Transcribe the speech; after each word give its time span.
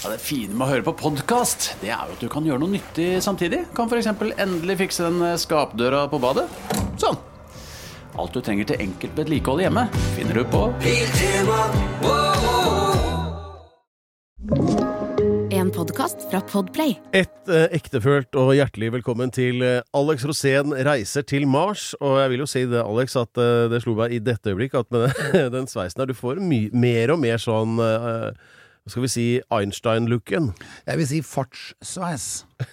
Ja, 0.00 0.08
det 0.08 0.22
fine 0.24 0.54
med 0.56 0.64
å 0.64 0.70
høre 0.70 0.84
på 0.86 0.94
podkast, 0.96 1.74
det 1.82 1.90
er 1.92 2.08
jo 2.08 2.14
at 2.14 2.22
du 2.24 2.28
kan 2.32 2.46
gjøre 2.48 2.62
noe 2.62 2.72
nyttig 2.72 3.18
samtidig. 3.20 3.66
Kan 3.76 3.90
f.eks. 3.90 4.06
endelig 4.40 4.78
fikse 4.80 5.04
den 5.04 5.18
eh, 5.26 5.34
skapdøra 5.36 6.06
på 6.08 6.16
badet. 6.22 6.46
Sånn. 6.96 7.18
Alt 8.16 8.32
du 8.32 8.40
trenger 8.40 8.70
til 8.70 8.80
enkelt 8.80 9.18
vedlikehold 9.20 9.60
hjemme, 9.60 9.82
finner 10.16 10.40
du 10.40 10.46
på 10.48 10.62
En 15.52 15.68
podkast 15.74 16.24
fra 16.30 16.40
Podplay. 16.48 16.94
Et 17.12 17.52
eh, 17.52 17.66
ektefølt 17.76 18.38
og 18.40 18.54
hjertelig 18.56 18.94
velkommen 18.94 19.28
til 19.36 19.60
eh, 19.66 19.82
Alex 19.92 20.24
Rosén 20.24 20.72
reiser 20.88 21.26
til 21.28 21.44
Mars. 21.44 21.90
Og 22.00 22.16
jeg 22.22 22.32
vil 22.32 22.46
jo 22.46 22.48
si 22.48 22.64
det, 22.72 22.80
Alex, 22.80 23.18
at 23.20 23.36
eh, 23.36 23.66
det 23.68 23.82
slo 23.84 23.98
meg 24.00 24.16
i 24.16 24.22
dette 24.24 24.48
øyeblikk 24.48 24.80
at 24.80 24.88
med 24.96 25.12
den 25.58 25.68
sveisen 25.68 26.00
her 26.00 26.08
Du 26.08 26.16
får 26.16 26.40
my 26.40 26.70
mer 26.72 27.12
og 27.12 27.20
mer 27.20 27.44
sånn 27.44 27.76
eh, 27.84 28.56
skal 28.88 29.02
vi 29.04 29.10
si 29.12 29.24
Einstein-looken. 29.52 30.50
Jeg 30.88 31.00
vil 31.00 31.06
si 31.10 31.20
fartssveis. 31.26 32.24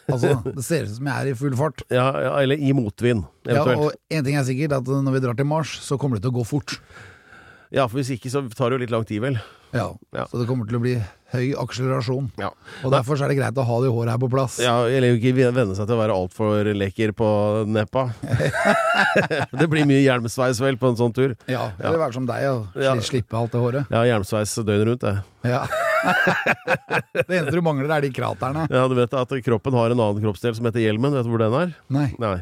Altså, 0.07 0.37
det 0.55 0.63
ser 0.65 0.87
ut 0.87 0.95
som 0.95 1.09
jeg 1.11 1.25
er 1.27 1.31
i 1.33 1.35
full 1.37 1.57
fart. 1.59 1.83
Ja, 1.93 2.07
ja, 2.23 2.31
eller 2.41 2.57
i 2.59 2.71
motvind, 2.77 3.25
Ja, 3.47 3.63
og 3.63 3.91
en 4.11 4.23
ting 4.27 4.35
er 4.39 4.47
sikkert, 4.47 4.73
at 4.79 4.87
når 4.87 5.17
vi 5.17 5.23
drar 5.27 5.37
til 5.39 5.47
Mars, 5.49 5.77
så 5.83 5.99
kommer 5.99 6.17
det 6.17 6.25
til 6.27 6.33
å 6.35 6.39
gå 6.39 6.47
fort. 6.47 6.79
Ja, 7.71 7.83
for 7.87 7.99
hvis 7.99 8.13
ikke 8.15 8.31
så 8.31 8.45
tar 8.55 8.71
det 8.71 8.77
jo 8.79 8.83
litt 8.85 8.93
lang 8.95 9.03
tid, 9.07 9.21
vel. 9.25 9.39
Ja, 9.75 9.91
Ja. 10.15 10.23
Så 10.31 10.39
det 10.39 10.47
kommer 10.47 10.65
til 10.67 10.77
å 10.77 10.81
bli 10.81 10.93
høy 11.33 11.49
akselerasjon. 11.59 12.29
Ja. 12.39 12.53
Og 12.87 12.91
derfor 12.93 13.17
så 13.19 13.25
er 13.25 13.33
det 13.33 13.35
greit 13.41 13.57
å 13.59 13.65
ha 13.67 13.79
det 13.83 13.89
håret 13.91 14.13
her 14.13 14.21
på 14.21 14.29
plass. 14.31 14.55
Ja, 14.63 14.77
Eller 14.87 15.17
ikke 15.17 15.33
venne 15.51 15.75
seg 15.75 15.83
til 15.89 15.97
å 15.97 15.99
være 15.99 16.15
altfor 16.15 16.69
lekker 16.71 17.11
på 17.11 17.27
neppa. 17.67 18.05
det 19.59 19.67
blir 19.67 19.83
mye 19.89 19.99
hjelmsveis 20.05 20.61
vel 20.63 20.79
på 20.79 20.93
en 20.93 20.99
sånn 20.99 21.13
tur. 21.15 21.35
Ja, 21.51 21.67
Eller 21.83 21.99
være 21.99 22.15
som 22.15 22.25
deg 22.29 22.47
og 22.47 22.79
Ja. 22.81 22.95
slippe 23.03 23.35
alt 23.37 23.51
det 23.51 23.59
håret. 23.61 23.91
Ja, 23.91 24.05
hjelmsveis 24.07 24.55
døgnet 24.63 24.87
rundt, 24.87 25.03
det. 25.03 25.15
Ja. 25.51 25.65
det 27.27 27.27
eneste 27.27 27.55
du 27.57 27.61
mangler, 27.65 27.91
er 27.97 28.05
de 28.05 28.11
kraterne. 28.13 28.65
Ja, 28.71 28.85
du 28.89 28.95
vet 28.97 29.13
at 29.17 29.35
kroppen 29.45 29.75
har 29.77 29.93
en 29.93 29.99
annen 29.99 30.23
kroppsdel 30.23 30.55
som 30.57 30.67
heter 30.69 30.83
hjelmen. 30.83 31.15
Vet 31.15 31.27
du 31.27 31.31
hvor 31.33 31.43
den 31.43 31.55
er? 31.57 31.75
Nei. 31.93 32.07
Nei. 32.21 32.37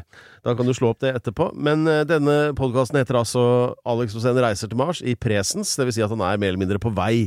Da 0.46 0.54
kan 0.54 0.68
du 0.68 0.74
slå 0.76 0.92
opp 0.92 1.00
det 1.02 1.10
etterpå. 1.18 1.48
Men 1.58 1.82
uh, 1.90 2.04
denne 2.06 2.36
podkasten 2.58 3.00
heter 3.00 3.18
altså 3.18 3.42
Alex 3.88 4.14
Osen 4.18 4.38
reiser 4.42 4.70
til 4.70 4.78
Mars 4.78 5.02
i 5.02 5.16
presens. 5.18 5.74
Det 5.78 5.88
vil 5.88 5.96
si 5.96 6.04
at 6.06 6.12
han 6.12 6.22
er 6.22 6.38
mer 6.38 6.52
eller 6.54 6.62
mindre 6.62 6.80
på 6.82 6.92
vei. 6.94 7.26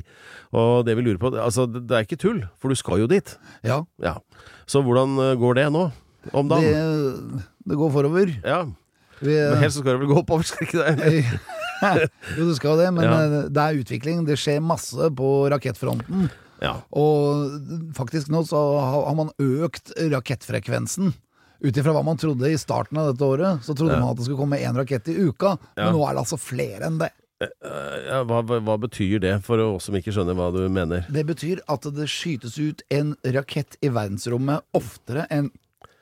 Og 0.56 0.86
det 0.88 0.96
vi 0.98 1.06
lurer 1.06 1.20
på 1.22 1.34
Altså, 1.36 1.68
det 1.68 1.84
det 1.90 1.98
er 1.98 2.06
ikke 2.08 2.20
tull, 2.22 2.44
for 2.62 2.72
du 2.72 2.80
skal 2.80 3.04
jo 3.04 3.10
dit. 3.12 3.36
Ja, 3.66 3.84
Ja. 4.02 4.20
Så 4.70 4.84
hvordan 4.86 5.18
eh, 5.18 5.36
går 5.42 5.56
det 5.58 5.64
nå? 5.74 5.88
Om 6.36 6.50
dagen? 6.52 7.40
det 7.66 7.78
går 7.80 7.90
forover. 7.90 8.30
Ja. 8.46 8.60
Vi, 9.20 9.34
Men 9.34 9.58
helst 9.64 9.80
skal 9.80 9.96
det 9.96 10.02
vel 10.04 10.12
gå 10.12 10.20
oppover, 10.22 10.46
skal 10.46 10.62
det 10.62 10.70
ikke 10.70 10.84
det? 10.86 11.24
jo, 12.38 12.48
det 12.50 12.56
skal 12.60 12.78
det, 12.82 12.90
men 12.96 13.04
Ja. 13.08 13.18
eh, 13.24 13.48
det 13.50 13.64
er 13.66 13.80
utvikling. 13.84 14.26
Det 14.28 14.38
skjer 14.40 14.62
masse 14.64 15.10
på 15.16 15.30
rakettfronten. 15.54 16.30
Ja. 16.62 16.74
Og 16.92 17.54
faktisk 17.96 18.28
nå 18.34 18.42
så 18.48 18.60
har 18.80 19.16
man 19.16 19.30
økt 19.40 19.94
rakettfrekvensen. 19.96 21.14
Ut 21.60 21.76
ifra 21.76 21.92
hva 21.96 22.04
man 22.08 22.20
trodde 22.20 22.48
i 22.52 22.58
starten 22.60 22.98
av 23.00 23.10
dette 23.14 23.26
året, 23.28 23.64
så 23.66 23.76
trodde 23.76 23.96
Ja. 23.96 24.00
man 24.00 24.12
at 24.12 24.18
det 24.18 24.26
skulle 24.28 24.40
komme 24.40 24.60
én 24.60 24.76
rakett 24.76 25.08
i 25.12 25.16
uka. 25.28 25.58
Men 25.76 25.94
nå 25.94 26.04
er 26.08 26.14
det 26.16 26.24
altså 26.24 26.40
flere 26.40 26.86
enn 26.88 27.00
det. 27.00 27.12
Eh, 27.42 28.24
hva, 28.28 28.42
hva 28.44 28.60
hva 28.60 28.76
betyr 28.80 29.20
det, 29.24 29.44
for 29.44 29.58
oss 29.64 29.86
som 29.88 29.96
ikke 29.96 30.12
skjønner 30.12 30.36
hva 30.36 30.52
du 30.52 30.68
mener? 30.68 31.06
Det 31.10 31.26
betyr 31.26 31.60
at 31.72 31.82
det 31.96 32.08
skytes 32.12 32.58
ut 32.60 32.82
en 32.92 33.16
rakett 33.24 33.78
i 33.82 33.88
verdensrommet 33.88 34.60
oftere 34.76 35.26
enn 35.32 35.50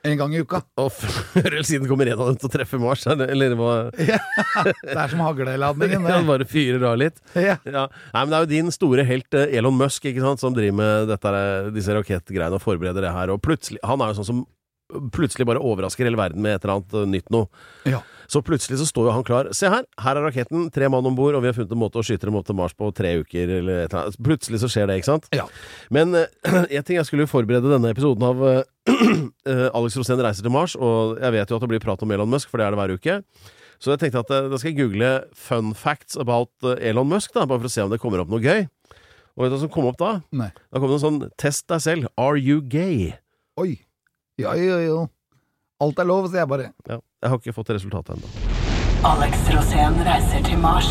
en 0.04 0.18
gang 0.20 0.34
i 0.36 0.42
uka. 0.44 0.62
Og 0.82 0.92
før 0.94 1.48
eller 1.50 1.66
siden 1.68 1.88
kommer 1.90 2.10
en 2.12 2.20
av 2.22 2.32
dem 2.32 2.40
til 2.42 2.50
å 2.50 2.54
treffe 2.54 2.80
Mars, 2.82 3.06
er 3.10 3.24
eller 3.28 3.56
hva? 3.60 3.72
Det 3.98 4.94
er 4.94 5.14
som 5.14 5.24
hagleladningen. 5.26 6.06
det. 6.06 6.14
Han 6.14 6.30
bare 6.30 6.48
fyrer 6.50 6.86
av 6.92 7.00
litt? 7.02 7.22
Ja. 7.34 7.58
Ja. 7.66 7.88
Nei, 8.14 8.22
men 8.22 8.34
det 8.34 8.38
er 8.38 8.46
jo 8.46 8.52
din 8.52 8.76
store 8.76 9.08
helt 9.08 9.38
eh, 9.38 9.58
Elon 9.58 9.78
Musk 9.78 10.06
ikke 10.08 10.24
sant, 10.24 10.44
som 10.44 10.56
driver 10.56 10.78
med 10.80 11.10
dette, 11.12 11.34
disse 11.76 11.96
rakettgreiene 11.98 12.60
og 12.60 12.64
forbereder 12.64 13.08
det 13.10 13.16
her. 13.16 13.34
Og 13.34 13.42
plutselig, 13.44 13.82
han 13.86 14.04
er 14.04 14.14
jo 14.14 14.22
sånn 14.22 14.32
som 14.32 14.46
plutselig 15.12 15.48
bare 15.50 15.60
overrasker 15.60 16.08
hele 16.08 16.20
verden 16.20 16.42
med 16.44 16.56
et 16.56 16.64
eller 16.64 16.80
annet 16.80 16.96
eh, 16.96 17.10
nytt 17.18 17.34
noe. 17.34 17.50
Ja. 17.90 18.04
Så 18.28 18.42
plutselig 18.44 18.80
så 18.80 18.86
står 18.88 19.08
jo 19.08 19.16
han 19.16 19.24
klar. 19.28 19.50
Se 19.56 19.70
her, 19.72 19.86
her 20.04 20.20
er 20.20 20.26
raketten, 20.28 20.68
tre 20.76 20.90
mann 20.92 21.06
om 21.08 21.16
bord, 21.16 21.36
og 21.36 21.44
vi 21.44 21.52
har 21.52 21.56
funnet 21.56 21.72
en 21.72 21.80
måte 21.80 22.00
å 22.00 22.04
skyte 22.06 22.28
dem 22.28 22.36
opp 22.40 22.48
til 22.48 22.58
Mars 22.60 22.76
på 22.76 22.90
tre 22.96 23.14
uker, 23.22 23.54
eller 23.60 23.86
et 23.86 23.92
eller 23.94 24.08
annet. 24.08 24.20
Plutselig 24.28 24.62
så 24.64 24.72
skjer 24.72 24.90
det, 24.90 25.00
ikke 25.00 25.12
sant? 25.14 25.30
Ja. 25.36 25.48
Men 25.94 26.16
eh, 26.16 26.28
en 26.80 26.88
ting 26.88 27.00
jeg 27.00 27.08
skulle 27.08 27.28
forberede 27.32 27.72
denne 27.72 27.94
episoden 27.96 28.28
av 28.28 28.44
eh, 28.48 28.60
eh, 28.60 28.66
Alex 29.78 29.98
Rosén 30.00 30.22
reiser 30.24 30.46
til 30.46 30.54
Mars, 30.54 30.76
og 30.80 31.18
jeg 31.22 31.36
vet 31.36 31.52
jo 31.52 31.60
at 31.60 31.64
det 31.66 31.72
blir 31.74 31.84
prat 31.84 32.04
om 32.04 32.12
Elon 32.16 32.32
Musk, 32.32 32.50
for 32.52 32.62
det 32.62 32.68
er 32.68 32.76
det 32.76 32.80
hver 32.82 32.96
uke. 32.98 33.20
Så 33.78 33.94
jeg 33.94 34.02
tenkte 34.02 34.24
at 34.24 34.32
eh, 34.34 34.48
da 34.50 34.58
skal 34.58 34.72
jeg 34.74 34.80
google 34.80 35.12
fun 35.38 35.74
facts 35.78 36.18
about 36.18 36.50
eh, 36.66 36.90
Elon 36.90 37.10
Musk, 37.10 37.34
da, 37.36 37.46
bare 37.46 37.62
for 37.62 37.70
å 37.70 37.74
se 37.74 37.86
om 37.86 37.94
det 37.94 38.00
kommer 38.02 38.24
opp 38.24 38.32
noe 38.34 38.42
gøy. 38.42 38.66
Og 39.38 39.44
vet 39.44 39.52
du 39.52 39.58
hva 39.58 39.62
som 39.68 39.74
kom 39.74 39.86
opp 39.90 40.00
da? 40.02 40.16
Nei. 40.34 40.50
Da 40.74 40.82
kom 40.82 40.90
det 40.90 40.98
en 40.98 41.04
sånn 41.04 41.20
test 41.38 41.68
deg 41.70 41.84
selv. 41.84 42.10
Are 42.18 42.40
you 42.42 42.64
gay? 42.66 43.12
Oi. 43.62 43.76
Ja, 44.42 44.56
ja, 44.58 44.80
ja. 44.82 45.04
Alt 45.84 46.02
er 46.02 46.10
lov, 46.10 46.26
sier 46.32 46.42
jeg 46.42 46.50
bare. 46.50 46.72
Ja, 46.90 46.98
jeg 47.22 47.34
har 47.34 47.42
ikke 47.44 47.54
fått 47.54 47.70
resultatet 47.76 48.18
ennå. 48.18 48.34
Alex 49.06 49.46
Rosén 49.54 50.02
reiser 50.08 50.42
til 50.48 50.58
Mars. 50.58 50.90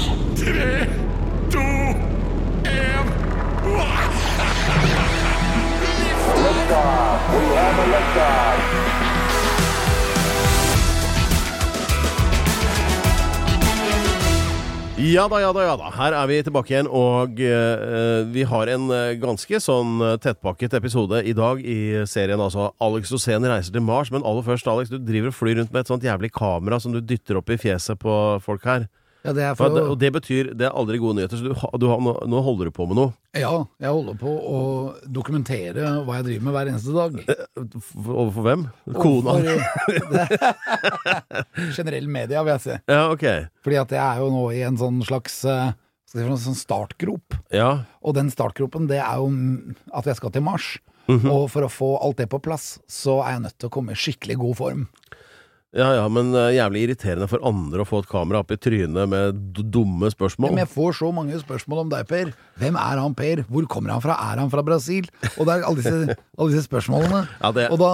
Ja 14.97 15.29
da, 15.31 15.39
ja 15.39 15.53
da, 15.53 15.63
ja 15.63 15.75
da. 15.79 15.91
Her 15.95 16.15
er 16.19 16.27
vi 16.27 16.39
tilbake 16.43 16.73
igjen, 16.73 16.89
og 16.91 17.39
eh, 17.39 18.25
vi 18.33 18.43
har 18.49 18.71
en 18.73 18.89
eh, 18.91 19.15
ganske 19.23 19.61
sånn 19.63 20.01
eh, 20.03 20.17
tettpakket 20.25 20.75
episode 20.81 21.21
i 21.23 21.35
dag 21.37 21.61
i 21.63 22.03
serien, 22.11 22.43
altså 22.43 22.73
Alex 22.83 23.15
Rosén 23.15 23.47
reiser 23.47 23.77
til 23.77 23.85
Mars. 23.87 24.11
Men 24.11 24.27
aller 24.27 24.43
først, 24.47 24.67
Alex, 24.67 24.91
du 24.91 24.99
driver 24.99 25.31
og 25.31 25.37
flyr 25.39 25.61
rundt 25.61 25.71
med 25.71 25.85
et 25.85 25.93
sånt 25.93 26.07
jævlig 26.09 26.33
kamera 26.35 26.81
som 26.83 26.97
du 26.97 26.99
dytter 26.99 27.39
opp 27.39 27.53
i 27.55 27.61
fjeset 27.61 28.01
på 28.03 28.17
folk 28.43 28.67
her. 28.67 28.89
Ja, 29.27 29.33
det 29.37 29.45
er 29.49 29.57
For 29.59 29.75
det, 29.75 29.83
og 29.91 29.97
det 29.99 30.11
betyr 30.15 30.51
Det 30.55 30.67
er 30.69 30.75
aldri 30.79 31.01
gode 31.03 31.19
nyheter, 31.19 31.41
så 31.41 31.51
du, 31.51 31.55
du 31.83 31.87
har, 31.91 32.03
nå, 32.03 32.13
nå 32.31 32.43
holder 32.47 32.71
du 32.71 32.75
på 32.77 32.87
med 32.89 32.99
noe. 33.01 33.13
Ja, 33.37 33.53
jeg 33.83 33.93
holder 33.93 34.17
på 34.21 34.33
å 34.33 34.61
dokumentere 35.13 35.91
hva 36.07 36.21
jeg 36.21 36.27
driver 36.29 36.47
med 36.47 36.57
hver 36.57 36.71
eneste 36.73 36.95
dag. 36.95 37.19
Overfor 38.07 38.47
hvem? 38.47 38.63
Kona? 38.97 39.35
Overfor- 39.37 40.55
Generell 41.77 42.09
media, 42.09 42.45
vil 42.47 42.55
jeg 42.57 42.65
si. 42.65 42.77
Ja, 42.89 43.03
ok. 43.13 43.27
Fordi 43.67 43.81
at 43.83 43.95
jeg 43.97 44.03
er 44.05 44.23
jo 44.23 44.31
nå 44.33 44.45
i 44.57 44.63
en 44.67 44.79
sånn 44.81 45.03
slags 45.07 45.41
eh, 45.49 45.75
en 46.17 46.39
sånn 46.41 46.57
startgrop. 46.57 47.37
Ja. 47.55 47.71
Og 48.01 48.17
den 48.17 48.31
startgropen, 48.33 48.89
det 48.91 49.01
er 49.03 49.21
jo 49.21 49.29
mm, 49.33 49.77
at 49.97 50.09
jeg 50.09 50.19
skal 50.21 50.33
til 50.35 50.47
Mars. 50.47 50.77
Mhm. 51.07 51.29
Og 51.31 51.45
for 51.53 51.67
å 51.67 51.71
få 51.71 51.91
alt 52.03 52.19
det 52.19 52.29
på 52.33 52.41
plass, 52.43 52.77
så 52.91 53.21
er 53.23 53.37
jeg 53.37 53.45
nødt 53.47 53.59
til 53.61 53.69
å 53.69 53.75
komme 53.77 53.95
i 53.95 54.01
skikkelig 54.01 54.39
god 54.43 54.57
form. 54.59 54.87
Ja, 55.75 55.89
ja, 55.99 56.05
men 56.09 56.31
eh, 56.35 56.53
jævlig 56.57 56.85
irriterende 56.87 57.27
for 57.29 57.43
andre 57.45 57.83
å 57.83 57.87
få 57.89 57.99
et 58.05 58.09
kamera 58.09 58.39
opp 58.41 58.53
i 58.55 58.57
trynet 58.57 59.09
med 59.11 59.41
dumme 59.75 60.09
spørsmål. 60.13 60.55
Men 60.55 60.63
jeg 60.63 60.71
får 60.73 60.95
så 61.01 61.11
mange 61.13 61.41
spørsmål 61.43 61.83
om 61.83 61.91
deg, 61.93 62.07
Per. 62.09 62.31
Hvem 62.63 62.79
er 62.81 63.01
han 63.03 63.17
Per? 63.19 63.43
Hvor 63.51 63.67
kommer 63.69 63.93
han 63.97 64.05
fra? 64.05 64.15
Er 64.31 64.41
han 64.45 64.53
fra 64.53 64.63
Brasil? 64.65 65.09
Og 65.37 65.43
det 65.49 65.57
er 65.59 65.67
alle 65.67 65.83
disse, 65.83 66.17
alle 66.39 66.53
disse 66.55 66.69
spørsmålene. 66.69 67.25
Ja, 67.43 67.51
det- 67.53 67.67
Og 67.75 67.79
da, 67.83 67.91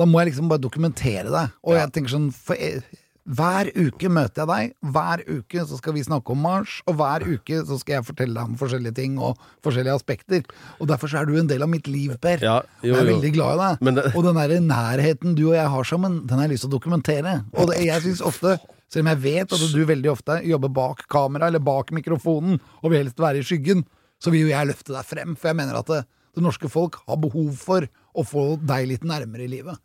da 0.00 0.06
må 0.08 0.22
jeg 0.24 0.32
liksom 0.32 0.48
bare 0.50 0.64
dokumentere 0.64 1.28
det. 1.30 1.44
Og 1.62 1.76
jeg 1.76 1.92
tenker 1.92 2.16
sånn 2.16 2.30
for 2.34 2.56
jeg, 2.58 2.82
Hver 3.28 3.68
uke 3.76 4.08
møter 4.10 4.42
jeg 4.42 4.48
deg. 4.48 4.72
Hver 4.94 5.22
uke 5.28 5.64
så 5.68 5.76
skal 5.78 5.92
vi 5.94 6.02
snakke 6.06 6.32
om 6.32 6.40
Mars. 6.42 6.78
Og 6.88 6.96
hver 6.98 7.24
uke 7.28 7.60
så 7.68 7.76
skal 7.78 7.98
jeg 7.98 8.06
fortelle 8.08 8.34
deg 8.34 8.48
om 8.48 8.56
forskjellige 8.60 8.96
ting 8.96 9.18
og 9.20 9.38
forskjellige 9.64 9.98
aspekter. 10.00 10.42
Og 10.80 10.88
derfor 10.88 11.12
så 11.12 11.20
er 11.20 11.28
du 11.28 11.36
en 11.38 11.46
del 11.50 11.62
av 11.62 11.68
mitt 11.70 11.86
liv, 11.90 12.16
Per. 12.20 12.40
Ja, 12.42 12.56
jo, 12.82 12.94
og 12.94 12.96
jeg 12.96 12.96
er 12.96 13.06
jo. 13.06 13.12
veldig 13.14 13.32
glad 13.36 13.52
i 13.54 13.60
deg. 13.62 13.82
Men 13.82 13.94
det- 13.94 14.14
Og 14.16 14.24
den 14.24 14.34
der 14.40 14.60
nærheten 14.60 15.34
du 15.36 15.48
og 15.50 15.54
jeg 15.54 15.68
har 15.68 15.84
sammen, 15.84 16.26
den 16.26 16.38
har 16.38 16.48
jeg 16.48 16.52
lyst 16.56 16.64
til 16.66 16.70
å 16.70 16.78
dokumentere. 16.80 17.44
Og 17.54 17.68
det, 17.68 17.84
jeg 17.84 18.02
syns 18.02 18.20
ofte 18.22 18.58
selv 18.90 19.06
om 19.06 19.12
jeg 19.14 19.22
vet 19.22 19.52
at 19.52 19.72
du 19.72 19.84
veldig 19.86 20.10
ofte 20.10 20.40
jobber 20.44 20.68
bak 20.68 21.06
kamera 21.08 21.46
eller 21.46 21.60
bak 21.60 21.92
mikrofonen 21.92 22.58
og 22.82 22.90
vil 22.90 23.04
helst 23.04 23.16
være 23.18 23.38
i 23.38 23.42
skyggen, 23.46 23.84
så 24.20 24.30
vil 24.32 24.48
jo 24.48 24.48
jeg 24.48 24.66
løfte 24.66 24.92
deg 24.92 25.04
frem. 25.06 25.36
For 25.36 25.48
jeg 25.48 25.56
mener 25.56 25.76
at 25.78 25.86
det, 25.86 26.04
det 26.34 26.42
norske 26.42 26.68
folk 26.68 26.96
har 27.06 27.16
behov 27.16 27.54
for 27.56 27.86
å 28.14 28.24
få 28.26 28.44
deg 28.66 28.88
litt 28.90 29.04
nærmere 29.06 29.46
i 29.46 29.50
livet. 29.50 29.78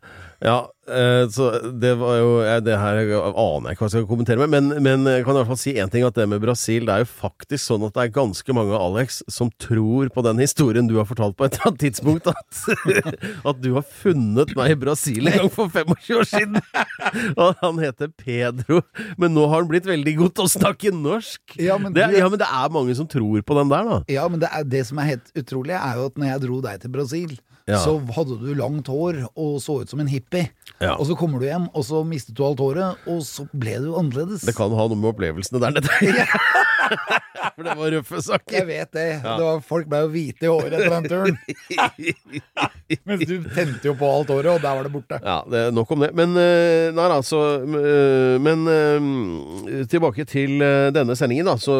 Ja, 0.44 0.66
eh, 0.90 1.24
så 1.32 1.48
det 1.72 1.94
var 1.96 2.18
jo 2.18 2.32
Det 2.60 2.74
her 2.76 2.98
aner 3.00 3.70
jeg 3.70 3.76
ikke 3.76 3.80
hva 3.80 3.86
jeg 3.86 3.92
skal 3.94 4.08
kommentere 4.10 4.42
med, 4.42 4.52
men, 4.52 4.82
men 4.84 5.08
jeg 5.08 5.24
kan 5.24 5.32
i 5.36 5.40
hvert 5.40 5.50
fall 5.52 5.60
si 5.60 5.72
én 5.78 5.90
ting. 5.92 6.04
At 6.06 6.18
det 6.18 6.26
med 6.28 6.42
Brasil, 6.42 6.84
det 6.88 6.92
er 6.94 7.04
jo 7.04 7.08
faktisk 7.08 7.62
sånn 7.64 7.86
at 7.86 7.94
det 7.96 8.04
er 8.04 8.14
ganske 8.16 8.56
mange, 8.56 8.76
Alex, 8.76 9.22
som 9.32 9.50
tror 9.62 10.10
på 10.12 10.24
den 10.26 10.42
historien 10.42 10.90
du 10.90 10.96
har 10.98 11.08
fortalt 11.08 11.38
på 11.38 11.46
et 11.46 11.56
eller 11.56 11.70
annet 11.70 11.84
tidspunkt. 11.86 12.28
At, 12.28 12.60
at 13.52 13.62
du 13.62 13.70
har 13.78 13.86
funnet 13.86 14.52
meg 14.58 14.74
i 14.74 14.80
Brasil 14.86 15.30
en 15.30 15.40
gang 15.42 15.52
for 15.54 15.72
25 15.72 16.20
år 16.20 16.30
siden! 16.30 16.60
Og 17.42 17.62
han 17.62 17.80
heter 17.82 18.12
Pedro, 18.12 18.82
men 19.20 19.34
nå 19.36 19.46
har 19.48 19.62
han 19.62 19.70
blitt 19.70 19.88
veldig 19.88 20.16
god 20.20 20.36
til 20.36 20.48
å 20.48 20.54
snakke 20.56 20.94
norsk! 20.94 21.56
Ja, 21.62 21.78
men 21.80 21.94
det, 21.96 22.08
ja, 22.16 22.28
men 22.28 22.40
det 22.40 22.48
er 22.48 22.74
mange 22.74 22.96
som 22.98 23.08
tror 23.10 23.42
på 23.46 23.58
den 23.60 23.72
der, 23.72 23.88
da. 23.88 24.00
Ja, 24.12 24.26
men 24.30 24.42
det, 24.42 24.50
er, 24.52 24.66
det 24.68 24.84
som 24.90 25.00
er 25.00 25.14
helt 25.14 25.32
utrolig, 25.38 25.76
er 25.78 26.00
jo 26.00 26.10
at 26.10 26.20
når 26.20 26.32
jeg 26.32 26.44
dro 26.46 26.60
deg 26.64 26.82
til 26.82 26.92
Brasil, 26.92 27.36
Ja. 27.66 27.80
så 27.82 27.96
hadde 28.14 28.38
du 28.38 28.52
langt 28.54 28.86
hår 28.86 29.24
og 29.34 29.56
så 29.62 29.80
ut 29.82 29.90
som 29.90 30.02
en 30.02 30.10
hippie. 30.10 30.50
Ja. 30.82 30.96
Og 31.00 31.06
så 31.08 31.16
kommer 31.16 31.40
du 31.40 31.46
hjem, 31.48 31.70
og 31.72 31.84
så 31.88 32.02
mistet 32.04 32.36
du 32.36 32.42
alt 32.44 32.60
håret, 32.60 33.00
og 33.08 33.22
så 33.24 33.46
ble 33.56 33.78
du 33.80 33.94
annerledes. 33.96 34.44
Det 34.44 34.56
kan 34.56 34.72
ha 34.76 34.88
noe 34.90 34.98
med 35.00 35.14
opplevelsene 35.14 35.62
der 35.62 35.78
nede 35.78 36.26
For 37.56 37.64
det 37.64 37.72
var 37.78 37.92
røffe 37.94 38.20
Jeg 38.52 38.66
vet 38.68 38.90
det. 38.94 39.06
det 39.24 39.42
var, 39.42 39.60
folk 39.64 39.88
ble 39.90 40.02
jo 40.04 40.10
hvite 40.12 40.46
i 40.46 40.50
håret 40.50 40.74
etter 40.76 40.92
den 40.92 41.08
turen. 41.10 41.38
Mens 43.08 43.24
du 43.26 43.46
tente 43.50 43.88
jo 43.88 43.94
på 43.98 44.06
alt 44.06 44.30
håret, 44.30 44.50
og 44.52 44.62
der 44.62 44.76
var 44.78 44.86
det 44.86 44.92
borte. 44.94 45.18
Ja, 45.24 45.38
det 45.50 45.62
er 45.64 45.74
nok 45.74 45.90
om 45.96 46.04
det. 46.04 46.10
Men 46.16 46.36
eh, 46.38 46.92
nei, 46.94 47.06
altså 47.16 47.40
Men 47.66 48.66
eh, 48.70 49.86
tilbake 49.90 50.26
til 50.28 50.60
denne 50.94 51.16
sendingen, 51.18 51.48
da. 51.48 51.56
Så 51.58 51.74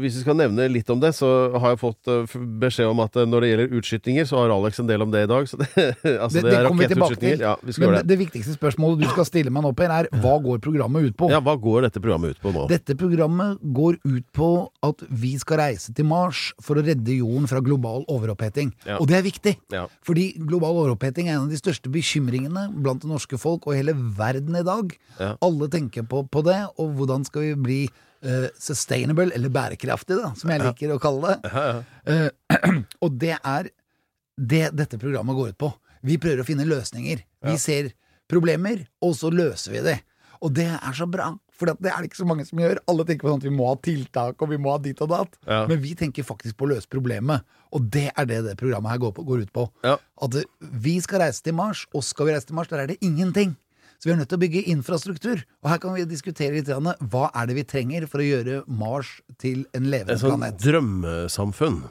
hvis 0.00 0.18
vi 0.18 0.24
skal 0.24 0.36
nevne 0.40 0.66
litt 0.72 0.90
om 0.92 1.00
det, 1.00 1.14
så 1.16 1.30
har 1.56 1.76
jeg 1.76 1.82
fått 1.84 2.12
beskjed 2.60 2.90
om 2.90 3.00
at 3.06 3.16
når 3.22 3.46
det 3.46 3.52
gjelder 3.52 3.78
utskytinger, 3.80 4.28
så 4.28 4.42
har 4.42 4.54
Alex 4.56 4.82
en 4.82 4.90
del 4.90 5.06
om 5.06 5.14
det 5.14 5.24
i 5.24 5.30
dag. 5.30 5.48
Så 5.48 5.60
det, 5.62 5.70
altså, 6.24 6.40
Det, 6.40 6.44
det, 6.50 6.50
det 6.50 6.98
er 6.98 7.16
til. 7.20 7.46
Ja, 7.46 7.54
vi 7.62 7.76
skal 7.76 7.86
Men 7.86 7.94
gjøre 7.94 8.02
det, 8.02 8.08
det. 8.10 8.20
Det 8.40 8.46
viktigste 8.46 8.58
spørsmålet 8.58 9.02
du 9.02 9.08
skal 9.10 9.26
stille 9.28 9.52
meg 9.52 9.64
nå, 9.64 9.72
Per, 9.76 9.90
er 9.92 10.08
hva 10.22 10.36
går 10.42 10.60
programmet 10.64 11.10
ut 11.10 11.16
på? 11.18 11.28
Ja, 11.30 11.40
hva 11.44 11.54
går 11.60 11.86
dette 11.86 12.00
programmet 12.00 12.34
ut 12.36 12.40
på 12.42 12.52
nå? 12.54 12.66
Dette 12.70 12.96
programmet 12.98 13.60
går 13.60 13.98
ut 14.04 14.26
på 14.36 14.48
at 14.86 15.04
vi 15.10 15.34
skal 15.40 15.60
reise 15.60 15.92
til 15.96 16.06
Mars 16.08 16.50
for 16.62 16.80
å 16.80 16.84
redde 16.84 17.18
jorden 17.18 17.48
fra 17.50 17.60
global 17.64 18.04
overoppheting. 18.08 18.72
Ja. 18.86 18.98
Og 19.00 19.08
det 19.10 19.18
er 19.18 19.26
viktig, 19.26 19.56
Ja. 19.72 19.86
fordi 20.02 20.32
global 20.38 20.78
overoppheting 20.84 21.28
er 21.28 21.36
en 21.36 21.48
av 21.48 21.50
de 21.50 21.60
største 21.60 21.90
bekymringene 21.92 22.70
blant 22.74 23.02
det 23.02 23.10
norske 23.10 23.38
folk 23.38 23.66
og 23.66 23.76
hele 23.76 23.94
verden 23.94 24.56
i 24.56 24.64
dag. 24.64 24.96
Ja. 25.18 25.36
Alle 25.40 25.68
tenker 25.68 26.02
på, 26.02 26.24
på 26.30 26.44
det, 26.44 26.60
og 26.78 26.94
hvordan 26.96 27.24
skal 27.26 27.50
vi 27.50 27.54
bli 27.54 27.82
Uh, 28.20 28.50
sustainable, 28.60 29.32
eller 29.32 29.48
bærekraftig, 29.48 30.12
da, 30.20 30.34
som 30.36 30.50
jeg 30.52 30.60
liker 30.60 30.90
å 30.92 30.98
kalle 31.00 31.38
det. 31.40 31.52
Uh, 32.04 32.82
og 33.06 33.14
det 33.16 33.38
er 33.38 33.70
det 34.36 34.66
dette 34.76 34.98
programmet 35.00 35.38
går 35.38 35.54
ut 35.54 35.56
på. 35.56 35.70
Vi 36.04 36.18
prøver 36.20 36.42
å 36.42 36.44
finne 36.44 36.66
løsninger. 36.68 37.22
Vi 37.48 37.56
ser 37.60 37.90
problemer, 38.30 38.86
og 39.04 39.14
så 39.18 39.30
løser 39.34 39.74
vi 39.76 39.84
det. 39.90 39.98
Og 40.40 40.54
det 40.56 40.68
er 40.72 40.94
så 40.96 41.04
bra, 41.10 41.26
for 41.52 41.68
det 41.68 41.90
er 41.90 41.98
det 42.00 42.08
ikke 42.08 42.22
så 42.22 42.26
mange 42.28 42.46
som 42.48 42.60
gjør. 42.62 42.78
Alle 42.88 43.04
tenker 43.04 43.26
på 43.26 43.32
sånn 43.34 43.42
at 43.42 43.48
vi 43.50 43.52
må 43.52 43.66
ha 43.68 43.76
tiltak, 43.84 44.40
og 44.40 44.48
vi 44.54 44.56
må 44.62 44.70
ha 44.72 44.78
dit 44.80 45.00
og 45.04 45.10
datt. 45.12 45.34
Ja. 45.44 45.66
Men 45.68 45.82
vi 45.82 45.92
tenker 45.98 46.24
faktisk 46.24 46.56
på 46.56 46.64
å 46.64 46.70
løse 46.72 46.88
problemet, 46.88 47.44
og 47.76 47.90
det 47.92 48.06
er 48.14 48.28
det 48.30 48.38
det 48.46 48.54
programmet 48.60 48.94
her 48.94 49.02
går, 49.02 49.12
på, 49.18 49.26
går 49.28 49.42
ut 49.44 49.52
på. 49.52 49.66
Ja. 49.84 49.98
At 50.24 50.38
vi 50.86 50.94
skal 51.04 51.26
reise 51.26 51.44
til 51.44 51.58
Mars, 51.58 51.84
og 51.92 52.06
skal 52.06 52.30
vi 52.30 52.38
reise 52.38 52.48
til 52.48 52.56
Mars, 52.56 52.70
der 52.72 52.86
er 52.86 52.94
det 52.94 52.96
ingenting. 53.04 53.52
Så 54.00 54.08
vi 54.08 54.14
er 54.14 54.16
nødt 54.22 54.30
til 54.32 54.38
å 54.40 54.44
bygge 54.46 54.64
infrastruktur. 54.72 55.42
Og 55.60 55.68
her 55.68 55.80
kan 55.82 55.92
vi 55.92 56.06
diskutere 56.08 56.56
litt 56.56 56.70
grann, 56.70 56.88
hva 57.12 57.26
er 57.36 57.50
det 57.50 57.58
vi 57.58 57.66
trenger 57.68 58.06
for 58.08 58.24
å 58.24 58.28
gjøre 58.30 58.62
Mars 58.64 59.18
til 59.36 59.66
en 59.76 59.90
levende 59.92 60.16
Et 60.16 60.22
sånt 60.22 60.38
planet. 60.40 60.56
drømmesamfunn. 60.64 61.82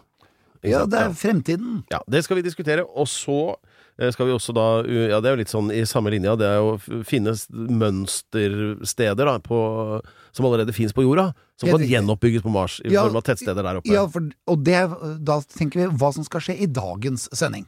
Ja, 0.65 0.81
det 0.89 0.97
er 0.99 1.13
fremtiden. 1.15 1.83
Ja, 1.93 2.01
det 2.09 2.23
skal 2.25 2.39
vi 2.41 2.47
diskutere. 2.49 2.83
Og 2.97 3.05
så 3.07 3.55
skal 4.13 4.29
vi 4.29 4.33
også 4.35 4.53
da 4.55 4.67
Ja, 4.87 5.19
det 5.19 5.29
er 5.29 5.35
jo 5.35 5.41
litt 5.41 5.51
sånn 5.51 5.71
i 5.75 5.81
samme 5.89 6.11
linja. 6.13 6.35
Det 6.39 6.47
er 6.47 6.59
jo 6.61 7.01
finne 7.07 7.33
mønstersteder 7.49 9.27
da, 9.27 9.37
på, 9.43 9.59
som 10.35 10.47
allerede 10.47 10.75
fins 10.75 10.95
på 10.95 11.03
jorda. 11.03 11.31
Som 11.59 11.73
kan 11.73 11.83
gjenoppbygges 11.83 12.45
på 12.45 12.53
Mars 12.53 12.79
i 12.85 12.93
Ja, 12.93 13.03
form 13.03 13.19
av 13.19 13.25
tettsteder 13.27 13.65
der 13.65 13.81
oppe. 13.81 13.91
Ja, 13.91 14.05
for, 14.07 14.29
og 14.47 14.63
det, 14.63 14.79
da 15.27 15.41
tenker 15.55 15.83
vi 15.83 15.89
hva 15.99 16.13
som 16.15 16.23
skal 16.27 16.43
skje 16.45 16.55
i 16.63 16.69
dagens 16.71 17.27
sending. 17.35 17.67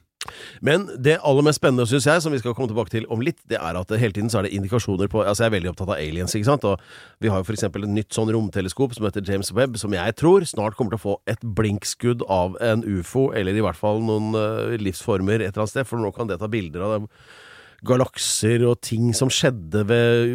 Men 0.66 0.88
det 0.98 1.18
aller 1.28 1.46
mest 1.48 1.62
spennende, 1.62 1.88
syns 1.90 2.08
jeg, 2.10 2.24
som 2.24 2.34
vi 2.34 2.42
skal 2.42 2.56
komme 2.58 2.72
tilbake 2.72 2.94
til 2.94 3.08
om 3.14 3.24
litt, 3.24 3.40
det 3.52 3.60
er 3.60 3.80
at 3.80 3.94
hele 3.96 4.16
tiden 4.16 4.32
så 4.32 4.42
er 4.42 4.48
det 4.48 4.56
indikasjoner 4.58 5.12
på 5.12 5.22
Altså, 5.22 5.46
jeg 5.46 5.52
er 5.52 5.58
veldig 5.58 5.72
opptatt 5.72 5.92
av 5.94 6.00
aliens, 6.00 6.34
ikke 6.36 6.50
sant. 6.50 6.66
Og 6.68 7.22
vi 7.24 7.30
har 7.32 7.42
jo 7.42 7.48
for 7.48 7.58
eksempel 7.58 7.86
et 7.86 7.94
nytt 7.94 8.16
sånn 8.16 8.32
romteleskop 8.34 8.96
som 8.98 9.08
heter 9.08 9.26
James 9.28 9.52
Webb, 9.56 9.78
som 9.82 9.94
jeg 9.96 10.18
tror 10.20 10.48
snart 10.50 10.78
kommer 10.80 10.96
til 10.96 11.02
å 11.02 11.06
få 11.06 11.18
et 11.32 11.46
blinkskudd 11.60 12.26
av 12.32 12.58
en 12.64 12.84
ufo, 12.88 13.30
eller 13.38 13.58
i 13.58 13.64
hvert 13.64 13.80
fall 13.80 14.04
noen 14.06 14.36
eh, 14.38 14.76
livsformer 14.82 15.40
et 15.40 15.52
eller 15.52 15.66
annet 15.66 15.76
sted, 15.76 15.90
for 15.90 16.02
nå 16.02 16.14
kan 16.16 16.32
det 16.32 16.42
ta 16.42 16.50
bilder 16.52 16.88
av 16.88 16.98
dem 16.98 17.10
galakser 17.88 18.62
og 18.70 18.78
ting 18.86 19.10
som 19.18 19.30
skjedde 19.34 19.82
ved 19.90 20.34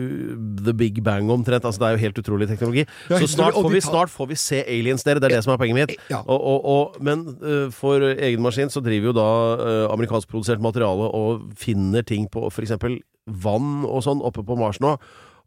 The 0.67 0.75
Big 0.75 1.03
Bang 1.05 1.31
omtrent. 1.31 1.65
Altså, 1.65 1.83
det 1.83 1.89
er 1.89 1.97
jo 1.97 2.03
helt 2.03 2.19
utrolig 2.23 2.49
teknologi. 2.51 2.87
Så 3.09 3.29
snart 3.37 3.55
får 3.55 3.71
vi, 3.71 3.83
snart 3.85 4.11
får 4.11 4.31
vi 4.33 4.39
se 4.41 4.63
aliens, 4.67 5.05
dere. 5.07 5.23
Det 5.23 5.31
er 5.31 5.37
det 5.37 5.45
som 5.47 5.55
er 5.55 5.61
poenget 5.61 5.79
mitt. 5.79 5.95
Og, 6.25 6.41
og, 6.41 6.65
og, 6.65 6.97
men 7.07 7.23
uh, 7.43 7.69
for 7.75 8.03
egen 8.03 8.43
maskin 8.43 8.73
så 8.73 8.83
driver 8.83 9.13
jo 9.13 9.17
da 9.17 9.29
uh, 9.61 9.93
amerikanskprodusert 9.95 10.63
materiale 10.63 11.11
og 11.15 11.47
finner 11.59 12.07
ting 12.07 12.27
på 12.33 12.49
f.eks. 12.51 12.75
vann 13.27 13.87
og 13.87 14.03
sånn 14.07 14.25
oppe 14.27 14.43
på 14.47 14.59
Mars 14.59 14.83
nå. 14.83 14.97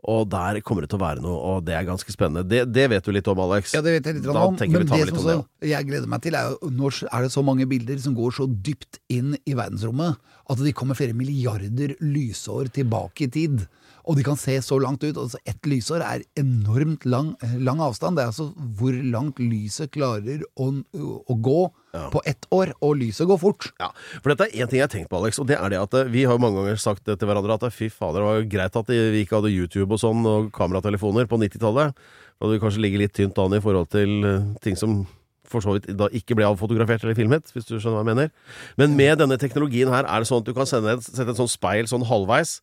Og 0.07 0.29
der 0.31 0.61
kommer 0.63 0.85
det 0.85 0.93
til 0.93 0.99
å 0.99 1.01
være 1.03 1.19
noe, 1.23 1.35
og 1.35 1.65
det 1.67 1.73
er 1.75 1.83
ganske 1.87 2.13
spennende. 2.13 2.45
Det, 2.47 2.61
det 2.71 2.85
vet 2.93 3.03
du 3.03 3.11
litt 3.11 3.27
om, 3.27 3.41
Alex. 3.43 3.73
Ja, 3.75 3.81
det 3.83 3.97
vet 3.97 4.05
jeg 4.07 4.19
litt 4.19 4.29
Da 4.29 4.45
om, 4.47 4.55
vi 4.55 4.69
men 4.71 4.87
ta 4.87 4.95
det 4.95 5.11
som 5.11 5.25
om 5.25 5.41
det. 5.43 5.67
jeg 5.73 5.87
gleder 5.89 6.07
meg 6.07 6.23
til, 6.23 6.37
er 6.39 6.53
jo 6.53 6.69
nå 6.71 6.91
er 7.09 7.25
det 7.25 7.31
så 7.33 7.43
mange 7.43 7.67
bilder 7.67 7.99
som 7.99 8.15
går 8.15 8.37
så 8.37 8.47
dypt 8.47 9.01
inn 9.11 9.35
i 9.43 9.57
verdensrommet 9.59 10.15
at 10.49 10.63
de 10.63 10.73
kommer 10.73 10.97
flere 10.97 11.13
milliarder 11.17 11.97
lysår 11.99 12.71
tilbake 12.79 13.27
i 13.27 13.31
tid. 13.33 13.67
Og 14.09 14.15
de 14.17 14.23
kan 14.25 14.39
se 14.39 14.55
så 14.65 14.79
langt 14.81 15.03
ut. 15.03 15.19
Altså 15.19 15.37
Ett 15.45 15.67
lysår 15.69 16.01
er 16.01 16.23
enormt 16.39 17.03
lang, 17.05 17.35
lang 17.59 17.83
avstand. 17.83 18.17
Det 18.17 18.23
er 18.23 18.31
altså 18.31 18.47
hvor 18.79 18.95
langt 18.95 19.37
lyset 19.43 19.91
klarer 19.93 20.41
å, 20.57 20.71
å 20.79 21.37
gå 21.37 21.59
på 21.91 22.21
ett 22.29 22.47
år. 22.53 22.73
Og 22.85 22.95
lyset 22.99 23.27
går 23.29 23.39
fort. 23.41 23.69
Ja, 23.81 23.91
for 24.19 24.33
dette 24.33 24.49
er 24.49 24.63
én 24.63 24.69
ting 24.69 24.81
jeg 24.81 24.87
har 24.87 24.93
tenkt 24.93 25.11
på, 25.11 25.19
Alex, 25.21 25.39
og 25.41 25.49
det 25.49 25.59
er 25.59 25.73
det 25.73 25.81
at 25.81 25.99
eh, 25.99 26.09
vi 26.11 26.25
har 26.27 26.37
jo 26.37 26.43
mange 26.43 26.61
ganger 26.61 26.81
sagt 26.81 27.05
det 27.09 27.19
til 27.19 27.29
hverandre 27.29 27.59
at 27.59 27.67
eh, 27.67 27.75
fy 27.75 27.89
fader, 27.93 28.21
det 28.21 28.27
var 28.27 28.41
jo 28.41 28.49
greit 28.55 28.81
at 28.81 28.91
vi 28.93 29.23
ikke 29.23 29.39
hadde 29.39 29.53
YouTube 29.53 29.95
og 29.95 30.01
sånn, 30.01 30.25
og 30.29 30.49
kameratelefoner 30.55 31.29
på 31.29 31.39
90-tallet. 31.41 31.95
Da 31.95 32.45
hadde 32.45 32.57
vi 32.57 32.63
kanskje 32.63 32.83
ligget 32.85 33.03
litt 33.03 33.15
tynt 33.17 33.41
an 33.41 33.57
i 33.57 33.63
forhold 33.63 33.89
til 33.95 34.19
eh, 34.27 34.51
ting 34.65 34.77
som 34.79 35.01
for 35.49 35.65
så 35.65 35.73
vidt 35.73 35.87
da 35.97 36.05
ikke 36.13 36.35
ble 36.37 36.45
avfotografert 36.45 37.01
eller 37.01 37.17
filmet, 37.17 37.49
hvis 37.55 37.65
du 37.65 37.79
skjønner 37.79 37.97
hva 37.97 38.03
jeg 38.03 38.09
mener. 38.11 38.29
Men 38.77 38.93
med 38.99 39.17
denne 39.21 39.39
teknologien 39.41 39.89
her 39.89 40.05
er 40.05 40.21
det 40.21 40.29
sånn 40.29 40.43
at 40.43 40.49
du 40.49 40.53
kan 40.53 40.69
sende 40.69 40.93
et, 40.93 41.07
sette 41.07 41.33
et 41.33 41.39
sånt 41.39 41.49
speil 41.49 41.89
sånn 41.89 42.05
halvveis. 42.05 42.59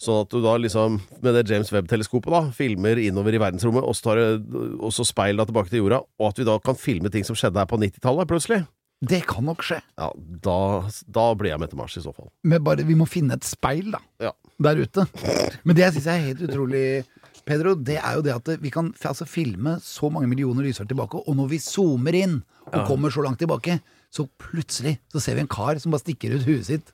Sånn 0.00 0.22
at 0.24 0.32
du 0.32 0.40
da 0.44 0.56
liksom, 0.58 1.00
med 1.22 1.36
det 1.36 1.46
James 1.50 1.72
Webb-teleskopet, 1.74 2.32
da, 2.32 2.42
filmer 2.56 3.00
innover 3.02 3.36
i 3.36 3.40
verdensrommet, 3.42 3.84
og 3.86 3.96
så, 3.98 4.08
tar 4.08 4.22
og 4.78 4.92
så 4.94 5.06
speiler 5.06 5.48
tilbake 5.48 5.72
til 5.72 5.84
jorda, 5.84 6.02
og 6.20 6.30
at 6.30 6.40
vi 6.40 6.46
da 6.48 6.56
kan 6.62 6.78
filme 6.78 7.12
ting 7.12 7.26
som 7.26 7.38
skjedde 7.38 7.60
her 7.62 7.70
på 7.70 7.78
90-tallet, 7.80 8.30
plutselig. 8.30 8.62
Det 9.02 9.24
kan 9.26 9.42
nok 9.46 9.64
skje. 9.66 9.80
Ja, 9.98 10.12
da, 10.14 10.58
da 11.10 11.24
blir 11.38 11.50
jeg 11.50 11.62
med 11.62 11.72
til 11.72 11.80
Mars, 11.80 11.96
i 11.98 12.04
så 12.04 12.12
fall. 12.14 12.30
Men 12.46 12.62
bare, 12.62 12.86
vi 12.86 12.94
må 12.98 13.06
finne 13.10 13.34
et 13.34 13.46
speil, 13.46 13.90
da. 13.94 14.02
Ja. 14.22 14.30
Der 14.62 14.78
ute. 14.78 15.08
Men 15.66 15.74
det 15.74 15.88
jeg 15.88 15.96
syns 15.96 16.10
er 16.12 16.22
helt 16.28 16.44
utrolig, 16.46 16.84
Pedro, 17.48 17.74
det 17.74 17.98
er 17.98 18.18
jo 18.18 18.22
det 18.22 18.36
at 18.36 18.52
vi 18.62 18.70
kan 18.70 18.92
altså, 18.94 19.26
filme 19.26 19.74
så 19.82 20.10
mange 20.12 20.30
millioner 20.30 20.68
lysår 20.68 20.86
tilbake, 20.90 21.18
og 21.18 21.38
når 21.38 21.50
vi 21.50 21.62
zoomer 21.62 22.18
inn 22.18 22.38
og 22.70 22.84
kommer 22.86 23.10
så 23.10 23.24
langt 23.26 23.42
tilbake, 23.42 23.80
så 24.12 24.28
plutselig 24.38 24.98
så 25.10 25.22
ser 25.24 25.38
vi 25.38 25.42
en 25.42 25.50
kar 25.50 25.80
som 25.82 25.94
bare 25.94 26.04
stikker 26.04 26.36
ut 26.36 26.46
huet 26.46 26.68
sitt 26.68 26.92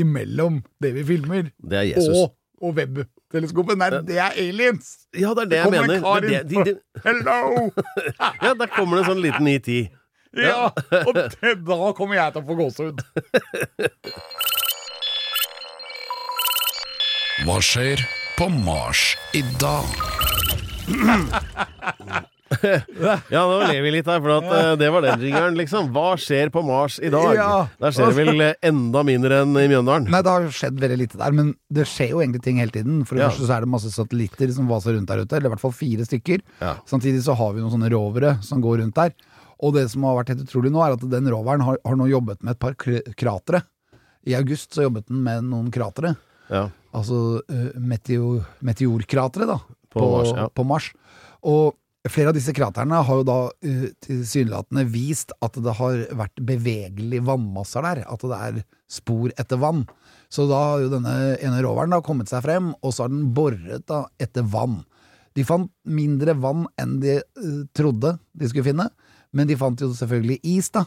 imellom 0.00 0.62
det 0.82 0.94
vi 0.94 1.04
filmer, 1.04 1.50
Det 1.62 1.78
er 1.78 1.82
Jesus. 1.94 2.16
og, 2.18 2.34
og 2.62 2.74
webteleskopet. 2.78 3.78
Nei, 3.78 3.90
det 4.08 4.18
er 4.18 4.30
aliens! 4.40 4.94
Ja, 5.14 5.34
det 5.36 5.44
er 5.46 5.50
det 5.50 5.56
jeg 5.58 5.64
kommer 5.64 5.82
en 5.82 5.86
mener. 5.90 6.00
kar 6.02 6.20
Det, 6.20 6.30
inn 6.30 6.48
det, 6.48 6.50
de, 6.50 6.56
de, 6.64 6.78
Hello! 7.06 7.70
ja, 8.44 8.54
der 8.60 8.72
kommer 8.74 8.96
det 8.98 9.04
en 9.04 9.10
sånn 9.12 9.22
liten 9.24 9.46
ET. 9.54 9.70
Ja, 10.34 10.70
og 11.06 11.12
det, 11.14 11.28
da 11.66 11.92
kommer 11.94 12.18
jeg 12.18 12.34
til 12.34 12.42
å 12.42 12.46
få 12.48 12.58
gåsehud. 12.58 12.98
Hva 17.44 17.58
skjer 17.62 18.02
på 18.38 18.48
Mars 18.64 19.14
i 19.36 19.42
dag? 19.62 19.86
Ja, 23.34 23.42
nå 23.48 23.58
ler 23.68 23.80
vi 23.84 23.90
litt 23.96 24.08
her, 24.10 24.20
for 24.24 24.32
at, 24.36 24.46
uh, 24.48 24.72
det 24.80 24.88
var 24.94 25.04
den 25.04 25.22
jingeren, 25.26 25.56
liksom. 25.58 25.90
Hva 25.94 26.14
skjer 26.20 26.50
på 26.54 26.62
Mars 26.66 26.96
i 27.02 27.10
dag? 27.12 27.30
Ja. 27.38 27.50
Der 27.82 27.94
skjer 27.96 28.10
det 28.12 28.18
vel 28.18 28.44
eh, 28.46 28.54
enda 28.70 29.02
mindre 29.06 29.42
enn 29.44 29.54
i 29.60 29.66
Mjøndalen. 29.70 30.08
Nei, 30.12 30.22
det 30.26 30.34
har 30.34 30.48
skjedd 30.54 30.80
veldig 30.82 30.98
lite 31.00 31.20
der, 31.20 31.36
men 31.36 31.52
det 31.74 31.86
skjer 31.90 32.14
jo 32.14 32.22
egentlig 32.24 32.42
ting 32.46 32.60
hele 32.62 32.74
tiden. 32.74 33.02
For 33.08 33.16
det 33.18 33.24
Ja. 33.26 33.30
første 33.32 33.48
så 33.48 33.56
er 33.58 33.64
det 33.66 33.72
masse 33.74 33.92
satellitter 33.94 34.52
som 34.56 34.68
vaser 34.70 34.96
rundt 34.96 35.10
der 35.10 35.24
ute, 35.24 35.36
eller 35.38 35.50
i 35.50 35.54
hvert 35.54 35.64
fall 35.64 35.76
fire 35.76 36.06
stykker. 36.08 36.42
Ja. 36.60 36.74
Samtidig 36.90 37.22
så 37.26 37.36
har 37.38 37.54
vi 37.56 37.62
noen 37.64 37.74
sånne 37.74 37.92
rovere 37.94 38.36
som 38.46 38.62
går 38.64 38.82
rundt 38.84 38.98
der. 38.98 39.14
Og 39.64 39.72
det 39.76 39.86
som 39.92 40.02
har 40.04 40.18
vært 40.18 40.34
helt 40.34 40.44
utrolig 40.48 40.72
nå, 40.74 40.82
er 40.84 40.96
at 40.96 41.04
den 41.08 41.30
roveren 41.32 41.62
har, 41.64 41.78
har 41.86 41.96
nå 41.96 42.08
jobbet 42.10 42.42
med 42.44 42.56
et 42.56 42.60
par 42.60 42.74
kr- 42.74 43.06
kratre. 43.16 43.62
I 44.26 44.34
august 44.38 44.72
så 44.74 44.86
jobbet 44.88 45.06
den 45.08 45.22
med 45.24 45.44
noen 45.46 45.70
kratre. 45.72 46.14
Ja. 46.50 46.66
Altså 46.94 47.40
uh, 47.40 47.70
meteor, 47.80 48.42
meteorkratre, 48.64 49.46
da. 49.48 49.58
På 49.94 50.08
Mars, 50.10 50.30
ja. 50.34 50.48
på 50.50 50.64
Mars. 50.66 50.90
Og 51.46 51.74
flere 52.12 52.30
av 52.30 52.36
disse 52.36 52.52
kraterne 52.56 53.00
har 53.06 53.20
jo 53.20 53.26
da 53.26 53.38
uh, 53.48 53.84
tilsynelatende 54.04 54.84
vist 54.92 55.32
at 55.44 55.56
det 55.64 55.76
har 55.78 56.02
vært 56.18 56.42
bevegelige 56.44 57.24
vannmasser 57.24 57.84
der. 57.86 58.02
At 58.10 58.24
det 58.24 58.40
er 58.48 58.58
spor 58.90 59.32
etter 59.40 59.60
vann. 59.62 59.84
Så 60.32 60.48
da 60.50 60.60
har 60.68 60.84
jo 60.84 60.92
denne 60.92 61.14
ene 61.38 61.62
roveren 61.64 61.94
da 61.94 62.02
kommet 62.04 62.30
seg 62.30 62.44
frem, 62.44 62.72
og 62.82 62.92
så 62.92 63.06
har 63.06 63.14
den 63.14 63.30
boret 63.36 63.86
da 63.90 64.04
etter 64.20 64.44
vann. 64.44 64.82
De 65.34 65.46
fant 65.46 65.70
mindre 65.88 66.36
vann 66.38 66.68
enn 66.80 66.98
de 67.02 67.18
uh, 67.20 67.60
trodde 67.76 68.16
de 68.36 68.50
skulle 68.50 68.68
finne, 68.68 68.90
men 69.34 69.48
de 69.50 69.58
fant 69.58 69.80
jo 69.80 69.90
selvfølgelig 69.96 70.40
is, 70.54 70.70
da. 70.74 70.84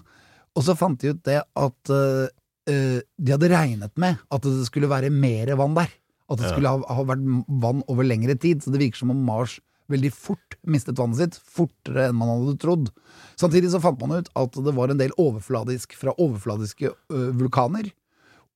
Og 0.57 0.65
så 0.65 0.77
fant 0.77 1.01
de 1.01 1.13
ut 1.13 1.24
det 1.27 1.41
at 1.41 1.93
uh, 1.93 2.27
de 2.67 3.31
hadde 3.31 3.50
regnet 3.50 3.93
med 3.95 4.19
at 4.33 4.43
det 4.43 4.67
skulle 4.67 4.89
være 4.91 5.09
mer 5.13 5.53
vann 5.57 5.75
der. 5.77 5.89
At 6.27 6.41
det 6.41 6.50
skulle 6.51 6.71
ha, 6.74 6.81
ha 6.83 7.03
vært 7.07 7.24
vann 7.63 7.86
over 7.88 8.03
lengre 8.03 8.36
tid. 8.36 8.59
Så 8.59 8.74
det 8.74 8.81
virker 8.81 9.00
som 9.00 9.13
om 9.13 9.21
Mars 9.24 9.53
veldig 9.91 10.12
fort 10.13 10.58
mistet 10.67 11.00
vannet 11.00 11.20
sitt. 11.22 11.39
Fortere 11.58 12.10
enn 12.10 12.17
man 12.17 12.34
hadde 12.34 12.58
trodd. 12.62 12.91
Samtidig 13.39 13.72
så 13.74 13.82
fant 13.84 14.00
man 14.01 14.20
ut 14.20 14.32
at 14.38 14.60
det 14.65 14.75
var 14.75 14.91
en 14.91 15.00
del 15.00 15.13
overfladisk 15.22 15.96
fra 16.00 16.15
overfladiske 16.17 16.91
vulkaner. 17.39 17.89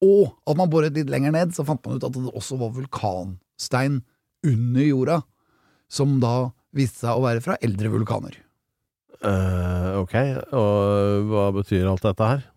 Og 0.02 0.32
at 0.50 0.58
man 0.58 0.72
boret 0.72 0.96
litt 0.98 1.12
lenger 1.14 1.34
ned, 1.36 1.54
så 1.56 1.66
fant 1.68 1.84
man 1.86 2.00
ut 2.00 2.08
at 2.08 2.16
det 2.16 2.32
også 2.34 2.58
var 2.62 2.74
vulkanstein 2.78 4.02
under 4.48 4.82
jorda, 4.86 5.20
som 5.92 6.18
da 6.24 6.52
viste 6.76 7.04
seg 7.04 7.20
å 7.20 7.26
være 7.26 7.44
fra 7.46 7.60
eldre 7.62 7.92
vulkaner. 7.94 8.40
Uh, 9.22 10.02
ok, 10.02 10.16
og 10.58 11.28
hva 11.30 11.52
betyr 11.54 11.86
alt 11.86 12.08
dette 12.08 12.30
her? 12.32 12.48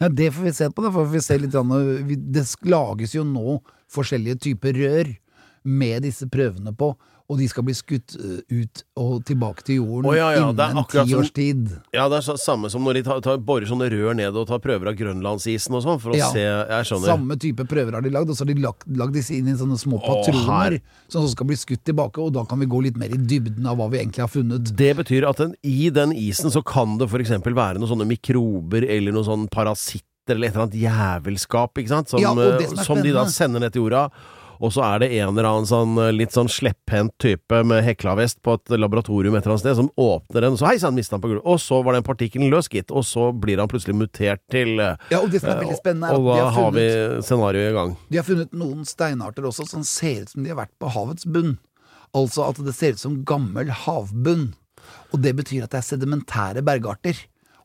Nei, 0.00 0.10
det 0.16 0.30
får 0.32 0.46
vi 0.46 0.52
se 0.54 0.68
på. 0.70 0.84
Det 0.84 0.92
får 0.94 1.08
vi 1.10 1.22
se 1.24 1.38
litt 1.40 1.56
Det 2.32 2.44
lages 2.70 3.16
jo 3.16 3.24
nå 3.26 3.58
forskjellige 3.90 4.38
typer 4.46 4.78
rør 4.78 5.10
med 5.66 6.06
disse 6.06 6.28
prøvene 6.30 6.72
på, 6.72 6.94
og 7.30 7.38
de 7.38 7.46
skal 7.50 7.62
bli 7.66 7.74
skutt 7.78 8.16
eh, 8.18 8.40
ut 8.50 8.82
og 8.98 9.20
tilbake 9.28 9.62
til 9.66 9.78
jorden 9.78 10.08
oh, 10.10 10.16
ja, 10.16 10.32
ja, 10.34 10.48
innen 10.50 10.86
ti 10.90 11.14
års 11.14 11.30
tid. 11.34 11.68
Ja, 11.94 12.08
det 12.10 12.18
er 12.24 12.40
samme 12.42 12.70
som 12.72 12.82
når 12.82 12.98
de 12.98 13.04
tar, 13.06 13.20
tar, 13.22 13.38
borer 13.46 13.68
sånne 13.70 13.86
rør 13.92 14.16
ned 14.18 14.34
og 14.34 14.48
tar 14.50 14.58
prøver 14.64 14.90
av 14.90 14.98
grønlandsisen 14.98 15.76
og 15.78 15.84
sånn, 15.86 16.00
for 16.02 16.14
å 16.14 16.18
Ja. 16.18 16.30
se 16.34 16.42
Jeg 16.42 16.88
skjønner. 16.90 17.12
Samme 17.14 17.38
type 17.40 17.66
prøver 17.70 17.94
har 17.94 18.02
de 18.02 18.10
lagd, 18.10 18.32
og 18.32 18.36
så 18.38 18.44
har 18.44 18.50
de 18.50 18.58
lagd, 18.64 18.82
lagd 18.98 19.14
disse 19.14 19.36
inn 19.36 19.48
i 19.48 19.54
sånne 19.54 19.78
små 19.78 20.00
patroner 20.02 20.50
her. 20.50 20.80
som 21.08 21.22
så 21.22 21.30
skal 21.32 21.46
bli 21.46 21.56
skutt 21.58 21.84
tilbake, 21.86 22.18
og 22.18 22.34
da 22.34 22.44
kan 22.44 22.58
vi 22.58 22.66
gå 22.70 22.82
litt 22.82 22.98
mer 22.98 23.14
i 23.14 23.18
dybden 23.18 23.66
av 23.66 23.78
hva 23.78 23.88
vi 23.90 23.98
egentlig 23.98 24.26
har 24.26 24.30
funnet. 24.30 24.74
Det 24.76 24.92
betyr 24.98 25.28
at 25.28 25.38
den, 25.42 25.54
i 25.62 25.90
den 25.90 26.12
isen 26.12 26.50
så 26.50 26.62
kan 26.66 26.98
det 26.98 27.08
eksempel 27.10 27.54
være 27.54 27.78
noen 27.78 27.90
sånne 27.90 28.08
mikrober 28.08 28.86
eller 28.88 29.14
noen 29.14 29.26
sånne 29.26 29.50
parasitter 29.52 30.34
eller 30.34 30.48
et 30.48 30.54
eller 30.54 30.66
annet 30.66 30.78
jævelskap, 30.78 31.78
ikke 31.78 31.90
sant? 31.90 32.10
Som, 32.10 32.38
eh, 32.38 32.84
som 32.84 33.00
de 33.02 33.12
da 33.14 33.24
sender 33.26 33.60
ned 33.60 33.72
til 33.74 33.82
jorda. 33.82 34.10
Og 34.60 34.74
så 34.74 34.82
er 34.84 35.00
det 35.02 35.08
en 35.16 35.30
eller 35.32 35.48
annen 35.48 35.68
sånn 35.68 35.96
eh, 36.02 36.10
litt 36.12 36.34
sånn 36.36 36.50
slepphendt 36.52 37.14
type 37.22 37.62
med 37.64 37.80
heklavest 37.86 38.42
på 38.44 38.58
et 38.58 38.74
laboratorium 38.76 39.34
et 39.38 39.44
eller 39.46 39.54
annet 39.56 39.64
sted, 39.64 39.78
som 39.78 39.88
åpner 39.96 40.44
den, 40.44 40.58
så 40.60 40.68
hei 40.68 40.76
sann, 40.82 40.96
mista 40.98 41.16
han 41.16 41.24
på 41.24 41.30
gulvet. 41.32 41.46
Og 41.48 41.62
så 41.64 41.80
var 41.86 41.96
den 41.96 42.04
partikkelen 42.06 42.52
løs, 42.52 42.68
gitt. 42.70 42.92
Og 42.92 43.06
så 43.08 43.30
blir 43.32 43.62
han 43.62 43.70
plutselig 43.72 43.96
mutert 43.96 44.42
til 44.52 44.76
eh, 44.76 45.00
Ja, 45.12 45.22
og 45.22 45.32
det 45.32 45.40
som 45.40 45.54
er 45.54 45.62
veldig 45.64 45.80
spennende, 45.80 46.12
er 46.12 46.20
Og 46.20 46.28
at 46.28 46.36
de 46.36 46.44
da 46.44 46.44
har, 46.50 46.54
har 46.58 46.76
vi 46.76 46.86
funnet, 46.90 47.26
scenarioet 47.30 47.70
i 47.72 47.76
gang. 47.78 47.96
de 48.10 48.20
har 48.20 48.28
funnet 48.28 48.54
noen 48.62 48.86
steinarter 48.88 49.48
også 49.48 49.68
som 49.70 49.84
ser 49.86 50.26
ut 50.26 50.34
som 50.34 50.44
de 50.44 50.52
har 50.52 50.60
vært 50.60 50.76
på 50.82 50.92
havets 50.92 51.24
bunn. 51.24 51.56
Altså 52.16 52.44
at 52.50 52.60
det 52.66 52.74
ser 52.76 52.96
ut 52.98 53.02
som 53.02 53.20
gammel 53.24 53.70
havbunn. 53.86 54.50
Og 55.14 55.20
det 55.24 55.34
betyr 55.38 55.64
at 55.64 55.72
det 55.72 55.80
er 55.80 55.88
sedimentære 55.88 56.62
bergarter. 56.66 57.16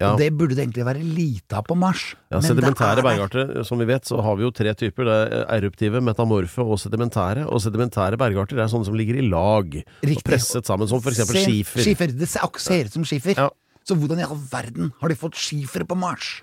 Ja. 0.02 0.12
Og 0.12 0.20
det 0.20 0.30
burde 0.36 0.56
det 0.58 0.66
egentlig 0.66 0.86
være 0.88 1.04
lite 1.04 1.58
av 1.58 1.66
på 1.68 1.78
Mars. 1.80 2.14
Ja, 2.30 2.40
Men 2.40 2.48
Sedimentære 2.50 3.00
er 3.00 3.08
bergarter, 3.08 3.54
som 3.68 3.80
vi 3.80 3.88
vet, 3.90 4.08
så 4.08 4.20
har 4.24 4.36
vi 4.40 4.44
jo 4.44 4.52
tre 4.56 4.74
typer. 4.78 5.08
Det 5.08 5.18
er 5.40 5.46
eruptive, 5.58 6.02
metamorfe 6.04 6.66
og 6.66 6.80
sedimentære. 6.82 7.46
Og 7.48 7.64
sedimentære 7.64 8.20
bergarter 8.20 8.60
er 8.60 8.72
sånne 8.72 8.90
som 8.90 8.98
ligger 8.98 9.22
i 9.22 9.28
lag 9.28 9.78
og 9.80 10.26
presset 10.28 10.68
sammen, 10.68 10.90
som 10.92 11.04
for 11.04 11.16
eksempel 11.16 11.40
skifer. 11.44 11.86
Skifer. 11.86 12.16
Det 12.16 12.28
ser, 12.32 12.60
ser 12.60 12.90
ut 12.90 13.00
som 13.00 13.08
skifer. 13.08 13.40
Ja. 13.40 13.50
Så 13.86 13.98
hvordan 14.00 14.20
i 14.20 14.26
all 14.26 14.40
verden 14.50 14.92
har 15.02 15.12
de 15.12 15.18
fått 15.20 15.38
skifer 15.38 15.86
på 15.88 15.98
Mars? 16.00 16.40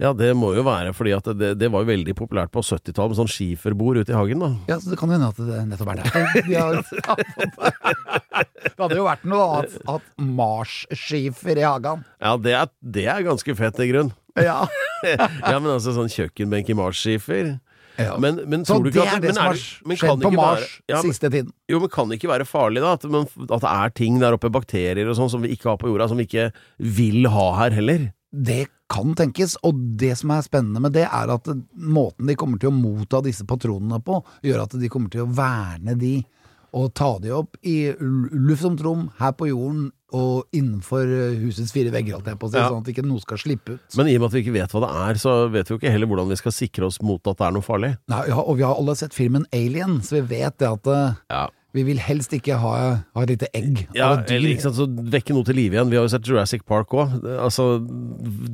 Ja, 0.00 0.12
det 0.16 0.30
må 0.38 0.52
jo 0.56 0.62
være 0.66 0.92
fordi 0.96 1.12
at 1.16 1.28
det, 1.38 1.52
det 1.60 1.68
var 1.72 1.84
jo 1.84 1.90
veldig 1.92 2.14
populært 2.18 2.52
på 2.54 2.62
70-tallet 2.64 3.12
med 3.12 3.20
sånn 3.20 3.30
skiferbord 3.32 4.00
ute 4.02 4.14
i 4.14 4.16
hagen, 4.16 4.40
da. 4.44 4.50
Ja, 4.70 4.78
så 4.80 4.92
Det 4.92 4.98
kan 5.00 5.12
jo 5.12 5.18
hende 5.18 5.28
at 5.32 5.40
det 5.42 5.60
nettopp 5.68 5.92
er 5.92 6.00
der. 6.00 6.06
De 6.46 6.54
har, 6.56 6.80
det 8.64 8.78
hadde 8.78 8.98
jo 8.98 9.06
vært 9.06 9.26
noe 9.28 9.48
annet 9.58 9.76
at 9.96 10.08
Mars-skifer 10.40 11.60
i 11.60 11.66
hagen. 11.66 12.06
Ja, 12.22 12.36
det 12.40 12.56
er, 12.58 12.72
det 12.98 13.06
er 13.12 13.26
ganske 13.26 13.56
fett, 13.58 13.82
i 13.82 13.90
grunn. 13.92 14.12
Ja. 14.38 14.62
ja, 15.12 15.58
men 15.58 15.70
altså 15.74 15.94
sånn 15.96 16.10
kjøkkenbenk 16.12 16.72
i 16.72 16.78
Mars-skifer. 16.78 17.54
Ja. 18.00 18.14
Men, 18.22 18.38
men 18.48 18.62
Så 18.64 18.78
det 18.86 18.94
at 18.96 19.18
er 19.18 19.20
det 19.20 19.34
som 19.36 19.50
har 19.50 19.58
skjedd 19.60 20.22
på 20.24 20.30
Mars 20.32 20.62
være- 20.64 20.94
ja, 20.94 21.00
siste 21.04 21.28
tiden. 21.28 21.50
Jo, 21.68 21.80
men 21.82 21.90
kan 21.92 22.08
det 22.08 22.16
ikke 22.18 22.30
være 22.32 22.46
farlig, 22.48 22.80
da? 22.84 22.94
At, 22.96 23.04
men, 23.04 23.26
at 23.44 23.60
det 23.60 23.72
er 23.72 23.92
ting 23.98 24.16
der 24.22 24.36
oppe, 24.38 24.50
bakterier 24.52 25.10
og 25.12 25.18
sånn, 25.18 25.30
som 25.32 25.44
vi 25.44 25.52
ikke 25.52 25.74
har 25.74 25.80
på 25.80 25.90
jorda, 25.92 26.08
som 26.08 26.20
vi 26.20 26.26
ikke 26.28 26.48
vil 26.80 27.28
ha 27.32 27.48
her 27.60 27.76
heller? 27.76 28.08
Det 28.32 28.64
kan 28.92 29.14
tenkes, 29.18 29.56
og 29.64 29.78
det 30.00 30.12
som 30.20 30.34
er 30.36 30.44
spennende 30.44 30.82
med 30.84 30.92
det, 30.96 31.06
er 31.08 31.32
at 31.32 31.48
måten 31.80 32.28
de 32.28 32.36
kommer 32.38 32.60
til 32.60 32.68
å 32.70 32.76
motta 32.76 33.22
disse 33.24 33.46
patronene 33.48 33.98
på, 34.04 34.20
gjør 34.44 34.66
at 34.66 34.76
de 34.80 34.90
kommer 34.92 35.12
til 35.12 35.24
å 35.24 35.30
verne 35.32 35.96
de 35.98 36.18
og 36.72 36.86
ta 36.96 37.18
de 37.20 37.28
opp 37.36 37.58
i 37.68 37.90
luftsomt 38.00 38.80
rom 38.80 39.10
her 39.18 39.34
på 39.36 39.50
jorden 39.50 39.90
og 40.16 40.46
innenfor 40.56 41.04
eh, 41.04 41.34
husets 41.40 41.72
fire 41.72 41.92
vegger, 41.92 42.16
alt 42.18 42.28
jeg 42.30 42.38
på 42.40 42.48
å 42.48 42.52
si, 42.52 42.56
Ja. 42.60 42.68
sånn 42.68 42.80
at 42.84 42.88
ikke 42.92 43.04
noe 43.04 43.20
skal 43.20 43.40
slippe 43.40 43.74
ut. 43.76 43.96
Men 43.96 44.08
i 44.08 44.14
og 44.16 44.22
med 44.22 44.28
at 44.30 44.36
vi 44.36 44.42
ikke 44.44 44.54
vet 44.56 44.72
hva 44.72 44.80
det 44.84 44.90
er, 45.02 45.20
så 45.20 45.34
vet 45.52 45.68
vi 45.68 45.74
jo 45.74 45.78
ikke 45.80 45.92
heller 45.92 46.08
hvordan 46.08 46.28
vi 46.32 46.38
skal 46.40 46.52
sikre 46.56 46.88
oss 46.88 47.00
mot 47.04 47.20
at 47.28 47.36
det 47.40 47.46
er 47.48 47.52
noe 47.56 47.64
farlig. 47.64 47.92
Nei, 48.12 48.22
ja, 48.28 48.38
og 48.40 48.56
vi 48.56 48.64
har 48.64 48.76
alle 48.80 48.94
sett 48.96 49.16
filmen 49.16 49.44
Alien, 49.52 49.98
så 50.04 50.16
vi 50.20 50.24
vet 50.36 50.56
det 50.64 50.68
at 50.68 50.86
eh, 50.92 51.20
Ja. 51.32 51.44
Vi 51.72 51.82
vil 51.86 51.98
helst 52.04 52.32
ikke 52.36 52.56
ha, 52.60 52.72
ha 53.16 53.22
et 53.24 53.30
lite 53.32 53.48
egg 53.56 53.86
Ja, 53.96 54.10
av 54.10 54.18
et 54.20 54.26
dyr. 54.28 54.36
eller 54.36 54.50
ikke 54.54 54.64
sant, 54.66 54.76
så 54.76 54.86
vekke 54.88 55.32
noe 55.36 55.46
til 55.48 55.56
live 55.56 55.78
igjen. 55.78 55.88
Vi 55.92 55.96
har 55.96 56.04
jo 56.04 56.12
sett 56.12 56.26
Jurassic 56.28 56.64
Park 56.68 56.92
òg. 56.92 57.14
Altså, 57.40 57.68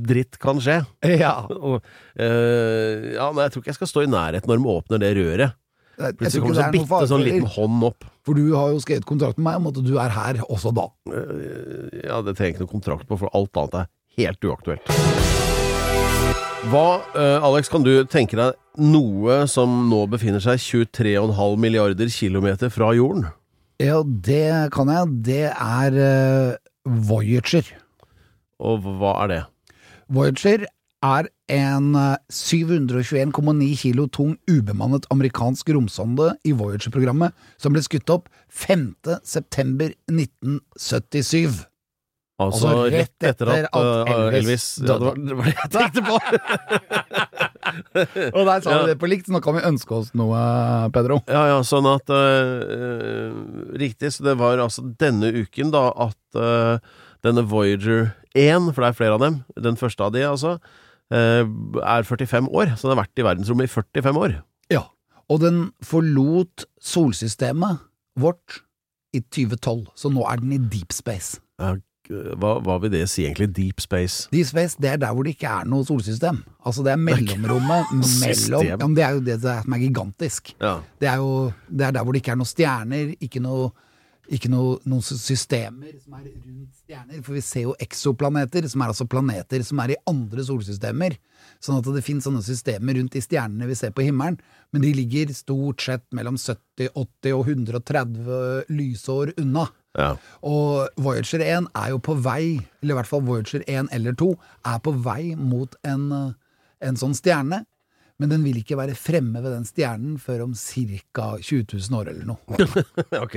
dritt 0.08 0.38
kan 0.42 0.60
skje. 0.62 0.80
Ja. 1.18 1.32
Og, 1.68 1.80
eh, 2.18 3.14
ja, 3.16 3.30
men 3.32 3.42
jeg 3.46 3.52
tror 3.54 3.62
ikke 3.64 3.72
jeg 3.75 3.78
skal 3.80 3.90
stå 3.94 4.04
i 4.06 4.12
nærheten 4.12 4.48
når 4.52 4.60
de 4.62 4.70
åpner 4.76 5.02
det 5.02 5.14
røret. 5.18 5.56
Plutselig 5.98 6.44
kommer 6.44 6.54
det 6.54 6.62
så 6.62 6.68
er 6.68 6.75
bitte 6.76 7.06
sånn 7.10 7.25
liten 7.26 7.48
hånd 7.56 7.82
opp. 7.88 8.04
for 8.22 8.38
du 8.38 8.52
har 8.54 8.70
jo 8.70 8.78
skrevet 8.84 9.02
kontrakt 9.08 9.40
med 9.40 9.48
meg 9.48 9.58
om 9.58 9.66
at 9.72 9.80
du 9.82 9.96
er 9.98 10.14
her 10.14 10.38
også 10.46 10.70
da. 10.78 10.87
Eh, 11.10 12.04
Ja, 12.06 12.22
det 12.22 12.37
trenger 12.38 12.52
jeg 12.52 12.54
ikke 12.54 12.66
noe 12.68 12.75
kontrakt 12.76 13.08
på, 13.10 13.18
for 13.18 13.34
alt 13.34 13.58
annet 13.64 13.80
er 13.82 13.90
helt 14.22 14.46
uaktuelt. 14.46 15.38
Hva, 16.66 16.98
uh, 17.14 17.44
Alex, 17.46 17.68
kan 17.70 17.84
du 17.86 17.92
tenke 18.10 18.34
deg 18.34 18.56
noe 18.82 19.44
som 19.46 19.86
nå 19.86 20.00
befinner 20.10 20.42
seg 20.42 20.58
23,5 20.58 21.54
milliarder 21.62 22.10
kilometer 22.10 22.72
fra 22.74 22.90
jorden? 22.98 23.28
Ja, 23.78 24.02
det 24.02 24.74
kan 24.74 24.90
jeg. 24.90 25.12
Det 25.28 25.44
er 25.54 25.98
uh, 26.02 26.58
Voyager. 26.82 27.62
Og 28.58 28.82
hva 28.82 29.14
er 29.22 29.30
det? 29.30 29.40
Voyager 30.10 30.66
er 30.98 31.28
en 31.54 31.94
eh, 31.94 32.16
721,9 32.34 33.68
kilo 33.78 34.08
tung 34.10 34.34
ubemannet 34.50 35.06
amerikansk 35.14 35.70
romsonde 35.70 36.32
i 36.42 36.50
Voyager-programmet 36.58 37.30
som 37.54 37.70
ble 37.70 37.84
skutt 37.86 38.10
opp 38.10 38.26
5. 38.50 38.98
september 42.38 42.47
1977. 42.47 42.47
Altså, 42.47 42.68
Altså, 42.68 42.90
rett 42.95 43.25
etter 43.26 43.49
at, 43.50 43.66
at 43.75 44.35
Elvis, 44.38 44.38
Elvis 44.38 44.66
ja, 44.78 44.95
det, 44.95 45.07
var, 45.07 45.14
det 45.18 45.35
var 45.38 45.45
det 45.49 45.54
jeg 45.59 45.71
tenkte 45.75 46.02
på! 46.07 46.18
Og 48.38 48.45
der 48.47 48.61
sa 48.62 48.71
Ja. 48.71 48.78
vi 48.83 48.92
det 48.92 48.99
på 49.00 49.09
likt, 49.11 49.26
så 49.26 49.35
nå 49.35 49.40
kan 49.45 49.57
vi 49.59 49.64
ønske 49.66 49.95
oss 49.97 50.12
noe, 50.16 50.38
Pedro. 50.95 51.18
Ja, 51.28 51.42
ja, 51.50 51.59
sånn 51.66 51.88
at 51.90 52.09
eh, 52.14 52.52
eh, 52.78 53.40
Riktig, 53.83 54.12
så 54.14 54.25
det 54.28 54.37
var 54.40 54.62
altså 54.62 54.85
denne 55.00 55.33
uken 55.35 55.73
da 55.75 55.88
at 56.07 56.38
uh, 56.38 56.78
denne 57.26 57.42
Voyager 57.50 58.12
1, 58.38 58.71
for 58.73 58.85
det 58.85 58.92
er 58.92 58.99
flere 59.00 59.18
av 59.18 59.25
dem, 59.25 59.40
den 59.59 59.76
første 59.80 60.07
av 60.07 60.14
de 60.14 60.23
altså, 60.28 60.54
uh, 61.12 61.42
er 61.83 62.07
45 62.07 62.49
år. 62.54 62.73
Så 62.78 62.87
den 62.87 62.95
har 62.95 63.02
vært 63.02 63.18
i 63.21 63.26
verdensrommet 63.26 63.66
i 63.68 63.73
45 63.75 64.23
år. 64.23 64.38
Ja. 64.73 64.87
Og 65.28 65.42
den 65.42 65.61
forlot 65.85 66.64
solsystemet 66.80 67.83
vårt 68.18 68.62
i 69.16 69.21
2012, 69.25 69.88
så 69.99 70.11
nå 70.12 70.25
er 70.28 70.40
den 70.40 70.54
i 70.57 70.62
deep 70.71 70.95
space. 70.95 71.40
Ja, 71.61 71.75
hva, 72.08 72.54
hva 72.64 72.78
vil 72.82 72.92
det 72.92 73.02
si 73.12 73.24
egentlig? 73.26 73.50
Deep 73.56 73.82
space? 73.84 74.28
Deep 74.32 74.48
space, 74.48 74.78
det 74.80 74.94
er 74.94 75.02
der 75.02 75.12
hvor 75.14 75.26
det 75.26 75.34
ikke 75.36 75.50
er 75.60 75.68
noe 75.68 75.86
solsystem. 75.86 76.40
Altså 76.66 76.84
det 76.86 76.94
er 76.94 77.02
mellomrommet 77.02 77.92
mellom 78.22 78.64
ja, 78.66 78.78
Det 78.78 79.04
er 79.04 79.18
jo 79.18 79.26
det 79.26 79.40
som 79.42 79.76
er 79.76 79.82
gigantisk. 79.82 80.54
Ja. 80.60 80.78
Det 81.00 81.10
er 81.10 81.20
jo 81.20 81.34
det 81.68 81.88
er 81.88 81.98
der 81.98 82.06
hvor 82.06 82.16
det 82.16 82.22
ikke 82.24 82.34
er 82.36 82.40
noen 82.40 82.54
stjerner, 82.54 83.12
ikke 83.20 83.44
noe 83.44 83.70
ikke 84.28 84.50
noe, 84.52 84.76
noen 84.88 85.04
systemer 85.04 85.94
som 86.02 86.16
er 86.18 86.26
rundt 86.28 86.82
stjerner, 86.82 87.20
for 87.24 87.36
vi 87.36 87.42
ser 87.44 87.64
jo 87.64 87.74
eksoplaneter, 87.80 88.66
som 88.68 88.82
er 88.84 88.92
altså 88.92 89.06
planeter 89.08 89.64
som 89.64 89.80
er 89.80 89.94
i 89.94 89.98
andre 90.10 90.44
solsystemer. 90.44 91.16
Sånn 91.64 91.78
at 91.80 91.88
det 91.94 92.04
finnes 92.04 92.26
sånne 92.28 92.42
systemer 92.44 92.98
rundt 92.98 93.16
de 93.16 93.22
stjernene 93.24 93.68
vi 93.70 93.76
ser 93.78 93.94
på 93.96 94.04
himmelen, 94.04 94.36
men 94.74 94.84
de 94.84 94.92
ligger 94.96 95.32
stort 95.36 95.84
sett 95.84 96.04
mellom 96.16 96.36
70, 96.36 96.90
80 96.92 97.38
og 97.38 97.48
130 97.54 98.68
lysår 98.68 99.32
unna. 99.40 99.68
Ja. 99.97 100.11
Og 100.47 100.88
Voyager 101.00 101.42
1 101.45 101.71
er 101.75 101.88
jo 101.95 101.99
på 102.04 102.14
vei, 102.23 102.59
eller 102.83 102.95
i 102.95 102.99
hvert 103.00 103.11
fall 103.11 103.25
Voyager 103.26 103.64
1 103.66 103.88
eller 103.95 104.12
2, 104.18 104.28
er 104.68 104.78
på 104.85 104.92
vei 105.04 105.35
mot 105.38 105.75
en, 105.88 106.11
eh, 106.12 106.30
en 106.88 107.00
sånn 107.00 107.16
stjerne. 107.16 107.64
Men 108.18 108.33
den 108.33 108.42
vil 108.42 108.59
ikke 108.59 108.76
være 108.78 108.97
fremme 108.99 109.38
ved 109.45 109.52
den 109.54 109.64
stjernen 109.66 110.16
før 110.18 110.49
om 110.49 110.54
ca. 110.59 111.37
20 111.38 111.66
000 111.71 111.99
år 112.00 112.09
eller 112.11 112.26
noe. 112.26 112.68
ok. 113.25 113.37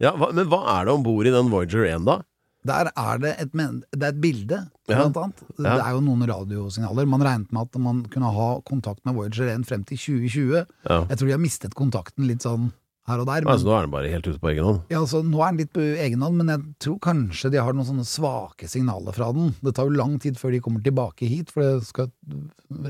Ja, 0.00 0.14
hva, 0.16 0.30
men 0.32 0.48
hva 0.48 0.62
er 0.78 0.88
det 0.88 0.94
om 0.96 1.04
bord 1.04 1.28
i 1.28 1.34
den 1.34 1.50
Voyager 1.52 1.84
1, 1.84 2.06
da? 2.08 2.22
Der 2.64 2.88
er 2.94 3.18
det 3.18 3.32
et, 3.42 3.50
det 3.52 4.04
er 4.06 4.12
et 4.12 4.20
bilde, 4.22 4.58
Ja. 4.88 5.02
annet. 5.02 5.40
Ja. 5.58 5.74
Det 5.74 5.82
er 5.82 5.94
jo 5.96 6.02
noen 6.06 6.22
radiosignaler. 6.30 7.08
Man 7.10 7.24
regnet 7.26 7.50
med 7.52 7.66
at 7.66 7.80
man 7.82 8.04
kunne 8.06 8.30
ha 8.32 8.60
kontakt 8.68 9.02
med 9.04 9.16
Voyager 9.18 9.50
1 9.50 9.66
frem 9.66 9.82
til 9.84 9.98
2020. 9.98 10.66
Ja. 10.88 11.00
Jeg 11.10 11.18
tror 11.18 11.26
de 11.26 11.34
har 11.34 11.42
mistet 11.42 11.74
kontakten 11.74 12.28
litt 12.28 12.46
sånn 12.46 12.70
her 13.10 13.18
og 13.22 13.26
der. 13.26 13.42
Men, 13.42 13.52
Altså, 13.52 13.66
nå 13.66 13.72
er 13.76 13.86
den 13.86 13.94
bare 13.94 14.10
helt 14.12 14.26
ute 14.28 14.38
på 14.42 14.50
egen 14.52 14.64
hånd. 14.68 14.80
ja, 14.92 15.00
altså, 15.00 15.22
nå 15.26 15.40
er 15.42 15.50
den 15.54 15.62
litt 15.64 15.72
på 15.74 15.82
egen 16.06 16.22
hånd, 16.22 16.36
men 16.38 16.52
jeg 16.52 16.62
tror 16.86 16.98
kanskje 17.02 17.50
de 17.50 17.58
har 17.62 17.72
noen 17.74 17.88
sånne 17.88 18.06
svake 18.06 18.68
signaler 18.70 19.16
fra 19.16 19.32
den. 19.34 19.54
Det 19.62 19.74
tar 19.74 19.88
jo 19.90 19.96
lang 19.98 20.18
tid 20.22 20.38
før 20.38 20.52
de 20.54 20.60
kommer 20.62 20.84
tilbake 20.84 21.26
hit, 21.26 21.50
for 21.50 21.62
det 21.66 21.88
skal 21.88 22.12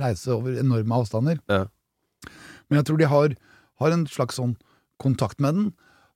reise 0.02 0.35
over 0.35 0.59
enorme 0.61 0.99
avstander. 1.00 1.40
Ja. 1.49 1.64
Men 2.69 2.81
jeg 2.83 2.88
tror 2.90 3.00
de 3.00 3.09
har, 3.09 3.37
har 3.81 3.90
en 3.97 4.04
slags 4.07 4.37
sånn 4.40 4.57
kontakt 5.02 5.40
med 5.42 5.57
den. 5.59 5.71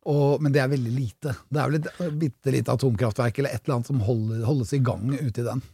Og, 0.07 0.38
men 0.45 0.53
det 0.55 0.61
er 0.62 0.69
veldig 0.71 0.93
lite. 0.95 1.33
Det 1.50 1.59
er 1.59 1.73
vel 1.73 1.81
et 1.83 2.19
bitte 2.21 2.53
lite 2.55 2.71
atomkraftverk 2.76 3.41
eller 3.41 3.57
et 3.57 3.65
eller 3.65 3.79
annet 3.81 3.88
som 3.91 4.05
holder, 4.07 4.45
holdes 4.47 4.71
i 4.76 4.79
gang 4.87 5.09
ute 5.17 5.41
i 5.43 5.47
den. 5.49 5.65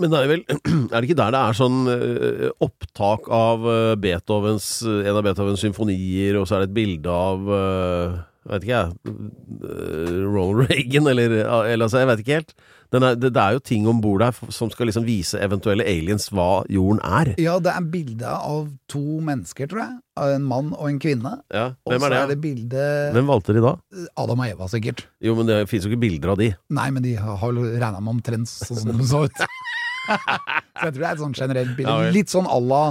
Men 0.00 0.12
det 0.12 0.20
er 0.22 0.30
vel 0.30 0.42
Er 0.94 0.96
det 0.96 1.04
ikke 1.10 1.18
der 1.20 1.34
det 1.34 1.42
er 1.44 1.58
sånn 1.58 1.78
eh, 1.92 2.48
opptak 2.64 3.28
av 3.36 3.66
eh, 3.68 3.94
Beethovens 4.00 4.70
En 4.88 5.12
av 5.18 5.22
Beethovens 5.26 5.62
symfonier, 5.62 6.40
og 6.40 6.48
så 6.48 6.56
er 6.58 6.64
det 6.64 6.70
et 6.72 6.78
bilde 6.80 7.12
av 7.14 7.46
Jeg 7.52 8.52
vet 8.54 8.66
ikke 8.66 8.80
jeg 8.80 9.14
eh, 9.14 10.20
Ronald 10.24 10.66
Reagan, 10.70 11.08
eller, 11.12 11.38
eller 11.44 11.86
altså, 11.86 12.00
Jeg 12.02 12.08
vet 12.14 12.22
ikke 12.24 12.38
helt. 12.40 12.54
Den 12.90 13.04
er, 13.06 13.14
det, 13.14 13.28
det 13.36 13.38
er 13.38 13.54
jo 13.54 13.60
ting 13.62 13.84
om 13.86 14.00
bord 14.02 14.18
der 14.18 14.34
som 14.50 14.66
skal 14.72 14.88
liksom 14.90 15.04
vise 15.06 15.38
eventuelle 15.38 15.84
aliens 15.86 16.24
hva 16.34 16.64
jorden 16.74 16.98
er. 17.06 17.28
Ja, 17.38 17.52
det 17.62 17.70
er 17.70 17.84
bilde 17.86 18.26
av 18.34 18.64
to 18.90 19.20
mennesker, 19.22 19.68
tror 19.70 19.84
jeg. 19.84 19.92
Av 20.18 20.32
en 20.34 20.42
mann 20.50 20.72
og 20.74 20.88
en 20.88 20.98
kvinne. 20.98 21.36
Ja, 21.54 21.68
Og 21.86 21.94
Hvem 21.94 22.02
så 22.02 22.08
er 22.08 22.16
det? 22.16 22.18
er 22.24 22.32
det 22.32 22.38
bilde 22.42 22.88
Hvem 23.14 23.30
valgte 23.30 23.54
de 23.54 23.62
da? 23.62 23.76
Adam 24.18 24.42
og 24.42 24.50
Eva, 24.50 24.66
sikkert. 24.72 25.04
Jo, 25.22 25.36
men 25.38 25.46
det 25.46 25.60
finnes 25.70 25.86
jo 25.86 25.92
ikke 25.92 26.02
bilder 26.08 26.34
av 26.34 26.40
de. 26.42 26.50
Nei, 26.80 26.88
men 26.96 27.06
de 27.06 27.14
har 27.20 27.38
regna 27.54 28.02
med 28.02 28.16
omtrent 28.16 28.50
sånn 28.50 28.82
som 28.82 28.90
de 28.98 29.06
så 29.06 29.22
ut. 29.30 29.44
så 30.10 30.88
jeg 30.88 30.94
tror 30.94 31.00
det 31.00 31.08
er 31.08 31.14
et 31.14 31.22
sånn 31.24 31.36
generelt 31.36 31.76
bilde. 31.78 32.12
Litt 32.16 32.32
sånn 32.32 32.48
à 32.50 32.58
la 32.62 32.82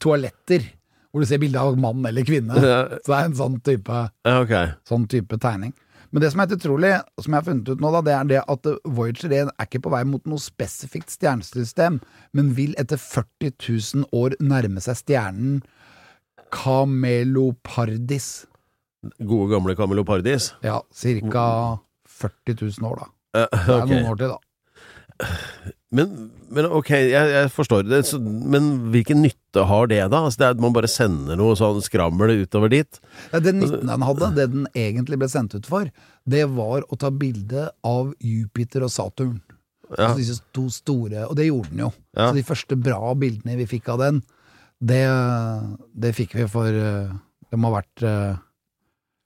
toaletter, 0.00 0.66
hvor 1.12 1.22
du 1.22 1.28
ser 1.28 1.40
bilde 1.42 1.60
av 1.60 1.78
mann 1.80 2.04
eller 2.08 2.26
kvinne. 2.26 2.56
Så 2.56 3.12
det 3.12 3.16
er 3.18 3.30
en 3.30 3.38
sånn 3.38 3.58
type, 3.64 4.04
okay. 4.28 4.72
sånn 4.88 5.08
type 5.12 5.38
tegning. 5.42 5.74
Men 6.12 6.20
det 6.20 6.28
som 6.32 6.42
er 6.42 6.48
helt 6.48 6.60
utrolig, 6.60 6.90
som 7.24 7.32
jeg 7.32 7.40
har 7.40 7.44
funnet 7.46 7.68
ut 7.72 7.80
nå, 7.80 7.90
da, 7.94 8.00
det 8.04 8.14
er 8.14 8.26
det 8.28 8.40
at 8.54 8.66
Voyager 8.84 9.32
1 9.32 9.52
er 9.54 9.68
ikke 9.68 9.80
på 9.86 9.92
vei 9.94 10.02
mot 10.04 10.26
noe 10.28 10.42
spesifikt 10.44 11.14
stjernesystem, 11.14 12.02
men 12.36 12.50
vil 12.58 12.74
etter 12.80 13.00
40 13.00 13.54
000 13.56 14.10
år 14.20 14.36
nærme 14.44 14.82
seg 14.84 15.00
stjernen 15.00 15.62
Camelopardis. 16.52 18.28
Gode, 19.24 19.48
gamle 19.54 19.74
Camelopardis. 19.78 20.52
Ja, 20.60 20.82
ca. 20.84 21.46
40 22.12 22.60
000 22.60 22.90
år, 22.90 23.00
da. 23.00 23.08
Det 23.32 23.78
er 23.78 23.86
noen 23.88 24.10
år 24.12 24.20
til, 24.20 24.34
da. 24.36 24.51
Men, 25.92 26.12
men 26.48 26.66
ok, 26.72 26.88
jeg, 26.88 27.32
jeg 27.34 27.48
forstår 27.52 27.84
det, 27.84 27.98
så, 28.08 28.16
men 28.20 28.70
hvilken 28.94 29.20
nytte 29.20 29.66
har 29.68 29.90
det 29.90 29.98
da? 30.08 30.22
Altså, 30.24 30.40
det 30.40 30.46
er 30.46 30.54
at 30.56 30.62
man 30.64 30.72
bare 30.72 30.88
sender 30.88 31.36
noe 31.36 31.52
sånn 31.58 31.82
skrammel 31.84 32.32
utover 32.46 32.72
dit? 32.72 33.00
Ja, 33.28 33.42
Den 33.44 33.60
nytten 33.60 33.90
den 33.90 34.06
hadde, 34.08 34.30
det 34.38 34.46
den 34.54 34.64
egentlig 34.72 35.20
ble 35.20 35.28
sendt 35.28 35.52
ut 35.58 35.68
for, 35.68 35.90
det 36.24 36.46
var 36.54 36.86
å 36.88 36.96
ta 36.96 37.10
bilde 37.12 37.66
av 37.84 38.14
Jupiter 38.24 38.86
og 38.86 38.94
Saturn. 38.94 39.36
Ja. 39.90 40.06
Altså 40.06 40.22
disse 40.22 40.38
to 40.56 40.64
store, 40.72 41.26
og 41.26 41.36
det 41.36 41.50
gjorde 41.50 41.74
den 41.74 41.84
jo. 41.84 41.90
Ja. 42.16 42.30
Så 42.30 42.38
de 42.38 42.46
første 42.48 42.78
bra 42.80 43.12
bildene 43.18 43.58
vi 43.60 43.68
fikk 43.74 43.92
av 43.92 44.00
den, 44.00 44.22
det, 44.80 45.04
det 45.92 46.14
fikk 46.16 46.32
vi 46.40 46.48
for 46.50 46.66
eh, 46.74 47.12
Det 47.52 47.58
må 47.60 47.68
ha 47.68 47.76
vært 47.76 48.02
eh, 48.08 48.40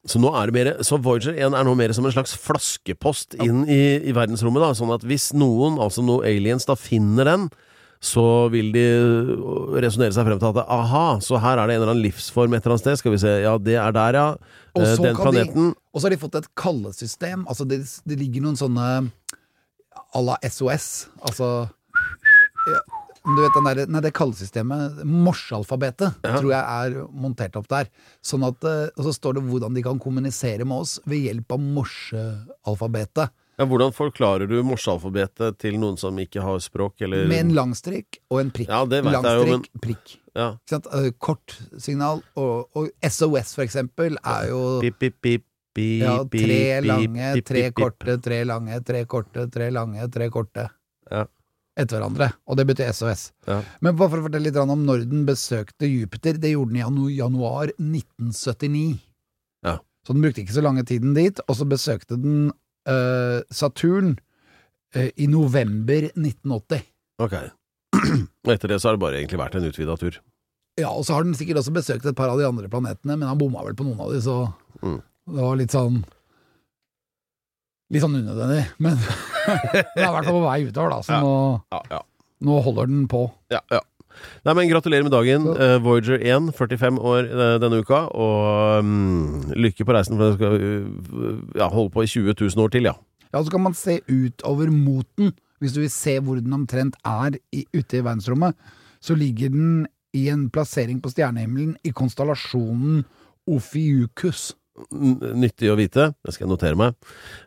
Så 0.06 0.20
nå 0.22 0.30
er 0.38 0.46
det 0.50 0.54
mer, 0.54 0.68
så 0.86 0.98
Voyager 1.02 1.34
1 1.34 1.54
er 1.58 1.64
nå 1.66 1.72
mer 1.76 1.92
som 1.96 2.06
en 2.06 2.12
slags 2.14 2.36
flaskepost 2.38 3.34
inn 3.42 3.64
i, 3.66 3.80
i 4.06 4.12
verdensrommet, 4.14 4.62
da. 4.62 4.68
Sånn 4.78 4.92
at 4.94 5.02
hvis 5.06 5.32
noen, 5.34 5.80
altså 5.82 6.04
noen 6.06 6.24
aliens, 6.30 6.64
da 6.68 6.76
finner 6.78 7.26
den, 7.26 7.48
så 8.06 8.22
vil 8.52 8.68
de 8.74 8.84
resonnere 9.82 10.12
seg 10.14 10.26
frem 10.28 10.38
til 10.38 10.50
at 10.52 10.68
aha, 10.70 11.04
så 11.24 11.40
her 11.42 11.58
er 11.58 11.66
det 11.66 11.74
en 11.76 11.80
eller 11.82 11.92
annen 11.94 12.04
livsform 12.04 12.54
et 12.54 12.60
eller 12.62 12.76
annet 12.76 12.84
sted. 12.84 13.00
Skal 13.00 13.14
vi 13.16 13.20
se, 13.22 13.32
ja, 13.42 13.56
det 13.58 13.74
er 13.82 13.94
der, 13.96 14.18
ja. 14.20 14.26
Og 14.76 14.82
Eh, 14.84 14.94
så 14.94 15.02
Den 15.02 15.16
kan 15.16 15.32
de- 15.34 15.74
Og 15.94 16.00
så 16.00 16.04
har 16.04 16.10
de 16.10 16.16
fått 16.20 16.34
et 16.36 16.48
kallesystem. 16.54 17.46
Altså 17.48 17.64
det, 17.66 17.80
det 18.06 18.18
ligger 18.20 18.42
noen 18.44 18.56
sånne 18.60 19.10
à 20.14 20.20
la 20.22 20.36
SOS. 20.44 21.08
Altså 21.24 21.68
ja, 22.68 22.80
Du 23.26 23.40
vet 23.42 23.54
den 23.56 23.66
der, 23.66 23.80
nei, 23.90 24.00
det 24.04 24.12
kallesystemet, 24.14 25.00
morsealfabetet, 25.04 26.20
tror 26.22 26.50
jeg 26.52 26.60
er 26.62 27.08
montert 27.10 27.56
opp 27.58 27.66
der. 27.72 27.88
Sånn 28.24 28.44
at, 28.46 28.62
eh, 28.62 28.84
og 28.94 29.08
så 29.08 29.14
står 29.16 29.38
det 29.40 29.42
hvordan 29.48 29.74
de 29.74 29.82
kan 29.82 29.98
kommunisere 29.98 30.62
med 30.64 30.84
oss 30.84 31.00
ved 31.10 31.24
hjelp 31.26 31.56
av 31.56 31.64
morsealfabetet. 31.64 33.32
ja, 33.58 33.64
Hvordan 33.66 33.92
forklarer 33.96 34.46
du 34.48 34.62
morsealfabetet 34.62 35.58
til 35.58 35.78
noen 35.80 35.96
som 35.98 36.16
ikke 36.22 36.42
har 36.44 36.58
språk, 36.62 37.00
eller 37.02 37.26
Med 37.26 37.46
en 37.46 37.54
langstrek 37.56 38.20
og 38.30 38.40
en 38.44 38.50
prikk. 38.54 38.68
Ja, 38.68 38.84
det 38.84 39.02
vet 39.04 39.12
langstrek, 39.16 39.42
jeg 39.42 39.50
jo, 39.50 39.58
men- 39.58 39.82
prikk. 39.82 40.16
Ja. 40.36 40.48
Eh, 40.70 41.10
Kort 41.18 41.58
signal, 41.78 42.22
og, 42.36 42.68
og 42.76 42.90
SOS 43.02 43.54
for 43.56 43.64
eksempel 43.64 44.18
er 44.22 44.48
jo 44.50 44.80
Pip, 44.82 44.98
pip, 45.00 45.20
pip, 45.22 45.44
Bi, 45.76 45.98
ja, 46.00 46.22
tre 46.24 46.80
lange, 46.80 47.42
tre 47.44 47.70
korte, 47.70 48.14
tre 48.24 48.44
lange, 48.48 48.78
tre 48.82 49.04
korte, 49.04 49.42
tre 49.52 49.66
lange, 49.70 50.06
tre 50.10 50.30
korte. 50.32 50.70
Ja. 51.10 51.26
Etter 51.76 51.98
hverandre. 51.98 52.30
Og 52.48 52.56
det 52.56 52.64
betyr 52.70 52.88
SOS. 52.96 53.26
Ja. 53.46 53.58
Men 53.84 53.96
bare 53.98 54.08
for 54.14 54.22
å 54.22 54.26
fortelle 54.26 54.48
litt 54.48 54.56
om 54.60 54.84
når 54.88 55.02
den 55.10 55.26
besøkte 55.28 55.88
Jupiter. 55.90 56.38
Det 56.40 56.54
gjorde 56.54 56.72
den 56.72 56.78
i 56.80 56.84
janu 56.84 57.08
januar 57.12 57.72
1979. 57.76 58.96
Ja. 59.66 59.74
Så 60.06 60.14
den 60.16 60.24
brukte 60.24 60.40
ikke 60.44 60.56
så 60.56 60.64
lange 60.64 60.86
tiden 60.88 61.12
dit. 61.18 61.42
Og 61.46 61.58
så 61.58 61.66
besøkte 61.68 62.16
den 62.22 62.48
uh, 62.88 63.42
Saturn 63.52 64.14
uh, 64.96 65.10
i 65.20 65.28
november 65.28 66.08
1980. 66.14 66.86
Ok. 67.20 67.36
Etter 68.46 68.72
det 68.72 68.80
så 68.80 68.88
har 68.90 68.96
det 68.96 69.04
bare 69.04 69.20
egentlig 69.20 69.40
vært 69.40 69.60
en 69.60 69.68
utvida 69.68 69.98
tur. 70.00 70.16
Ja, 70.80 70.90
og 70.92 71.04
så 71.08 71.16
har 71.16 71.24
den 71.24 71.36
sikkert 71.36 71.60
også 71.62 71.72
besøkt 71.76 72.04
et 72.08 72.16
par 72.16 72.28
av 72.32 72.40
de 72.40 72.44
andre 72.48 72.68
planetene, 72.72 73.14
men 73.16 73.28
han 73.28 73.38
bomma 73.40 73.62
vel 73.64 73.76
på 73.78 73.84
noen 73.86 74.00
av 74.04 74.12
de, 74.12 74.18
så 74.24 74.42
Mm. 74.84 74.98
det 75.32 75.40
var 75.40 75.56
litt 75.56 75.72
sånn 75.72 76.02
Litt 77.94 78.02
sånn 78.02 78.16
unødvendig. 78.18 78.64
Men 78.82 78.98
den 79.96 80.04
er 80.04 80.08
i 80.08 80.14
hvert 80.14 80.28
fall 80.28 80.38
på 80.38 80.44
vei 80.44 80.60
utover, 80.68 80.94
da, 80.94 81.02
så 81.06 81.18
Ja. 81.18 81.20
nå, 81.22 82.00
nå 82.46 82.60
holder 82.66 82.90
den 82.90 83.06
på. 83.10 83.26
Ja, 83.52 83.62
ja. 83.72 83.82
Nei, 84.46 84.54
men 84.56 84.70
Gratulerer 84.70 85.04
med 85.04 85.12
dagen, 85.12 85.44
uh, 85.58 85.76
Voyager 85.84 86.22
1, 86.22 86.52
45 86.56 87.00
år 87.04 87.26
uh, 87.28 87.56
denne 87.60 87.82
uka. 87.84 88.06
Og 88.16 88.80
um, 88.80 89.42
lykke 89.52 89.84
på 89.84 89.92
reisen, 89.92 90.16
for 90.16 90.30
den 90.30 90.38
skal 90.38 90.56
uh, 90.56 91.42
ja, 91.58 91.68
holde 91.72 91.92
på 91.92 92.06
i 92.06 92.08
20 92.08 92.32
000 92.40 92.64
år 92.64 92.72
til, 92.72 92.88
ja. 92.88 92.94
Ja, 93.32 93.42
så 93.42 93.52
kan 93.52 93.60
man 93.66 93.76
se 93.76 93.98
utover 94.08 94.70
mot 94.72 95.06
den. 95.20 95.34
Hvis 95.60 95.72
du 95.76 95.82
vil 95.82 95.92
se 95.92 96.18
hvor 96.20 96.40
den 96.40 96.52
omtrent 96.56 96.96
er 97.04 97.36
i, 97.52 97.66
ute 97.76 97.98
i 97.98 98.04
verdensrommet, 98.04 98.56
så 99.04 99.16
ligger 99.16 99.52
den 99.52 99.84
i 100.16 100.28
en 100.32 100.46
plassering 100.52 101.02
på 101.04 101.12
stjernehimmelen 101.12 101.76
i 101.84 101.92
konstellasjonen 101.96 103.04
Ophiuchus. 103.46 104.54
Nyttig 104.92 105.70
å 105.72 105.76
vite. 105.78 106.10
Det 106.24 106.34
skal 106.34 106.46
jeg 106.46 106.52
notere 106.52 106.76
meg. 106.76 106.96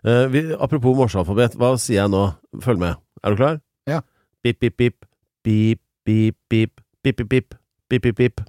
Uh, 0.06 0.26
vi, 0.34 0.42
apropos 0.58 0.96
morsealfabet, 0.98 1.58
hva 1.60 1.76
sier 1.78 2.02
jeg 2.04 2.12
nå? 2.14 2.24
Følg 2.66 2.82
med. 2.82 2.98
Er 3.24 3.36
du 3.36 3.40
klar? 3.42 3.60
Ja. 3.90 4.00
Pip, 4.44 4.60
pip, 4.64 4.78
pip. 4.80 5.06
Pip, 5.46 5.82
pip, 6.06 6.38
pip. 6.50 6.82
Pip, 7.04 7.16
pip, 7.22 7.30
pip. 7.30 7.54
Pip, 7.90 8.04
pip, 8.08 8.18
pip. 8.18 8.42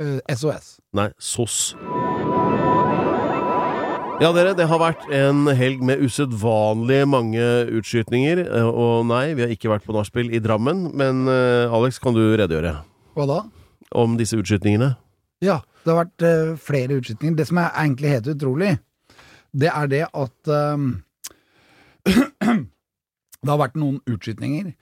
Eh, 0.00 0.18
SOS. 0.36 0.76
Nei, 0.94 1.08
SOS. 1.18 1.74
Ja, 4.18 4.32
dere, 4.34 4.50
det 4.58 4.66
har 4.66 4.80
vært 4.82 5.04
en 5.14 5.44
helg 5.54 5.82
med 5.86 6.00
usedvanlig 6.02 7.04
mange 7.06 7.42
utskytninger. 7.78 8.40
eh, 8.50 8.66
Og 8.66 9.06
nei, 9.06 9.34
vi 9.38 9.44
har 9.46 9.52
ikke 9.54 9.70
vært 9.70 9.86
på 9.86 9.94
nachspiel 9.94 10.32
i 10.34 10.40
Drammen. 10.42 10.88
Men 10.98 11.28
Alex, 11.28 12.00
kan 12.02 12.14
du 12.16 12.24
redegjøre 12.36 12.76
Hva 13.14 13.26
da? 13.30 13.38
om 13.94 14.16
disse 14.18 14.36
utskytningene? 14.36 14.96
Ja, 15.44 15.60
det 15.84 15.92
har 15.92 16.00
vært 16.02 16.24
uh, 16.26 16.56
flere 16.60 16.98
utskytninger. 16.98 17.36
Det 17.38 17.46
som 17.50 17.60
er 17.62 17.70
egentlig 17.82 18.14
helt 18.16 18.30
utrolig, 18.34 18.72
det 19.52 19.70
er 19.72 19.92
det 19.92 20.02
at 20.06 20.52
um, 20.74 20.90
Det 23.38 23.52
har 23.52 23.60
vært 23.60 23.76
noen 23.78 24.00
utskytninger, 24.10 24.72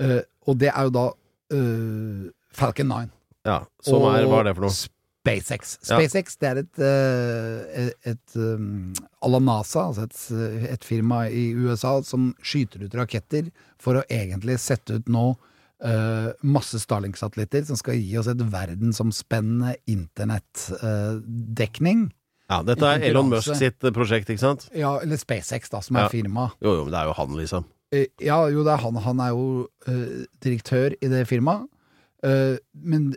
uh, 0.00 0.22
og 0.48 0.56
det 0.62 0.70
er 0.72 0.88
jo 0.88 0.92
da 0.94 1.06
uh, 1.52 2.22
Falcon 2.56 2.88
9. 2.88 3.10
Ja, 3.46 3.58
Som 3.84 4.06
er 4.08 4.24
Hva 4.26 4.40
er 4.40 4.48
det 4.48 4.54
for 4.56 4.66
noe? 4.66 4.76
SpaceX. 5.26 5.76
Ja. 5.82 5.98
SpaceX 5.98 6.38
det 6.40 6.48
er 6.48 6.60
et, 6.62 6.80
eh, 6.86 7.88
et 8.12 8.36
um, 8.38 8.92
à 9.22 9.30
la 9.30 9.40
NASA, 9.42 9.88
altså 9.88 10.06
et, 10.06 10.70
et 10.70 10.84
firma 10.86 11.24
i 11.28 11.48
USA 11.54 11.96
som 12.06 12.30
skyter 12.42 12.86
ut 12.86 12.94
raketter 12.94 13.50
for 13.82 13.98
å 13.98 14.04
egentlig 14.06 14.58
sette 14.62 15.00
ut 15.00 15.10
nå 15.10 15.26
eh, 15.84 16.28
masse 16.46 16.78
Starlink-satellitter 16.82 17.64
som 17.68 17.76
skal 17.80 17.94
gi 17.98 18.16
oss 18.20 18.28
et 18.30 18.42
verdensomspennende 18.52 19.74
internettdekning. 19.90 22.10
Ja, 22.46 22.60
Dette 22.62 22.86
er 22.86 23.02
Elon. 23.08 23.26
Musk 23.32 23.56
sitt 23.58 23.82
eh, 23.84 23.90
prosjekt, 23.94 24.28
ikke 24.30 24.42
sant? 24.44 24.68
ja, 24.76 24.92
eller 25.02 25.16
SpaceX, 25.18 25.70
da, 25.72 25.80
som 25.82 25.96
er 25.98 26.08
firmaet. 26.12 26.52
firma. 26.54 26.62
Jo, 26.62 26.74
jo, 26.78 26.84
men 26.86 26.92
det 26.94 27.00
er 27.00 27.06
jo 27.10 27.14
han, 27.18 27.36
liksom. 27.42 27.64
Uh, 27.94 28.06
Ja, 28.22 28.38
jo, 28.50 28.62
det 28.66 28.72
er 28.74 28.82
han. 28.82 28.96
Han 29.02 29.20
er 29.22 29.30
jo 29.34 29.46
direktør 30.42 30.94
i 31.00 31.08
det 31.10 31.26
firmaet. 31.30 31.66
Men 32.26 33.12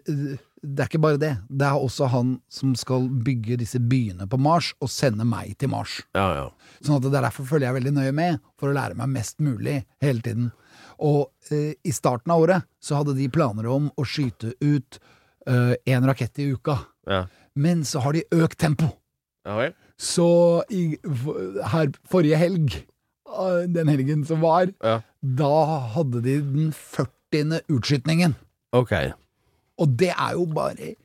det 0.62 0.84
er 0.84 0.89
ikke 0.89 1.00
bare 1.02 1.17
det. 1.22 1.32
Det 1.50 1.65
er 1.65 1.74
også 1.80 2.06
han 2.12 2.36
som 2.52 2.76
skal 2.78 3.08
bygge 3.26 3.58
disse 3.62 3.80
byene 3.80 4.28
på 4.30 4.38
Mars, 4.38 4.74
og 4.84 4.89
sende 4.93 5.26
meg 5.26 5.56
til 5.58 5.69
Mars. 5.72 6.02
Ja, 6.13 6.28
ja. 6.36 6.48
Sånn 6.84 6.98
at 7.00 7.04
det 7.08 7.15
er 7.15 7.26
derfor 7.30 7.48
følger 7.50 7.67
jeg 7.69 7.78
veldig 7.80 7.93
nøye 7.95 8.13
med, 8.15 8.39
for 8.60 8.69
å 8.69 8.76
lære 8.78 8.95
meg 9.00 9.10
mest 9.13 9.39
mulig 9.41 9.80
hele 10.04 10.22
tiden. 10.26 10.52
Og 11.00 11.30
eh, 11.52 11.74
i 11.88 11.92
starten 11.96 12.32
av 12.32 12.42
året 12.44 12.66
så 12.84 13.00
hadde 13.00 13.16
de 13.18 13.30
planer 13.32 13.68
om 13.72 13.90
å 13.98 14.06
skyte 14.06 14.54
ut 14.62 15.00
én 15.50 16.04
rakett 16.06 16.38
i 16.44 16.50
uka. 16.54 16.76
Ja, 17.10 17.24
Men 17.56 17.80
så 17.88 18.02
har 18.04 18.14
de 18.14 18.22
økt 18.36 18.58
tempo. 18.62 18.92
ja 19.48 19.56
vel? 19.58 19.72
Så 19.98 20.26
i, 20.70 21.00
her 21.72 21.90
forrige 22.08 22.38
helg, 22.38 22.76
eh, 23.26 23.64
den 23.68 23.88
helgen 23.90 24.26
som 24.28 24.42
var, 24.42 24.68
Ja. 24.84 25.02
da 25.24 25.50
hadde 25.96 26.22
de 26.22 26.36
den 26.42 26.72
40. 26.72 27.62
utskytningen. 27.68 28.36
Ok. 28.74 28.94
Og 29.80 29.98
det 29.98 30.12
er 30.14 30.34
jo 30.34 30.46
bare 30.46 30.96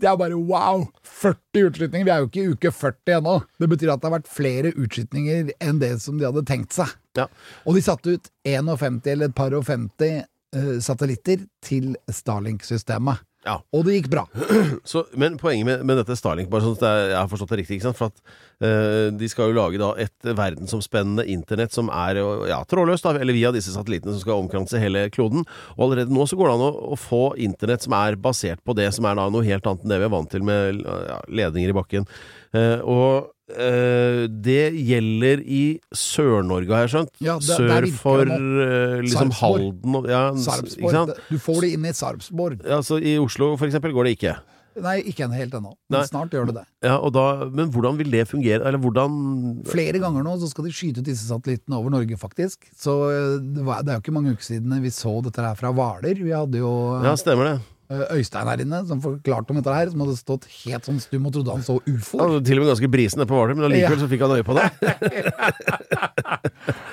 Det 0.00 0.08
er 0.08 0.16
bare 0.16 0.34
wow! 0.36 0.86
40 1.02 1.66
utskytninger! 1.70 2.04
Vi 2.04 2.10
er 2.10 2.18
jo 2.22 2.26
ikke 2.28 2.42
i 2.42 2.52
uke 2.54 2.70
40 2.72 3.18
ennå. 3.18 3.34
Det 3.58 3.68
betyr 3.68 3.92
at 3.92 4.00
det 4.00 4.10
har 4.10 4.18
vært 4.20 4.30
flere 4.30 4.72
utskytninger 4.74 5.50
enn 5.60 5.78
det 5.78 6.00
som 6.02 6.18
de 6.18 6.24
hadde 6.26 6.44
tenkt 6.44 6.72
seg. 6.72 6.88
Ja. 7.18 7.28
Og 7.66 7.76
de 7.76 7.84
satte 7.84 8.16
ut 8.16 8.30
51 8.48 9.02
eller 9.12 9.30
et 9.30 9.36
par 9.36 9.54
og 9.56 9.66
50 9.68 10.22
uh, 10.56 10.78
satellitter 10.84 11.44
til 11.64 11.92
Starlink-systemet. 12.10 13.22
Ja. 13.42 13.56
Og 13.74 13.82
det 13.86 13.96
gikk 13.96 14.08
bra. 14.12 14.22
Så, 14.86 15.02
men 15.18 15.34
poenget 15.40 15.66
med, 15.66 15.80
med 15.88 15.98
dette 15.98 16.14
Starlink, 16.18 16.50
bare 16.50 16.62
sånn 16.62 16.76
at 16.78 16.84
jeg, 16.86 17.16
har 17.16 17.30
forstått 17.30 17.50
det 17.50 17.58
riktig, 17.64 17.80
for 17.98 18.12
at 18.12 18.20
uh, 18.62 19.08
de 19.18 19.30
skal 19.30 19.50
jo 19.50 19.56
lage 19.56 19.80
da 19.82 19.90
et 20.04 20.28
verdensomspennende 20.28 21.26
internett 21.32 21.74
som 21.74 21.90
er 21.90 22.20
ja, 22.50 22.60
trådløst, 22.70 23.08
eller 23.10 23.34
via 23.34 23.50
disse 23.54 23.74
satellittene 23.74 24.14
som 24.14 24.22
skal 24.22 24.44
omkranse 24.44 24.80
hele 24.82 25.08
kloden. 25.14 25.42
Og 25.74 25.88
allerede 25.88 26.14
nå 26.14 26.28
så 26.30 26.38
går 26.38 26.52
det 26.52 26.56
an 26.56 26.66
å, 26.68 26.72
å 26.94 27.00
få 27.00 27.24
internett 27.42 27.88
som 27.88 27.98
er 27.98 28.20
basert 28.22 28.62
på 28.62 28.78
det 28.78 28.88
som 28.94 29.10
er 29.10 29.18
da 29.18 29.26
noe 29.32 29.46
helt 29.48 29.66
annet 29.66 29.82
enn 29.82 29.96
det 29.96 30.02
vi 30.04 30.08
er 30.08 30.16
vant 30.16 30.32
til 30.32 30.46
med 30.46 30.82
ja, 30.86 31.20
ledninger 31.42 31.74
i 31.74 31.78
bakken. 31.82 32.10
Uh, 32.54 32.78
og 32.86 33.32
eh, 33.56 34.26
det 34.28 34.72
gjelder 34.76 35.42
i 35.46 35.62
Sør-Norge, 35.94 36.70
har 36.72 36.86
jeg 36.86 36.92
skjønt. 36.94 37.12
Ja, 37.20 37.38
det- 37.38 37.58
Sør 37.58 37.88
for 37.96 38.22
eh, 38.26 39.00
liksom 39.02 39.32
Halden 39.40 39.98
og 40.00 40.08
ja, 40.08 40.22
Sarpsborg. 40.34 41.14
Du 41.30 41.38
får 41.38 41.60
det 41.66 41.72
inn 41.76 41.84
i 41.84 41.92
Sarpsborg. 41.92 42.64
Ja, 42.64 42.80
så 42.82 43.00
I 43.02 43.18
Oslo 43.22 43.56
for 43.56 43.66
eksempel 43.68 43.92
går 43.92 44.08
det 44.10 44.16
ikke. 44.18 44.36
Nei, 44.80 45.02
ikke 45.04 45.26
helt 45.28 45.52
ennå, 45.52 45.74
Nei. 45.92 45.98
men 45.98 46.06
snart 46.08 46.32
gjør 46.32 46.46
det 46.48 46.54
det. 46.56 46.64
Ja, 46.86 46.94
og 46.96 47.12
da, 47.12 47.44
Men 47.52 47.68
hvordan 47.70 47.98
vil 47.98 48.08
det 48.10 48.24
fungere? 48.30 48.64
Eller 48.64 48.80
hvordan 48.80 49.60
Flere 49.68 50.00
ganger 50.00 50.24
nå 50.24 50.38
så 50.40 50.48
skal 50.48 50.64
de 50.64 50.72
skyte 50.72 51.02
ut 51.02 51.08
disse 51.10 51.28
satellittene 51.28 51.76
over 51.76 51.92
Norge, 51.92 52.16
faktisk. 52.16 52.70
Så 52.72 52.94
eh, 53.12 53.34
det, 53.52 53.64
var, 53.66 53.82
det 53.84 53.92
er 53.92 54.00
jo 54.00 54.04
ikke 54.06 54.16
mange 54.16 54.32
uker 54.32 54.48
siden 54.48 54.72
vi 54.80 54.88
så 54.94 55.12
dette 55.24 55.44
her 55.44 55.58
fra 55.60 55.74
Hvaler. 55.76 56.16
Vi 56.16 56.32
hadde 56.32 56.62
jo 56.62 56.72
Ja, 57.04 57.12
stemmer 57.20 57.50
det. 57.50 57.56
Eh, 57.92 58.06
Øystein 58.16 58.48
her 58.48 58.62
inne 58.64 58.80
som 58.88 59.02
forklarte 59.04 59.52
om 59.52 59.58
dette 59.60 59.74
her, 59.76 59.92
som 59.92 60.00
hadde 60.06 60.16
stått 60.18 60.48
helt 60.64 60.88
sånn 60.88 61.02
stum 61.04 61.28
og 61.28 61.34
trodde 61.36 61.52
han 61.58 61.66
så 61.66 61.76
ufoer. 61.84 62.38
var 62.38 62.42
til 62.48 62.58
og 62.58 62.62
med 62.64 62.72
ganske 62.72 62.90
brisen 62.96 63.22
på 63.28 63.36
Hvaler, 63.36 63.54
men 63.58 63.68
allikevel 63.68 63.98
Ja. 63.98 64.02
så 64.02 64.10
fikk 64.10 64.24
han 64.26 64.34
øye 64.38 64.48
på 64.48 64.56
det. 64.58 64.66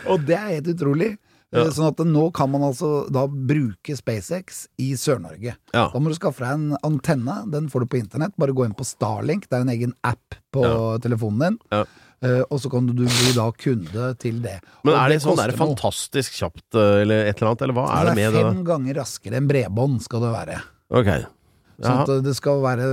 Og 0.09 0.23
det 0.27 0.37
er 0.37 0.55
helt 0.57 0.69
utrolig. 0.75 1.11
Ja. 1.49 1.63
Eh, 1.63 1.71
Sånn 1.73 1.87
at 1.89 2.01
nå 2.05 2.27
kan 2.35 2.51
man 2.53 2.61
altså 2.67 3.07
da 3.13 3.23
bruke 3.27 3.95
SpaceX 3.97 4.67
i 4.81 4.91
Sør-Norge. 4.99 5.55
Ja. 5.73 5.87
Da 5.93 6.01
må 6.01 6.11
du 6.11 6.17
skaffe 6.17 6.43
deg 6.45 6.51
en 6.53 6.77
antenne. 6.85 7.39
Den 7.49 7.69
får 7.73 7.85
du 7.85 7.89
på 7.95 8.01
internett. 8.01 8.35
Bare 8.37 8.53
gå 8.53 8.67
inn 8.67 8.75
på 8.77 8.85
Starlink. 8.85 9.47
Det 9.49 9.57
er 9.57 9.65
en 9.65 9.73
egen 9.73 9.95
app 10.05 10.37
på 10.53 10.61
telefonen 11.05 11.41
din. 11.47 11.57
Ja. 11.73 11.83
Uh, 12.19 12.41
og 12.51 12.57
så 12.59 12.67
kan 12.67 12.83
du 12.89 12.97
bli 12.99 13.29
da 13.31 13.45
kunde 13.55 14.09
til 14.19 14.41
det. 14.43 14.57
Men 14.83 14.97
er 14.99 15.13
det 15.13 15.21
sånn 15.23 15.39
er 15.39 15.53
det 15.53 15.61
fantastisk 15.61 16.33
kjapt, 16.35 16.65
eller 16.75 17.29
et 17.29 17.37
eller 17.39 17.53
annet, 17.53 17.61
eller 17.63 17.77
hva 17.77 17.85
er 17.95 18.09
det 18.09 18.11
det 18.11 18.17
med 18.19 18.27
er 18.27 18.33
det? 18.35 18.41
fem 18.49 18.65
ganger 18.67 18.97
raskere 18.99 19.39
enn 19.39 19.47
bredbånd 19.47 20.01
skal 20.03 20.25
det 20.25 20.33
være. 20.35 20.57
Ok. 20.89 21.09
Sånn 21.79 22.03
at 22.03 22.11
det 22.25 22.35
skal 22.35 22.61
være 22.63 22.85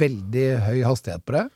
veldig 0.00 0.46
høy 0.66 0.78
hastighet 0.84 1.24
på 1.24 1.38
det. 1.38 1.46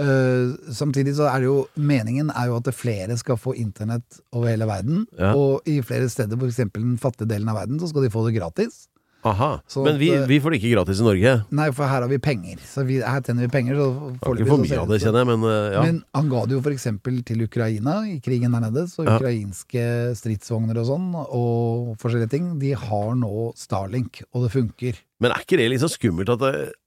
Uh, 0.00 0.54
samtidig 0.72 1.16
så 1.18 1.26
er 1.28 1.42
det 1.42 1.48
jo 1.48 1.56
meningen 1.76 2.30
er 2.32 2.48
jo 2.48 2.60
at 2.60 2.70
flere 2.72 3.16
skal 3.20 3.36
få 3.40 3.56
internett 3.58 4.20
over 4.32 4.52
hele 4.52 4.68
verden. 4.70 5.04
Ja. 5.18 5.34
Og 5.36 5.66
i 5.68 5.80
flere 5.84 6.08
steder, 6.12 6.38
f.eks. 6.38 6.62
den 6.76 6.96
fattige 7.02 7.28
delen 7.32 7.50
av 7.50 7.58
verden, 7.60 7.80
så 7.82 7.90
skal 7.90 8.06
de 8.06 8.12
få 8.14 8.24
det 8.28 8.36
gratis. 8.38 8.84
Aha. 9.26 9.50
så 9.68 9.84
Men 9.84 9.94
at, 9.94 10.00
vi, 10.00 10.08
eh, 10.16 10.24
vi 10.28 10.38
får 10.40 10.54
det 10.54 10.60
ikke 10.60 10.72
gratis 10.72 11.00
i 11.02 11.04
Norge. 11.04 11.32
Nei, 11.52 11.66
for 11.76 11.90
her 11.90 12.04
har 12.04 12.08
vi 12.08 12.18
penger. 12.22 12.60
Så 12.64 12.84
vi, 12.88 13.00
her 13.04 13.20
tjener 13.20 13.44
vi 13.44 13.50
penger. 13.52 13.76
Så 13.76 13.88
får 14.24 14.40
ikke 14.40 14.48
for 14.48 14.64
mye 14.64 14.80
av 14.80 14.88
det 14.88 15.00
kjenner 15.02 15.24
jeg, 15.24 15.28
men 15.30 15.46
eh, 15.50 15.68
ja. 15.74 15.84
Men 15.84 16.00
han 16.16 16.32
ga 16.32 16.42
det 16.48 16.56
jo 16.56 16.62
f.eks. 16.64 16.88
til 17.28 17.44
Ukraina 17.44 17.98
i 18.08 18.16
krigen 18.24 18.56
der 18.56 18.64
nede. 18.64 18.86
Så 18.88 19.04
ukrainske 19.04 19.84
stridsvogner 20.18 20.80
og 20.80 20.88
sånn, 20.88 21.06
og 21.20 21.94
forskjellige 22.00 22.32
ting, 22.32 22.50
de 22.62 22.74
har 22.80 23.14
nå 23.20 23.50
Starlink, 23.60 24.22
og 24.32 24.46
det 24.46 24.52
funker. 24.56 25.00
Men 25.20 25.34
er 25.34 25.44
ikke 25.44 25.60
det 25.60 25.68
liksom 25.74 25.92
skummelt 25.92 26.32
at 26.32 26.44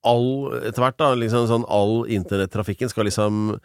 all, 0.09 0.29
etter 0.63 0.81
hvert 0.81 1.01
da, 1.01 1.13
liksom 1.19 1.49
sånn 1.51 1.67
all 1.69 1.99
internettrafikken 2.09 2.89
skal 2.89 3.05
liksom 3.09 3.59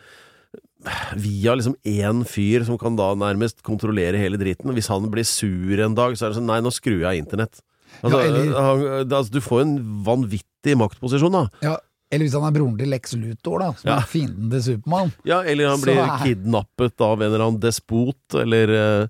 via 1.19 1.55
liksom 1.59 1.75
én 1.89 2.21
fyr 2.29 2.63
som 2.67 2.79
kan 2.79 2.97
da 2.97 3.11
nærmest 3.19 3.65
kontrollere 3.67 4.21
hele 4.21 4.39
dritten. 4.41 4.71
Hvis 4.77 4.91
han 4.93 5.09
blir 5.11 5.27
sur 5.27 5.81
en 5.83 5.97
dag, 5.97 6.15
så 6.15 6.27
er 6.27 6.31
det 6.33 6.39
sånn 6.39 6.49
Nei, 6.49 6.61
nå 6.63 6.71
skrur 6.75 7.01
jeg 7.01 7.09
av 7.09 7.19
internett. 7.19 7.63
Altså, 8.03 8.19
Ja, 8.19 8.25
eller- 8.29 8.61
han, 8.61 9.11
altså, 9.11 9.31
du 9.31 9.41
får 9.41 9.61
en 9.63 9.77
vanvittig 10.05 10.77
maktposisjon, 10.77 11.33
da. 11.33 11.49
Ja, 11.63 11.77
eller 12.13 12.25
hvis 12.27 12.33
han 12.39 12.45
er 12.49 12.59
broren 12.59 12.79
til 12.79 12.89
Lex 12.89 13.15
Luthor, 13.15 13.59
da, 13.61 13.73
som 13.73 13.89
Ja. 13.91 13.97
er 13.99 14.07
fienden 14.07 14.51
til 14.51 14.63
Supermann. 14.63 15.13
Ja, 15.25 15.41
eller 15.43 15.69
han 15.69 15.79
Så 15.79 15.85
blir 15.85 15.99
er- 15.99 16.19
kidnappet 16.25 17.01
av 17.01 17.21
en 17.23 17.33
eller 17.33 17.45
annen 17.45 17.61
despot, 17.61 18.17
eller 18.35 18.69
eh, 19.05 19.07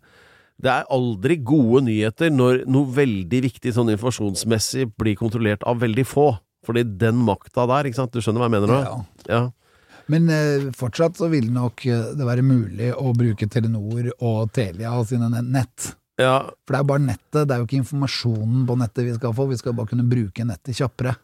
Det 0.60 0.66
er 0.72 0.84
aldri 0.90 1.36
gode 1.44 1.84
nyheter 1.84 2.30
når 2.34 2.64
noe 2.66 2.86
veldig 2.90 3.42
viktig 3.44 3.70
sånn 3.72 3.92
informasjonsmessig 3.96 4.90
blir 4.98 5.14
kontrollert 5.14 5.62
av 5.64 5.78
veldig 5.78 6.04
få. 6.04 6.38
Fordi 6.66 6.82
den 6.98 7.14
makta 7.14 7.64
der, 7.68 7.84
ikke 7.88 7.94
sant, 7.94 8.10
du 8.10 8.18
skjønner 8.18 8.42
hva 8.42 8.50
jeg 8.50 8.60
mener 8.60 8.66
nå? 8.66 8.80
Ja. 8.82 9.04
Ja. 9.28 9.50
Men 10.08 10.28
eh, 10.28 10.70
fortsatt 10.74 11.14
så 11.16 11.30
vil 11.30 11.46
nok 11.52 11.86
eh, 11.86 12.10
det 12.12 12.26
være 12.26 12.42
mulig 12.42 12.92
å 12.92 13.14
bruke 13.14 13.46
Telenor 13.48 14.10
og 14.20 14.50
Telia 14.52 14.96
sine 15.06 15.30
ne- 15.30 15.42
nett. 15.46 15.94
Ja. 16.18 16.34
For 16.66 16.74
det 16.74 16.80
er 16.80 16.84
jo 16.84 16.90
bare 16.90 17.06
nettet, 17.06 17.40
det 17.46 17.54
er 17.54 17.62
jo 17.62 17.68
ikke 17.68 17.80
informasjonen 17.84 18.66
på 18.68 18.76
nettet 18.80 19.06
vi 19.06 19.16
skal 19.16 19.34
få, 19.36 19.48
vi 19.50 19.58
skal 19.60 19.76
bare 19.78 19.90
kunne 19.92 20.06
bruke 20.10 20.46
nettet 20.46 20.78
kjappere. 20.78 21.14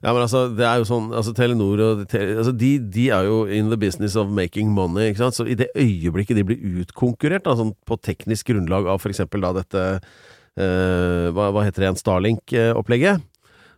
Ja, 0.00 0.14
men 0.14 0.22
altså, 0.24 0.46
det 0.56 0.64
er 0.64 0.80
jo 0.80 0.86
sånn 0.88 1.10
altså 1.12 1.34
Telenor 1.36 1.80
og 1.84 2.04
tele, 2.08 2.38
altså, 2.40 2.54
de, 2.56 2.70
de 2.80 3.10
er 3.12 3.26
jo 3.28 3.42
in 3.52 3.68
the 3.68 3.76
business 3.80 4.16
of 4.16 4.30
making 4.32 4.70
money, 4.72 5.10
ikke 5.10 5.20
sant? 5.20 5.36
Så 5.36 5.44
i 5.44 5.56
det 5.60 5.68
øyeblikket 5.76 6.40
de 6.40 6.44
blir 6.48 6.80
utkonkurrert, 6.80 7.44
da, 7.44 7.52
sånn 7.58 7.74
på 7.86 7.98
teknisk 8.00 8.48
grunnlag 8.48 8.88
av 8.88 9.04
eksempel 9.10 9.44
da 9.44 9.52
dette 9.58 9.82
eh, 9.90 11.28
hva, 11.36 11.50
hva 11.52 11.66
heter 11.66 11.82
det 11.84 11.88
igjen, 11.90 12.00
Starlink-opplegget, 12.00 13.26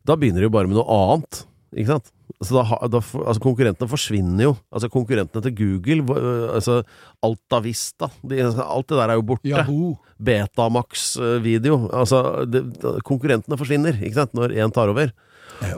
da 0.06 0.18
begynner 0.18 0.44
de 0.44 0.46
jo 0.46 0.54
bare 0.54 0.70
med 0.70 0.78
noe 0.78 1.00
annet, 1.00 1.42
ikke 1.74 1.90
sant? 1.96 2.14
Så 2.40 2.56
da, 2.56 2.78
da, 2.90 3.00
altså 3.00 3.42
konkurrentene 3.42 3.90
forsvinner 3.90 4.46
jo. 4.46 4.54
Altså 4.72 4.88
konkurrentene 4.92 5.42
til 5.44 5.54
Google, 5.58 6.16
øh, 6.16 6.46
altså 6.56 6.78
Alta 7.22 7.60
Vista, 7.64 8.08
de, 8.22 8.40
alt 8.42 8.88
det 8.88 8.98
der 8.98 9.12
er 9.12 9.18
jo 9.18 9.26
borte. 9.26 9.50
Yahoo! 9.50 9.96
Betamax-video. 10.22 11.88
Altså, 11.92 12.44
det, 12.46 12.64
konkurrentene 13.06 13.58
forsvinner, 13.58 13.98
ikke 13.98 14.20
sant, 14.20 14.34
når 14.38 14.54
én 14.54 14.74
tar 14.74 14.92
over. 14.92 15.12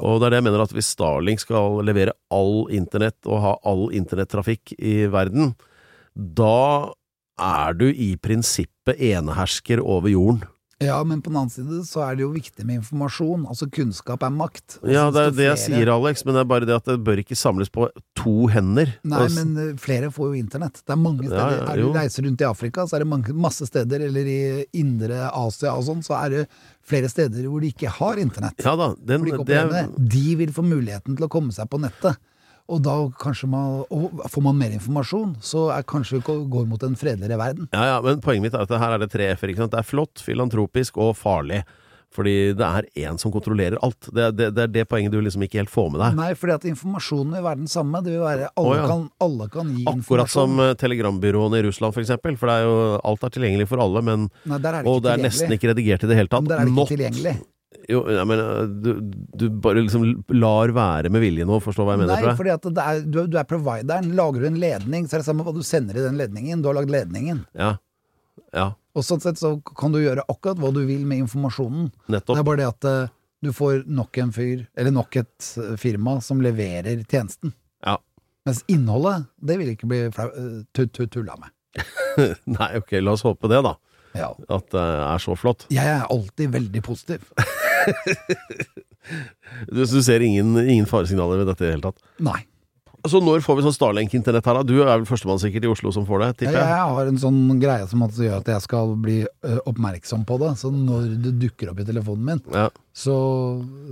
Og 0.00 0.20
det 0.20 0.28
er 0.28 0.34
det 0.34 0.40
jeg 0.40 0.46
mener 0.46 0.64
at 0.64 0.74
hvis 0.74 0.92
Starlink 0.94 1.42
skal 1.42 1.80
levere 1.84 2.14
all 2.32 2.68
internett 2.72 3.18
og 3.28 3.40
ha 3.44 3.54
all 3.68 3.88
internettrafikk 3.96 4.76
i 4.78 5.04
verden, 5.12 5.52
da 6.14 6.92
er 7.40 7.74
du 7.76 7.88
i 7.90 8.14
prinsippet 8.20 9.00
enehersker 9.02 9.82
over 9.82 10.12
jorden. 10.12 10.44
Ja, 10.84 10.98
men 11.06 11.22
på 11.24 11.32
den 11.32 11.38
annen 11.40 11.52
side 11.52 11.80
så 11.88 12.02
er 12.06 12.18
det 12.18 12.24
jo 12.24 12.30
viktig 12.34 12.64
med 12.66 12.80
informasjon. 12.82 13.46
Altså 13.50 13.68
kunnskap 13.72 14.24
er 14.26 14.32
makt. 14.34 14.78
Ja, 14.86 15.06
det 15.14 15.22
er 15.28 15.34
det 15.38 15.46
jeg 15.48 15.62
sier, 15.64 15.90
Alex, 15.94 16.24
men 16.26 16.36
det 16.36 16.44
er 16.44 16.50
bare 16.50 16.68
det 16.68 16.76
at 16.76 16.90
det 16.90 16.98
bør 17.06 17.22
ikke 17.22 17.38
samles 17.38 17.72
på 17.72 17.88
to 18.18 18.34
hender. 18.52 18.92
Nei, 19.02 19.22
Altså, 19.24 19.40
men 19.40 19.62
eh, 19.62 19.72
flere 19.80 20.10
får 20.14 20.32
jo 20.32 20.42
internett. 20.42 20.82
Det 20.84 20.94
er 20.94 21.00
mange 21.00 21.26
steder. 21.28 21.56
ja, 21.56 21.72
er 21.72 21.82
du 21.82 21.96
reiser 21.96 22.26
rundt 22.28 22.44
i 22.44 22.48
Afrika, 22.48 22.84
så 22.86 22.98
er 22.98 23.04
det 23.04 23.10
mange, 23.14 23.36
masse 23.46 23.66
steder, 23.70 24.04
eller 24.10 24.30
i 24.30 24.40
indre 24.80 25.30
Asia 25.30 25.72
og 25.74 25.86
sånn, 25.88 26.04
så 26.04 26.18
er 26.20 26.36
det 26.38 26.44
flere 26.84 27.08
steder 27.08 27.48
hvor 27.48 27.64
de 27.64 27.72
ikke 27.72 27.90
har 28.00 28.20
internett. 28.20 28.60
ja 28.64 28.76
da, 28.76 28.92
den, 28.98 29.24
de 29.24 29.40
det. 29.48 29.84
De 29.96 30.28
vil 30.42 30.52
få 30.52 30.64
muligheten 30.66 31.16
til 31.16 31.26
å 31.26 31.32
komme 31.32 31.54
seg 31.56 31.70
på 31.72 31.80
nettet. 31.80 32.20
Og 32.72 32.80
da 32.80 32.94
man, 33.44 33.84
og 33.92 34.20
får 34.32 34.42
man 34.42 34.56
mer 34.56 34.72
informasjon, 34.72 35.36
så 35.44 35.66
er 35.74 35.84
kanskje 35.84 36.20
vi 36.20 36.36
går 36.48 36.68
mot 36.68 36.82
en 36.86 36.96
fredeligere 36.96 37.36
verden. 37.36 37.68
Ja, 37.74 37.84
ja, 37.92 37.96
men 38.04 38.22
poenget 38.24 38.46
mitt 38.48 38.54
er 38.56 38.64
at 38.64 38.72
her 38.80 38.96
er 38.96 39.02
det 39.02 39.10
tre 39.12 39.34
f-er. 39.36 39.52
Det 39.52 39.80
er 39.80 39.84
flott, 39.84 40.22
filantropisk 40.24 40.96
og 40.96 41.12
farlig. 41.20 41.64
Fordi 42.14 42.54
det 42.54 42.62
er 42.66 42.86
én 43.08 43.16
som 43.18 43.32
kontrollerer 43.34 43.74
alt. 43.82 44.06
Det, 44.14 44.28
det, 44.38 44.50
det 44.54 44.62
er 44.68 44.70
det 44.70 44.84
poenget 44.86 45.12
du 45.12 45.18
liksom 45.18 45.42
ikke 45.44 45.58
helt 45.58 45.72
får 45.72 45.88
med 45.90 46.00
deg. 46.04 46.18
Nei, 46.20 46.28
fordi 46.38 46.54
at 46.54 46.66
informasjonen 46.70 47.34
vil 47.34 47.42
være 47.42 47.60
den 47.64 47.70
samme. 47.70 48.02
Det 48.06 48.12
vil 48.14 48.22
være 48.22 48.50
Alle, 48.52 48.68
oh, 48.70 48.76
ja. 48.78 48.84
kan, 48.86 49.08
alle 49.26 49.48
kan 49.50 49.72
gi 49.74 49.82
Akkurat 49.90 50.30
som 50.30 50.54
Akkurat 50.54 50.76
som 50.76 50.78
telegrambyråene 50.84 51.58
i 51.58 51.64
Russland, 51.66 51.96
for 51.96 52.04
eksempel. 52.04 52.38
For 52.38 52.52
er 52.54 52.62
jo, 52.68 52.76
alt 53.02 53.26
er 53.26 53.34
tilgjengelig 53.34 53.66
for 53.72 53.82
alle, 53.82 54.04
men 54.06 54.28
Nei, 54.46 54.60
der 54.62 54.78
er 54.78 54.86
det 54.86 54.92
Og 54.94 55.02
det 55.02 55.16
er 55.16 55.24
nesten 55.26 55.56
ikke 55.58 55.72
redigert 55.72 56.06
i 56.06 56.12
det 56.12 56.20
hele 56.20 56.30
tatt. 56.30 56.46
Men 56.46 56.54
der 56.54 56.62
er 56.62 56.70
det 56.70 56.72
ikke 56.72 56.84
Not- 56.84 56.94
tilgjengelig. 56.94 57.34
Jo, 57.90 58.02
jeg 58.08 58.26
men 58.30 58.40
eh, 58.40 58.60
du, 58.84 58.90
du 59.36 59.44
bare 59.64 59.82
liksom 59.84 60.04
lar 60.32 60.72
være 60.76 61.10
med 61.12 61.20
vilje 61.24 61.44
nå, 61.48 61.58
forstår 61.64 61.84
hva 61.88 61.96
jeg 61.96 62.02
mener? 62.04 62.22
Nei, 62.28 62.36
fordi 62.38 62.52
at 62.54 62.68
det 62.76 62.84
er, 62.84 63.00
du, 63.04 63.18
du 63.28 63.36
er 63.40 63.48
provideren. 63.50 64.12
Lager 64.16 64.44
du 64.44 64.48
en 64.48 64.60
ledning, 64.62 65.08
så 65.08 65.18
er 65.18 65.24
det 65.24 65.28
samme 65.28 65.44
hva 65.46 65.52
du 65.56 65.60
sender 65.66 65.98
i 66.00 66.04
den 66.06 66.16
ledningen. 66.20 66.62
Du 66.64 66.70
har 66.70 66.78
lagd 66.78 66.92
ledningen. 66.94 67.42
Ja. 67.58 67.74
ja, 68.56 68.70
Og 68.96 69.04
sånn 69.04 69.20
sett 69.24 69.40
så 69.42 69.56
kan 69.76 69.92
du 69.94 70.00
gjøre 70.00 70.24
akkurat 70.32 70.62
hva 70.62 70.72
du 70.74 70.80
vil 70.88 71.04
med 71.08 71.24
informasjonen. 71.26 71.90
Det 72.08 72.22
er 72.24 72.46
bare 72.46 72.62
det 72.62 72.70
at 72.70 72.88
eh, 72.92 73.12
du 73.44 73.50
får 73.52 73.82
nok 73.92 74.16
en 74.22 74.32
fyr, 74.32 74.62
eller 74.78 74.94
nok 74.96 75.18
et 75.20 75.50
eh, 75.60 75.74
firma, 75.80 76.16
som 76.24 76.40
leverer 76.40 77.02
tjenesten. 77.04 77.52
Ja. 77.84 77.98
Mens 78.48 78.62
innholdet, 78.72 79.26
det 79.44 79.58
vil 79.60 79.74
ikke 79.74 79.88
bli 79.90 79.98
flau- 80.14 80.32
tu- 80.76 80.88
tu- 80.88 81.08
tulla 81.12 81.36
med. 81.40 81.52
Nei, 82.48 82.70
ok, 82.78 82.96
la 83.02 83.12
oss 83.16 83.24
håpe 83.26 83.48
det, 83.52 83.60
da. 83.66 83.74
Ja. 84.14 84.28
At 84.52 84.68
det 84.70 84.80
er 84.80 85.18
så 85.24 85.34
flott. 85.36 85.64
Jeg 85.74 85.90
er 85.90 86.04
alltid 86.12 86.52
veldig 86.54 86.82
positiv. 86.86 87.24
Du, 89.68 89.84
du 89.84 90.00
ser 90.02 90.22
ingen, 90.24 90.56
ingen 90.64 90.86
faresignaler 90.88 91.42
ved 91.42 91.50
dette 91.52 91.64
i 91.64 91.68
det 91.68 91.74
hele 91.76 91.84
tatt. 91.90 91.98
Nei. 92.24 92.40
Så 93.04 93.18
når 93.20 93.42
får 93.44 93.58
vi 93.58 93.62
sånn 93.66 93.74
Starlink-internett 93.76 94.46
her, 94.48 94.56
da? 94.56 94.62
Du 94.64 94.78
er 94.80 94.86
vel 94.88 95.02
førstemann 95.04 95.36
sikkert 95.42 95.66
i 95.66 95.68
Oslo 95.68 95.90
som 95.92 96.06
får 96.08 96.22
det, 96.22 96.28
tipper 96.40 96.54
Jeg 96.56 96.70
jeg? 96.70 96.86
har 96.96 97.10
en 97.10 97.18
sånn 97.20 97.40
greie 97.60 97.84
som 97.90 98.00
gjør 98.08 98.38
at 98.38 98.48
jeg 98.48 98.62
skal 98.64 98.94
bli 99.04 99.16
oppmerksom 99.68 100.22
på 100.24 100.38
det. 100.40 100.54
Så 100.56 100.70
når 100.72 101.10
det 101.26 101.34
dukker 101.42 101.74
opp 101.74 101.82
i 101.84 101.86
telefonen 101.90 102.24
min, 102.30 102.40
Ja. 102.56 102.70
så, 102.96 103.18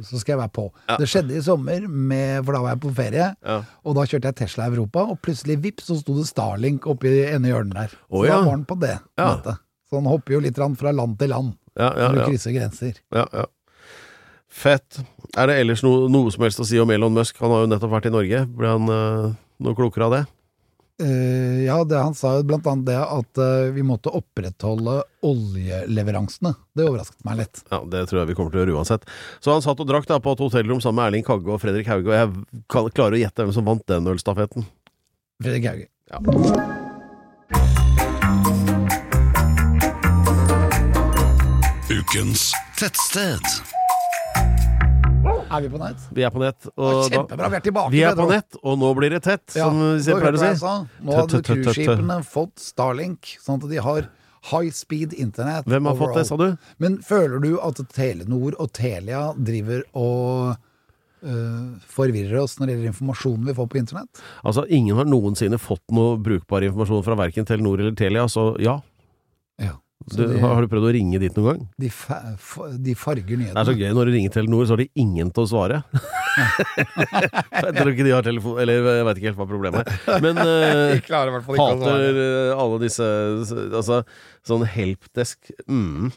så 0.09 0.16
skal 0.22 0.33
jeg 0.33 0.40
være 0.46 0.55
på. 0.57 0.64
Ja. 0.88 0.96
Det 1.02 1.11
skjedde 1.12 1.37
i 1.37 1.44
sommer, 1.44 1.85
med, 1.92 2.40
for 2.46 2.57
da 2.57 2.62
var 2.64 2.72
jeg 2.72 2.83
på 2.87 2.94
ferie. 3.02 3.28
Ja. 3.44 3.59
Og 3.85 3.98
da 4.00 4.07
kjørte 4.09 4.33
jeg 4.33 4.40
Tesla 4.40 4.70
Europa, 4.72 5.05
og 5.12 5.20
plutselig 5.28 5.59
vips, 5.68 5.90
så 5.92 6.00
sto 6.00 6.16
det 6.16 6.24
Starlink 6.33 6.88
oppi 6.88 7.12
ene 7.28 7.52
hjørnet 7.52 7.76
der. 7.83 7.98
Så 8.09 8.24
da 8.33 8.40
var 8.48 8.55
den 8.57 8.64
på 8.72 8.81
det 8.81 8.96
Ja. 9.20 9.35
Så 9.92 10.00
den 10.00 10.09
hopper 10.09 10.38
jo 10.38 10.40
litt 10.40 10.57
fra 10.81 10.88
land 10.96 11.18
til 11.20 11.28
land. 11.37 11.52
Når 11.76 12.16
du 12.16 12.24
krysser 12.31 12.57
grenser. 12.57 12.96
ja, 13.12 13.28
ja. 13.28 13.44
Fett. 14.52 15.00
Er 15.32 15.48
det 15.48 15.56
ellers 15.62 15.80
noe, 15.84 16.10
noe 16.12 16.30
som 16.32 16.44
helst 16.44 16.60
å 16.60 16.68
si 16.68 16.76
om 16.80 16.90
Elon 16.92 17.14
Musk? 17.16 17.38
Han 17.40 17.54
har 17.54 17.64
jo 17.64 17.72
nettopp 17.72 17.94
vært 17.94 18.10
i 18.10 18.12
Norge. 18.12 18.44
Ble 18.52 18.68
han 18.74 18.92
uh, 18.92 19.32
noe 19.64 19.78
klokere 19.78 20.08
av 20.08 20.16
det? 20.18 20.22
Uh, 21.02 21.64
ja, 21.64 21.78
det, 21.88 21.96
han 21.96 22.14
sa 22.14 22.34
jo 22.36 22.44
blant 22.46 22.68
annet 22.68 22.90
det 22.90 22.98
at 23.00 23.40
uh, 23.40 23.72
vi 23.72 23.82
måtte 23.86 24.12
opprettholde 24.12 24.98
oljeleveransene. 25.24 26.52
Det 26.76 26.84
overrasket 26.84 27.24
meg 27.26 27.40
litt. 27.40 27.64
Ja, 27.72 27.80
Det 27.80 28.04
tror 28.10 28.22
jeg 28.22 28.30
vi 28.30 28.36
kommer 28.38 28.52
til 28.52 28.60
å 28.60 28.64
gjøre 28.66 28.76
uansett. 28.76 29.08
Så 29.40 29.56
han 29.56 29.64
satt 29.64 29.80
og 29.80 29.88
drakk 29.88 30.06
da 30.10 30.20
på 30.22 30.36
et 30.36 30.44
hotellrom 30.44 30.84
sammen 30.84 31.00
med 31.00 31.10
Erling 31.10 31.26
Kagge 31.26 31.56
og 31.56 31.62
Fredrik 31.64 31.88
Hauge, 31.90 32.12
og 32.12 32.16
jeg 32.20 32.92
klarer 32.92 33.16
å 33.16 33.24
gjette 33.24 33.48
hvem 33.48 33.56
som 33.56 33.66
vant 33.66 33.88
den 33.88 34.12
ølstafetten. 34.12 34.68
Fredrik 35.42 35.70
Hauge. 35.72 35.88
Ukens 41.92 42.52
tettsted. 42.78 43.81
Er 45.52 45.60
vi 45.64 45.68
på 45.72 45.80
nett? 45.82 46.08
Vi 46.16 46.24
er 46.24 46.32
på 46.32 46.40
nett. 46.42 46.66
Kjempebra, 46.72 47.50
vi 47.52 47.58
er 47.58 47.64
tilbake. 47.66 47.92
vi 47.92 48.02
er 48.08 48.16
på 48.16 48.26
nett, 48.30 48.56
og 48.62 48.78
nå 48.80 48.94
blir 48.96 49.12
det 49.12 49.22
tett, 49.26 49.44
Ja, 49.58 49.68
som 49.68 49.78
vi 49.98 50.16
pleier 50.16 50.38
å 50.38 50.42
si. 50.42 50.72
Nå 51.04 51.16
har 51.18 51.28
cruiseskipene 51.28 52.18
fått 52.24 52.62
Starlink, 52.62 53.36
sånn 53.42 53.60
at 53.60 53.68
de 53.70 53.80
har 53.84 54.08
high 54.50 54.72
speed 54.74 55.12
internett. 55.14 55.68
Hvem 55.70 55.86
har 55.86 55.96
fått 56.00 56.16
det, 56.18 56.24
sa 56.26 56.36
du? 56.40 56.48
Men 56.82 56.98
føler 57.06 57.38
du 57.42 57.52
at 57.62 57.78
Telenor 57.94 58.56
og 58.58 58.72
Telia 58.74 59.28
driver 59.38 59.84
og 59.94 60.56
øh, 61.22 61.68
forvirrer 61.86 62.40
oss 62.42 62.56
når 62.58 62.66
det 62.66 62.74
gjelder 62.74 62.92
informasjonen 62.94 63.46
vi 63.52 63.54
får 63.60 63.68
på 63.70 63.78
internett? 63.82 64.22
Altså, 64.42 64.64
ingen 64.66 64.98
har 64.98 65.06
noensinne 65.06 65.60
fått 65.62 65.84
noe 65.94 66.16
brukbar 66.18 66.66
informasjon 66.66 67.04
fra 67.06 67.18
verken 67.22 67.46
Telenor 67.46 67.84
eller 67.84 67.94
Telia, 67.98 68.26
så 68.32 68.52
ja. 68.62 68.80
Ja. 69.62 69.76
Du, 70.10 70.22
de, 70.22 70.38
har 70.42 70.64
du 70.64 70.70
prøvd 70.70 70.88
å 70.88 70.92
ringe 70.96 71.20
dit 71.22 71.38
noen 71.38 71.48
gang? 71.48 71.66
de, 71.82 71.90
fa 71.92 72.18
de 72.86 72.94
farger 72.98 73.38
Det 73.42 73.50
er 73.52 73.68
så 73.68 73.74
gøy 73.76 73.92
når 73.94 74.10
du 74.10 74.14
ringer 74.16 74.34
Telenor, 74.34 74.66
så 74.66 74.76
har 74.76 74.82
de 74.82 74.88
ingen 75.02 75.30
til 75.34 75.44
å 75.44 75.50
svare. 75.50 75.82
jeg 77.62 77.74
tror 77.76 77.92
ikke 77.92 78.06
de 78.06 78.14
har 78.14 78.24
telefon 78.24 78.60
Eller 78.62 78.78
jeg 78.80 79.04
veit 79.04 79.18
ikke 79.20 79.28
helt 79.28 79.40
hva 79.42 79.48
problemet 79.50 79.84
er. 79.84 80.22
Men 80.24 80.40
ikke 80.96 81.20
hater 81.60 82.22
eh, 82.24 82.52
alle 82.56 82.78
disse 82.80 83.08
Altså, 83.68 84.00
sånn 84.48 84.64
helpdesk 84.72 85.52
mm. 85.68 86.12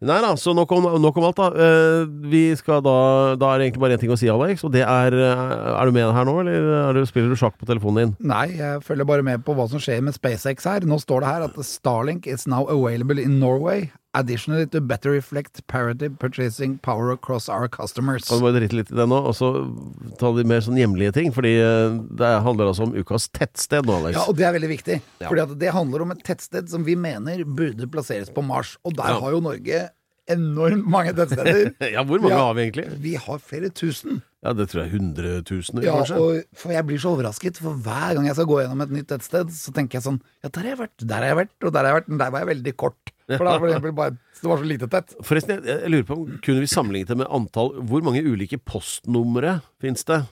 Nei 0.00 0.16
da, 0.24 0.30
så 0.40 0.54
nok 0.56 0.70
om, 0.72 0.86
nok 1.02 1.18
om 1.20 1.26
alt, 1.28 1.36
da. 1.36 1.48
Eh, 1.60 2.06
vi 2.32 2.42
skal 2.56 2.80
da 2.80 2.94
Da 3.36 3.50
er 3.50 3.60
det 3.60 3.66
egentlig 3.66 3.82
bare 3.82 3.98
én 3.98 4.00
ting 4.00 4.12
å 4.14 4.16
si, 4.16 4.30
Alex, 4.32 4.64
og 4.64 4.72
det 4.72 4.80
er 4.86 5.12
eh, 5.12 5.42
Er 5.74 5.90
du 5.90 5.92
med 5.92 6.14
her 6.16 6.24
nå, 6.24 6.38
eller 6.40 6.68
er 6.78 6.96
du, 6.96 7.02
spiller 7.08 7.28
du 7.28 7.36
sjakk 7.36 7.58
på 7.60 7.68
telefonen 7.68 8.00
din? 8.00 8.14
Nei, 8.32 8.46
jeg 8.56 8.80
følger 8.86 9.08
bare 9.08 9.26
med 9.26 9.44
på 9.44 9.52
hva 9.58 9.68
som 9.68 9.82
skjer 9.82 10.00
med 10.06 10.16
SpaceX 10.16 10.64
her. 10.68 10.88
Nå 10.88 10.96
står 11.02 11.20
det 11.24 11.32
her 11.34 11.46
at 11.50 11.60
Starlink 11.68 12.30
is 12.30 12.48
now 12.48 12.64
available 12.72 13.20
in 13.20 13.36
Norway. 13.42 13.90
Additionally 14.12 14.66
to 14.66 14.80
better 14.80 15.12
reflect 15.12 15.60
parity 15.68 16.08
purchasing 16.08 16.78
power 16.78 17.12
across 17.12 17.48
our 17.48 17.68
customers. 17.68 18.24
Kan 18.26 18.40
du 18.40 18.42
bare 18.48 18.56
drite 18.58 18.74
litt 18.74 18.90
i 18.90 18.96
det 18.98 19.06
nå, 19.06 19.20
og 19.30 19.36
så 19.38 19.50
ta 20.18 20.32
de 20.34 20.42
mer 20.50 20.64
sånn 20.66 20.80
hjemlige 20.80 21.12
ting? 21.14 21.30
Fordi 21.36 21.52
eh, 21.62 21.94
det 22.18 22.30
handler 22.42 22.72
altså 22.72 22.88
om 22.88 22.96
ukas 22.98 23.28
tettsted 23.30 23.86
nå, 23.86 24.00
Alex. 24.00 24.18
Ja, 24.18 24.24
og 24.26 24.34
det 24.40 24.48
er 24.48 24.56
veldig 24.58 24.72
viktig. 24.72 24.98
Fordi 25.22 25.44
at 25.44 25.54
det 25.62 25.70
handler 25.76 26.02
om 26.02 26.10
et 26.16 26.24
tettsted 26.26 26.66
som 26.72 26.82
vi 26.88 26.96
mener 26.98 27.44
burde 27.46 27.86
plasseres 27.92 28.34
på 28.34 28.42
Mars. 28.42 28.74
Og 28.82 28.98
der 28.98 29.14
Ja. 29.14 29.20
har 29.22 29.30
jo 29.38 29.40
Norge 29.46 29.84
enormt 30.30 30.86
mange 30.90 31.14
tettsteder. 31.14 31.70
Ja, 31.94 32.02
hvor 32.06 32.18
mange 32.22 32.34
Ja. 32.34 32.42
har 32.48 32.54
vi 32.58 32.66
egentlig? 32.66 32.88
Vi 33.02 33.14
har 33.14 33.38
flere 33.38 33.70
tusen. 33.70 34.22
Ja, 34.42 34.52
det 34.56 34.68
tror 34.70 34.84
jeg 34.86 34.92
hundretusener, 34.94 35.82
Ja, 35.84 35.94
kanskje. 36.00 36.18
og 36.18 36.44
for 36.56 36.72
jeg 36.72 36.86
blir 36.86 36.98
så 37.02 37.10
overrasket, 37.14 37.58
for 37.60 37.74
hver 37.76 38.14
gang 38.16 38.26
jeg 38.26 38.34
skal 38.38 38.46
gå 38.48 38.58
gjennom 38.62 38.82
et 38.82 38.90
nytt 38.94 39.08
tettsted, 39.10 39.50
så 39.52 39.70
tenker 39.76 39.98
jeg 39.98 40.02
sånn 40.06 40.20
Ja, 40.42 40.48
der 40.48 40.60
har 40.62 40.70
jeg 40.74 40.78
vært, 40.82 41.06
der 41.06 41.16
har 41.22 41.26
jeg 41.30 41.38
vært, 41.44 41.56
og 41.66 41.72
der 41.74 41.84
har 41.84 41.90
jeg 41.92 41.98
vært, 42.02 42.08
men 42.08 42.18
der 42.22 42.30
var 42.34 42.40
jeg 42.44 42.50
veldig 42.56 42.76
kort. 42.80 43.12
For 43.36 43.46
da 43.46 43.54
var 43.60 43.72
det 43.84 43.94
bare 43.94 44.16
Det 44.40 44.48
var 44.50 44.60
så 44.62 44.66
lite 44.66 44.88
tett. 44.90 45.14
Forresten, 45.26 45.60
jeg, 45.62 45.78
jeg 45.84 45.92
lurer 45.94 46.06
på 46.08 46.16
om 46.18 46.36
kunne 46.42 46.64
vi 46.64 46.70
sammenlignet 46.70 47.12
det 47.12 47.18
med 47.20 47.30
antall 47.30 47.72
Hvor 47.86 48.04
mange 48.06 48.22
ulike 48.26 48.58
postnumre 48.58 49.58
finnes 49.82 50.06
det? 50.08 50.22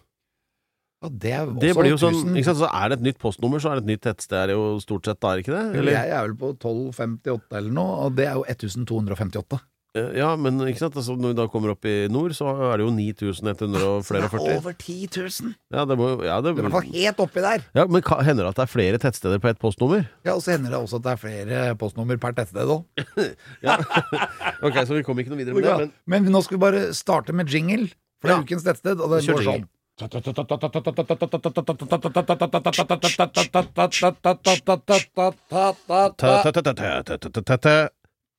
Og 1.06 1.14
det 1.14 1.34
Det 1.62 1.74
blir 1.78 1.92
jo 1.92 1.98
sånn, 2.00 2.16
1000. 2.16 2.36
ikke 2.40 2.48
sant, 2.50 2.60
så 2.64 2.70
Er 2.74 2.90
det 2.90 2.98
et 2.98 3.06
nytt 3.06 3.18
postnummer, 3.22 3.62
så 3.62 3.70
er 3.70 3.78
det 3.78 3.84
et 3.86 3.90
nytt 3.92 4.04
tettsted 4.08 4.50
jo 4.54 4.62
stort 4.82 5.06
sett, 5.06 5.20
da, 5.22 5.30
er 5.30 5.38
det 5.38 5.44
ikke 5.46 5.54
det? 5.54 5.64
Eller? 5.78 5.94
Jeg 5.94 6.14
er 6.16 6.24
vel 6.26 6.34
på 6.40 6.50
1258 6.56 7.60
eller 7.60 7.76
noe, 7.76 7.98
og 8.08 8.16
det 8.18 8.26
er 8.26 8.38
jo 8.40 8.46
1258. 8.50 9.60
Eh, 9.96 10.18
Ja, 10.18 10.36
men 10.36 10.58
ikke 10.68 10.82
sant, 10.82 10.96
altså, 11.00 11.14
når 11.16 11.32
vi 11.32 11.36
da 11.38 11.46
kommer 11.48 11.70
opp 11.72 11.84
i 11.88 11.94
nord, 12.12 12.34
så 12.36 12.50
er 12.72 12.76
det 12.78 12.84
jo 12.84 12.90
9100 12.92 13.84
og 13.88 14.04
flere 14.04 14.28
og 14.28 14.34
40. 14.34 14.56
Over 14.60 14.74
10 14.76 15.08
000! 15.16 15.54
Ja, 15.72 15.84
det 15.88 15.96
må, 15.98 16.10
ja, 16.26 16.36
det, 16.44 16.52
Det 16.54 16.60
er 16.60 16.66
i 16.66 16.68
hvert 16.68 16.76
fall 16.76 16.92
helt 16.98 17.22
oppi 17.24 17.40
der. 17.46 17.64
ja, 17.78 17.86
men 17.88 18.02
hender 18.28 18.44
det 18.44 18.50
at 18.52 18.60
det 18.60 18.66
er 18.66 18.72
flere 18.74 19.00
tettsteder 19.00 19.40
på 19.40 19.48
ett 19.48 19.58
postnummer? 19.62 20.04
Ja, 20.28 20.34
Og 20.36 20.42
så 20.44 20.52
hender 20.56 20.70
det 20.76 20.78
også 20.82 21.00
at 21.00 21.06
det 21.08 21.12
er 21.14 21.22
flere 21.24 21.74
postnummer 21.80 22.20
per 22.20 22.36
tettsted 22.36 22.68
òg. 22.68 22.84
Ja. 23.66 23.78
ok, 24.66 24.76
så 24.84 24.94
vi 24.98 25.02
kom 25.06 25.18
ikke 25.18 25.32
noe 25.32 25.40
videre 25.40 25.56
med 25.56 25.64
det, 25.64 25.90
men 26.06 26.22
Men 26.28 26.32
nå 26.36 26.44
skal 26.44 26.58
vi 26.58 26.62
bare 26.68 26.84
starte 26.94 27.32
med 27.32 27.48
jingle, 27.48 27.88
for 28.20 28.28
det 28.28 28.36
er 28.36 28.38
Ja. 28.38 28.44
ukens 28.44 28.64
tettsted, 28.68 29.00
og 29.00 29.10
det 29.16 29.24
går 29.26 29.42
sånn. 29.48 29.68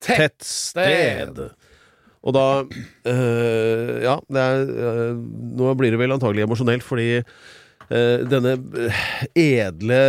Tettsted. 0.04 1.42
Og 2.20 2.36
da 2.36 2.46
øh, 3.08 3.96
Ja, 4.04 4.18
det 4.28 4.44
er 4.44 4.68
øh, 4.68 5.22
Nå 5.60 5.74
blir 5.80 5.94
det 5.94 6.02
vel 6.02 6.16
antagelig 6.16 6.44
emosjonelt, 6.44 6.84
fordi 6.84 7.22
øh, 7.22 8.26
denne 8.30 8.58
edle 9.40 10.02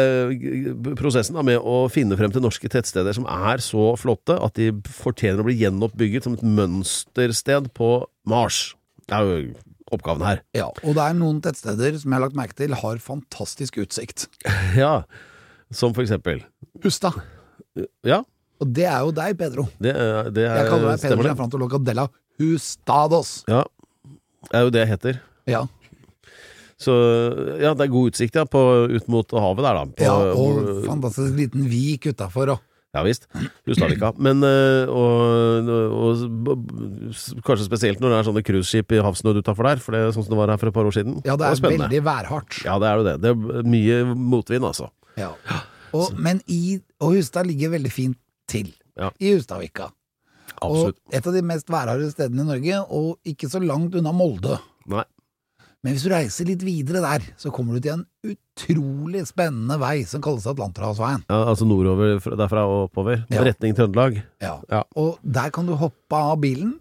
prosessen 0.98 1.38
da, 1.38 1.44
med 1.46 1.62
å 1.62 1.84
finne 1.92 2.18
frem 2.18 2.34
til 2.34 2.42
norske 2.44 2.70
tettsteder 2.70 3.14
som 3.16 3.28
er 3.30 3.62
så 3.64 3.92
flotte 4.00 4.36
at 4.42 4.58
de 4.58 4.72
fortjener 5.00 5.42
å 5.42 5.48
bli 5.48 5.58
gjenoppbygget 5.62 6.26
som 6.26 6.38
et 6.38 6.46
mønstersted 6.46 7.70
på 7.78 7.92
Mars. 8.30 8.72
Det 9.06 9.16
er 9.16 9.30
jo 9.30 9.54
oppgaven 9.90 10.22
her. 10.22 10.42
Ja, 10.54 10.68
og 10.70 10.94
det 10.98 11.02
er 11.02 11.16
noen 11.18 11.40
tettsteder 11.42 11.96
som 11.98 12.10
jeg 12.12 12.18
har 12.18 12.26
lagt 12.26 12.38
merke 12.38 12.58
til 12.58 12.76
har 12.78 13.02
fantastisk 13.02 13.80
utsikt. 13.82 14.28
Ja, 14.78 15.02
som 15.70 15.94
for 15.94 16.02
eksempel. 16.02 16.42
Hustad. 16.82 17.22
Ja, 18.06 18.24
Og 18.60 18.72
det 18.76 18.84
er 18.84 18.98
jo 19.06 19.12
deg, 19.16 19.36
Pedro. 19.40 19.66
det, 19.80 19.94
er- 19.96 20.30
det 20.30 20.44
er, 20.44 20.56
Jeg 20.60 20.70
kaller 20.70 20.90
deg 20.94 21.00
Pedro. 21.06 21.22
Gianfranto 21.24 21.58
Locadella 21.60 22.08
Hustados. 22.40 23.44
Ja, 23.48 23.62
det 24.50 24.56
er 24.58 24.66
jo 24.66 24.70
det 24.74 24.82
jeg 24.84 24.90
heter. 24.94 25.20
Ja. 25.48 25.62
Så 26.80 26.94
ja, 27.60 27.74
det 27.76 27.84
er 27.84 27.92
god 27.92 28.08
utsikt 28.12 28.36
ja, 28.40 28.46
på, 28.48 28.60
ut 28.88 29.08
mot 29.12 29.32
havet 29.36 29.64
der, 29.66 29.78
da. 29.80 29.84
På, 29.98 30.04
ja, 30.06 30.14
og 30.32 30.60
hvor- 30.60 30.84
fantastisk 30.86 31.34
liten 31.36 31.66
vik 31.68 32.06
utafor. 32.14 32.54
Og 32.56 32.66
ja 32.96 33.02
visst. 33.06 33.28
Hustadvika. 33.68 34.08
Men 34.18 34.40
og, 34.42 35.68
og, 35.70 36.22
og, 36.50 36.64
s- 37.14 37.34
kanskje 37.46 37.68
spesielt 37.68 38.00
når 38.02 38.10
det 38.10 38.16
er 38.22 38.28
sånne 38.30 38.42
cruiseskip 38.48 38.96
i 38.96 39.02
havsnød 39.04 39.42
utafor 39.44 39.68
der, 39.68 39.82
for 39.84 39.94
det 39.94 40.00
er 40.08 40.14
sånn 40.16 40.24
som 40.26 40.32
det 40.34 40.40
var 40.40 40.50
her 40.54 40.58
for 40.58 40.72
et 40.72 40.74
par 40.74 40.88
år 40.88 40.96
siden. 40.96 41.20
ja, 41.24 41.36
det 41.36 41.46
er 41.46 41.60
det 41.60 41.74
veldig 41.78 42.00
værhardt. 42.08 42.62
Ja, 42.64 42.78
det 42.82 42.88
er 42.88 42.96
jo 42.96 43.04
det. 43.06 43.14
Det 43.22 43.30
er 43.30 43.68
mye 43.76 44.00
motvind, 44.16 44.64
altså. 44.66 44.88
Ja. 45.20 45.30
Og, 45.92 46.12
men 46.18 46.40
i, 46.50 46.80
og 47.02 47.14
Hustad 47.18 47.46
ligger 47.46 47.70
veldig 47.76 47.92
fint 47.92 48.18
til. 48.50 48.74
Ja. 48.98 49.12
I 49.22 49.36
Hustadvika. 49.36 49.92
Absolutt. 50.60 50.98
Og 50.98 51.16
et 51.16 51.30
av 51.30 51.36
de 51.36 51.46
mest 51.46 51.70
værharde 51.72 52.10
stedene 52.12 52.44
i 52.44 52.50
Norge, 52.50 52.82
og 52.90 53.32
ikke 53.32 53.48
så 53.50 53.62
langt 53.62 53.96
unna 53.96 54.12
Molde. 54.12 54.58
Nei. 54.90 55.06
Men 55.80 55.94
hvis 55.94 56.02
du 56.04 56.10
reiser 56.12 56.44
litt 56.44 56.60
videre 56.60 57.00
der, 57.00 57.24
så 57.40 57.48
kommer 57.54 57.78
du 57.78 57.80
til 57.86 57.94
en 57.94 58.02
utrolig 58.28 59.22
spennende 59.30 59.78
vei 59.80 60.02
som 60.08 60.20
kalles 60.20 60.44
Atlanterhavsveien. 60.50 61.22
Ja, 61.30 61.38
altså 61.48 61.64
nordover 61.64 62.20
derfra 62.36 62.66
og 62.68 62.90
oppover. 62.90 63.22
Ja. 63.32 63.46
Retning 63.46 63.72
Trøndelag. 63.78 64.20
Ja. 64.44 64.58
Ja. 64.68 64.82
Og 65.00 65.16
der 65.24 65.48
kan 65.54 65.70
du 65.70 65.72
hoppe 65.80 66.20
av 66.20 66.36
bilen, 66.42 66.74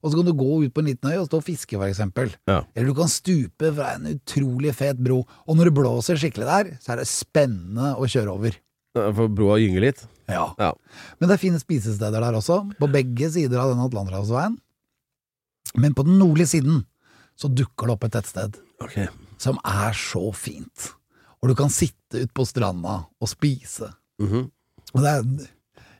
og 0.00 0.08
så 0.08 0.20
kan 0.20 0.28
du 0.30 0.32
gå 0.38 0.62
ut 0.62 0.72
på 0.72 0.80
en 0.80 0.88
liten 0.88 1.12
øy 1.12 1.18
og 1.18 1.28
stå 1.28 1.42
og 1.42 1.44
fiske, 1.44 1.76
for 1.76 1.84
eksempel. 1.84 2.32
Ja. 2.48 2.62
Eller 2.72 2.94
du 2.94 2.96
kan 2.96 3.12
stupe 3.12 3.74
fra 3.76 3.92
en 3.98 4.08
utrolig 4.14 4.72
fet 4.78 5.04
bro. 5.04 5.20
Og 5.44 5.58
når 5.58 5.68
det 5.68 5.76
blåser 5.76 6.20
skikkelig 6.22 6.48
der, 6.48 6.74
så 6.80 6.94
er 6.94 7.02
det 7.02 7.10
spennende 7.12 7.92
å 7.98 8.08
kjøre 8.08 8.38
over. 8.38 8.56
For 8.96 9.28
broa 9.28 9.60
gynger 9.60 9.84
litt. 9.84 10.06
Ja. 10.30 10.50
Ja. 10.58 10.72
Men 11.18 11.28
det 11.28 11.36
er 11.36 11.42
fine 11.42 11.60
spisesteder 11.62 12.22
der 12.22 12.38
også, 12.38 12.62
på 12.80 12.88
begge 12.90 13.30
sider 13.32 13.62
av 13.62 13.72
denne 13.72 13.86
Atlanterhavsveien. 13.86 14.58
Men 15.76 15.96
på 15.96 16.06
den 16.06 16.18
nordlige 16.20 16.54
siden 16.56 16.84
så 17.36 17.50
dukker 17.52 17.88
det 17.88 17.96
opp 17.96 18.06
et 18.06 18.14
tettsted 18.16 18.56
okay. 18.82 19.08
som 19.42 19.58
er 19.66 19.96
så 19.98 20.30
fint. 20.36 20.92
Og 21.42 21.50
du 21.52 21.56
kan 21.58 21.72
sitte 21.72 22.22
ute 22.24 22.32
på 22.34 22.46
stranda 22.48 23.02
og 23.20 23.30
spise. 23.30 23.92
Mhm. 24.22 24.48
Og 24.94 25.02
det 25.02 25.12
er, 25.12 25.24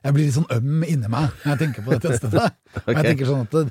jeg 0.07 0.15
blir 0.15 0.25
litt 0.25 0.37
sånn 0.37 0.53
øm 0.55 0.85
inni 0.87 1.09
meg 1.11 1.33
når 1.43 1.51
jeg 1.51 1.59
tenker 1.61 1.85
på 1.85 1.93
det 1.93 2.01
tettstedet. 2.05 2.47
Og 2.85 2.93
jeg 2.95 3.05
tenker 3.11 3.29
sånn 3.29 3.45
at 3.45 3.57
det, 3.57 3.67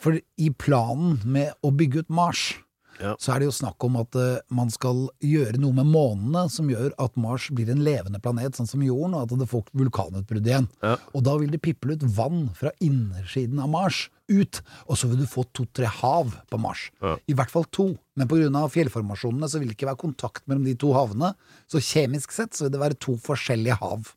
For 0.00 0.16
i 0.18 0.48
planen 0.58 1.20
med 1.24 1.54
å 1.62 1.70
bygge 1.74 2.04
ut 2.04 2.10
Mars, 2.12 2.54
Ja. 3.00 3.14
så 3.18 3.34
er 3.34 3.42
det 3.42 3.48
jo 3.48 3.54
snakk 3.54 3.84
om 3.86 3.98
at 4.00 4.16
uh, 4.18 4.40
man 4.54 4.70
skal 4.72 5.06
gjøre 5.24 5.58
noe 5.60 5.74
med 5.76 5.88
månene 5.90 6.44
som 6.52 6.70
gjør 6.70 6.92
at 7.02 7.16
Mars 7.20 7.48
blir 7.54 7.70
en 7.72 7.82
levende 7.84 8.20
planet, 8.22 8.58
sånn 8.58 8.70
som 8.70 8.84
jorden, 8.84 9.16
og 9.16 9.26
at 9.26 9.40
det 9.40 9.48
får 9.50 9.66
vulkanutbrudd 9.76 10.50
igjen. 10.50 10.68
Ja. 10.84 10.96
Og 11.12 11.24
da 11.26 11.36
vil 11.40 11.52
det 11.54 11.62
piple 11.64 11.96
ut 11.98 12.06
vann 12.16 12.46
fra 12.56 12.72
innersiden 12.84 13.62
av 13.62 13.72
Mars 13.72 14.06
ut, 14.30 14.60
og 14.88 14.98
så 14.98 15.10
vil 15.10 15.20
du 15.24 15.28
få 15.28 15.44
to-tre 15.56 15.88
hav 16.00 16.32
på 16.50 16.60
Mars. 16.60 16.88
Ja. 17.04 17.16
I 17.28 17.36
hvert 17.36 17.52
fall 17.52 17.66
to. 17.74 17.90
Men 18.16 18.30
pga. 18.30 18.66
fjellformasjonene 18.72 19.50
så 19.50 19.60
vil 19.60 19.72
det 19.72 19.78
ikke 19.78 19.90
være 19.90 20.04
kontakt 20.04 20.44
mellom 20.48 20.64
de 20.68 20.76
to 20.78 20.94
havene, 20.96 21.34
så 21.68 21.82
kjemisk 21.82 22.32
sett 22.32 22.54
så 22.54 22.66
vil 22.66 22.76
det 22.76 22.84
være 22.84 23.00
to 23.02 23.18
forskjellige 23.20 23.80
hav. 23.82 24.14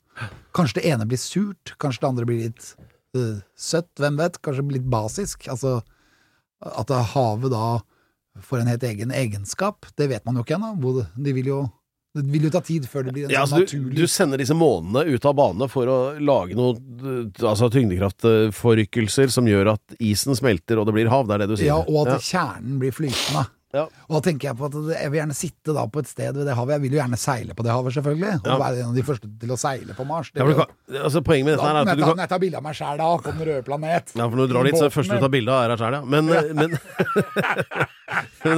Kanskje 0.56 0.80
det 0.80 0.90
ene 0.94 1.06
blir 1.10 1.20
surt, 1.22 1.76
kanskje 1.82 2.04
det 2.04 2.10
andre 2.10 2.30
blir 2.30 2.46
litt 2.48 2.72
uh, 3.18 3.38
søtt, 3.58 3.92
hvem 4.00 4.18
vet? 4.22 4.40
Kanskje 4.46 4.66
litt 4.78 4.90
basisk? 4.90 5.50
Altså 5.52 5.80
at 6.66 6.90
havet 7.14 7.54
da 7.54 7.80
får 8.44 8.62
en 8.62 8.72
helt 8.72 8.84
egen 8.84 9.12
egenskap, 9.12 9.86
det 9.98 10.08
vet 10.12 10.26
man 10.26 10.38
jo 10.40 10.46
ikke 10.46 10.58
ennå. 10.60 10.94
De 11.16 11.34
vil 11.34 11.52
jo 11.54 11.66
Det 12.18 12.24
vil 12.34 12.48
jo 12.48 12.50
ta 12.50 12.62
tid 12.66 12.88
før 12.90 13.04
det 13.06 13.12
blir 13.14 13.26
en 13.28 13.34
Ja, 13.34 13.44
sånn 13.46 13.62
altså, 13.62 13.78
du, 13.78 13.84
naturlig 13.84 13.98
du 14.00 14.08
sender 14.10 14.42
disse 14.42 14.56
månene 14.58 15.04
ut 15.06 15.26
av 15.28 15.36
bane 15.38 15.68
for 15.70 15.86
å 15.92 15.98
lage 16.18 16.56
noe 16.58 16.74
eh, 16.74 17.46
altså 17.46 17.70
tyngdekraftforrykkelser 17.76 19.30
som 19.30 19.46
gjør 19.46 19.74
at 19.76 19.98
isen 20.02 20.34
smelter 20.38 20.80
og 20.82 20.88
det 20.88 20.96
blir 20.96 21.12
hav. 21.12 21.28
Det 21.28 21.36
er 21.36 21.44
det 21.44 21.50
du 21.52 21.58
sier? 21.60 21.70
Ja, 21.76 21.78
og 21.84 22.10
at 22.10 22.26
kjernen 22.26 22.80
blir 22.82 22.96
flytende. 22.96 23.46
Ja. 23.76 23.82
Og 24.08 24.14
da 24.16 24.20
tenker 24.30 24.48
jeg 24.48 24.56
på 24.56 24.66
at 24.70 24.76
jeg 24.96 25.12
vil 25.12 25.20
gjerne 25.20 25.36
sitte 25.36 25.74
da 25.76 25.82
på 25.92 26.00
et 26.00 26.08
sted 26.08 26.38
ved 26.40 26.46
det 26.48 26.54
havet. 26.56 26.78
Jeg 26.78 26.82
vil 26.86 26.94
jo 26.96 27.00
gjerne 27.02 27.18
seile 27.20 27.54
på 27.58 27.66
det 27.68 27.74
havet, 27.76 27.94
selvfølgelig. 27.98 28.30
Og 28.40 28.48
Ja. 28.48 28.58
være 28.62 28.78
en 28.80 28.90
av 28.94 28.96
de 28.96 29.04
første 29.04 29.28
til 29.42 29.50
å 29.52 29.58
seile 29.60 29.94
på 29.98 30.06
Mars. 30.08 30.32
Det 30.32 30.40
Ja, 30.40 30.54
kan, 30.56 30.72
altså, 31.04 31.20
poenget 31.22 31.46
med 31.50 31.58
dette 31.58 31.68
er 31.68 31.76
at 31.82 31.98
du 31.98 32.04
kan 32.08 32.18
jeg 32.24 32.30
tar 32.32 32.40
bilde 32.40 32.58
av 32.58 32.64
meg 32.64 32.76
sjæl 32.80 32.98
da, 32.98 33.10
på 33.18 33.34
den 33.36 33.44
røde 33.50 33.66
planet 33.68 34.14
Ja, 34.16 34.24
for 34.30 34.36
når 34.40 34.48
du 34.48 34.54
drar 34.54 34.64
dit, 34.64 34.74
så 34.80 34.86
er 34.86 34.90
det 34.90 34.96
første 34.96 35.14
du 35.20 35.20
tar 35.20 35.34
bilde 35.36 35.52
av, 35.52 35.64
er 35.66 35.76
deg 35.76 35.80
sjæl, 35.84 35.94
ja. 35.98 36.02
Men, 36.08 36.30
eh, 36.32 36.54
men, 36.56 36.80
men, 38.48 38.58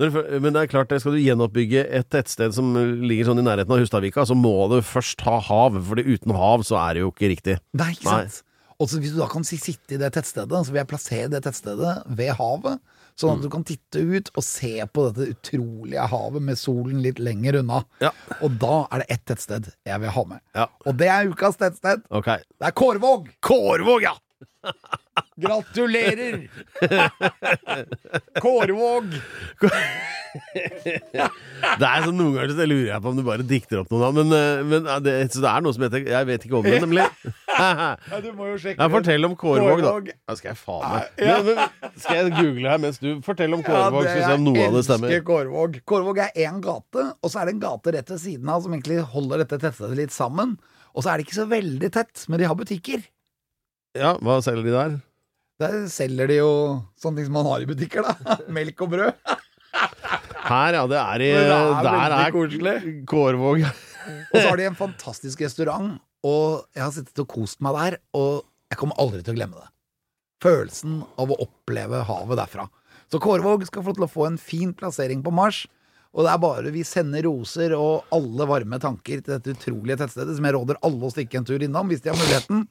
det- 0.00 0.40
men 0.42 0.56
er 0.56 0.66
klart, 0.70 0.92
skal 1.00 1.12
du 1.16 1.20
gjenoppbygge 1.20 1.84
et 2.00 2.08
tettsted 2.12 2.54
som 2.56 2.72
ligger 3.04 3.28
sånn 3.30 3.42
i 3.42 3.44
nærheten 3.46 3.70
av 3.74 3.82
Hustadvika, 3.82 4.24
så 4.28 4.36
må 4.38 4.54
du 4.72 4.80
først 4.80 5.20
ha 5.26 5.38
hav, 5.44 5.76
for 5.86 6.00
uten 6.00 6.34
hav 6.36 6.64
så 6.66 6.78
er 6.88 6.94
det 6.96 7.04
jo 7.04 7.12
ikke 7.12 7.30
riktig. 7.34 7.58
Nei, 7.76 7.92
ikke 7.96 8.08
sant? 8.08 8.40
Og 8.80 8.88
så 8.88 8.96
hvis 9.02 9.12
du 9.12 9.18
da 9.20 9.26
kan 9.28 9.44
sitte 9.44 9.92
i 9.92 10.00
det 10.00 10.08
tettstedet, 10.14 10.56
så 10.64 10.72
vil 10.72 10.80
jeg 10.80 10.88
plassere 10.88 11.28
det 11.34 11.42
tettstedet 11.44 11.98
ved 12.16 12.32
havet. 12.38 12.80
Sånn 13.20 13.34
Mm. 13.34 13.36
at 13.36 13.42
du 13.44 13.50
kan 13.52 13.64
titte 13.68 14.00
ut 14.00 14.30
og 14.34 14.44
se 14.46 14.72
på 14.88 15.02
dette 15.12 15.34
utrolige 15.34 16.06
havet 16.08 16.42
med 16.46 16.56
solen 16.56 17.02
litt 17.04 17.18
lenger 17.20 17.58
unna. 17.60 17.82
Ja. 18.00 18.10
Og 18.40 18.56
da 18.62 18.86
er 18.90 19.02
det 19.02 19.10
ett 19.16 19.24
tettsted 19.28 19.68
jeg 19.84 20.00
vil 20.00 20.14
ha 20.14 20.24
med. 20.30 20.40
Ja. 20.56 20.66
Og 20.86 20.96
det 20.96 21.08
er 21.12 21.28
ukas 21.28 21.58
tettsted. 21.60 22.02
Okay. 22.10 22.38
Det 22.58 22.70
er 22.70 22.76
Kårvåg! 22.80 23.28
Kårvåg, 23.44 24.02
ja! 24.08 24.14
Gratulerer! 25.40 26.48
Kårvåg! 28.40 29.14
Det 31.80 31.86
er 31.86 32.04
sånn 32.04 32.18
Noen 32.18 32.34
ganger 32.36 32.52
så 32.52 32.66
lurer 32.68 32.90
jeg 32.90 33.02
på 33.02 33.10
om 33.10 33.18
du 33.18 33.22
bare 33.26 33.46
dikter 33.46 33.80
opp 33.80 33.90
noen 33.92 34.02
navn, 34.04 34.18
men, 34.20 34.34
eh, 34.36 34.62
men 34.68 35.04
det, 35.04 35.14
så 35.32 35.42
det 35.42 35.50
er 35.50 35.64
noe 35.64 35.74
som 35.74 35.84
heter 35.86 36.04
Jeg 36.06 36.28
vet 36.28 36.46
ikke 36.46 36.58
om 36.60 36.66
det, 36.66 36.80
nemlig. 36.84 37.06
Ja, 37.60 38.20
du 38.22 38.30
må 38.36 38.50
jo 38.52 38.58
sjekke 38.60 38.78
Ja, 38.80 38.88
fortell 38.92 39.26
om 39.26 39.36
Kårvåg, 39.40 39.82
da. 39.84 40.14
Ja, 40.14 40.36
skal 40.38 40.52
jeg 40.52 40.60
faen 40.60 40.84
meg 40.94 41.24
men, 41.24 41.50
men, 41.50 41.94
Skal 42.00 42.20
jeg 42.20 42.34
google 42.36 42.72
her 42.72 42.82
mens 42.84 43.00
du 43.02 43.08
Fortell 43.26 43.56
om 43.56 43.64
Kårvåg, 43.66 44.06
Ja, 44.06 44.10
skal 44.10 44.20
vi 44.20 44.26
se 44.28 44.38
om 44.38 44.46
noe 44.48 44.66
av 44.66 44.76
det 44.78 44.84
stemmer. 44.86 45.16
Kårvåg. 45.30 45.80
Kårvåg 45.88 46.22
er 46.24 46.42
én 46.46 46.60
gate, 46.64 47.06
og 47.20 47.32
så 47.32 47.42
er 47.42 47.50
det 47.50 47.56
en 47.56 47.64
gate 47.64 47.96
rett 47.96 48.12
ved 48.14 48.22
siden 48.22 48.52
av 48.52 48.64
som 48.64 48.76
egentlig 48.76 49.00
holder 49.14 49.44
dette 49.44 49.60
tettstedet 49.60 49.98
litt 49.98 50.14
sammen. 50.14 50.56
Og 50.94 51.04
så 51.04 51.12
er 51.12 51.20
det 51.20 51.28
ikke 51.28 51.40
så 51.42 51.48
veldig 51.50 51.90
tett, 51.94 52.24
men 52.28 52.40
de 52.40 52.48
har 52.48 52.58
butikker. 52.58 53.04
Ja, 53.98 54.14
Hva 54.22 54.38
selger 54.44 54.66
de 54.66 54.74
der? 54.74 54.92
Der 55.60 55.76
selger 55.92 56.30
de 56.30 56.36
jo 56.38 56.50
sånne 57.00 57.20
ting 57.20 57.26
som 57.28 57.36
man 57.40 57.48
har 57.50 57.64
i 57.64 57.68
butikker, 57.68 58.06
da. 58.06 58.36
Melk 58.56 58.80
og 58.86 58.92
brød. 58.94 59.10
Her, 60.50 60.76
ja. 60.78 60.84
Det 60.90 61.00
er 61.00 61.24
i 61.24 61.30
det 61.34 61.56
er 61.56 61.82
Der 61.86 62.14
er 62.16 62.34
koselig. 62.34 62.76
Kårvåg. 63.10 63.66
Og 63.66 64.36
så 64.38 64.46
har 64.46 64.56
de 64.60 64.68
en 64.70 64.78
fantastisk 64.78 65.42
restaurant, 65.44 65.98
og 66.26 66.62
jeg 66.76 66.84
har 66.84 66.94
sittet 66.94 67.22
og 67.22 67.28
kost 67.34 67.60
meg 67.64 67.76
der, 67.76 67.98
og 68.16 68.46
jeg 68.70 68.78
kommer 68.80 68.98
aldri 69.02 69.20
til 69.26 69.34
å 69.34 69.38
glemme 69.40 69.58
det. 69.58 69.68
Følelsen 70.40 71.00
av 71.20 71.34
å 71.34 71.40
oppleve 71.44 72.00
havet 72.08 72.40
derfra. 72.40 72.64
Så 73.10 73.20
Kårvåg 73.20 73.66
skal 73.68 73.84
få 73.84 73.92
til 73.96 74.06
å 74.06 74.10
få 74.10 74.28
en 74.30 74.38
fin 74.40 74.70
plassering 74.72 75.20
på 75.26 75.34
Mars. 75.34 75.64
Og 76.14 76.24
det 76.26 76.30
er 76.32 76.40
bare 76.42 76.72
vi 76.74 76.82
sender 76.86 77.26
roser 77.26 77.74
og 77.76 78.06
alle 78.14 78.46
varme 78.48 78.78
tanker 78.82 79.20
til 79.20 79.34
dette 79.34 79.52
utrolige 79.54 79.98
tettstedet, 80.00 80.38
som 80.38 80.46
jeg 80.46 80.56
råder 80.56 80.78
alle 80.86 81.06
å 81.06 81.12
stikke 81.12 81.38
en 81.42 81.46
tur 81.46 81.62
innom 81.62 81.90
hvis 81.90 82.02
de 82.06 82.10
har 82.10 82.18
muligheten. 82.18 82.64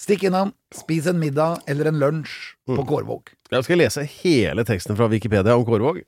Stikk 0.00 0.24
innom, 0.26 0.50
spis 0.74 1.06
en 1.06 1.20
middag 1.20 1.62
eller 1.70 1.90
en 1.90 2.00
lunsj 2.00 2.32
på 2.70 2.84
Kårvåg. 2.88 3.34
Jeg 3.52 3.66
skal 3.66 3.78
lese 3.78 4.06
hele 4.22 4.64
teksten 4.66 4.96
fra 4.98 5.06
Wikipedia 5.12 5.54
om 5.56 5.66
Kårvåg. 5.68 6.00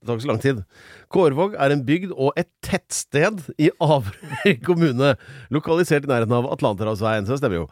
Det 0.00 0.08
tar 0.08 0.16
ikke 0.16 0.24
så 0.24 0.30
lang 0.32 0.42
tid. 0.42 0.60
Kårvåg 1.12 1.54
er 1.60 1.74
en 1.74 1.84
bygd 1.84 2.12
og 2.16 2.36
et 2.40 2.48
tettsted 2.64 3.42
i 3.60 3.70
Averøy 3.84 4.54
kommune, 4.68 5.14
lokalisert 5.52 6.08
i 6.08 6.10
nærheten 6.10 6.36
av 6.36 6.48
Atlanterhavsveien, 6.54 7.28
så 7.28 7.36
det 7.36 7.42
stemmer 7.42 7.62
jo. 7.62 7.66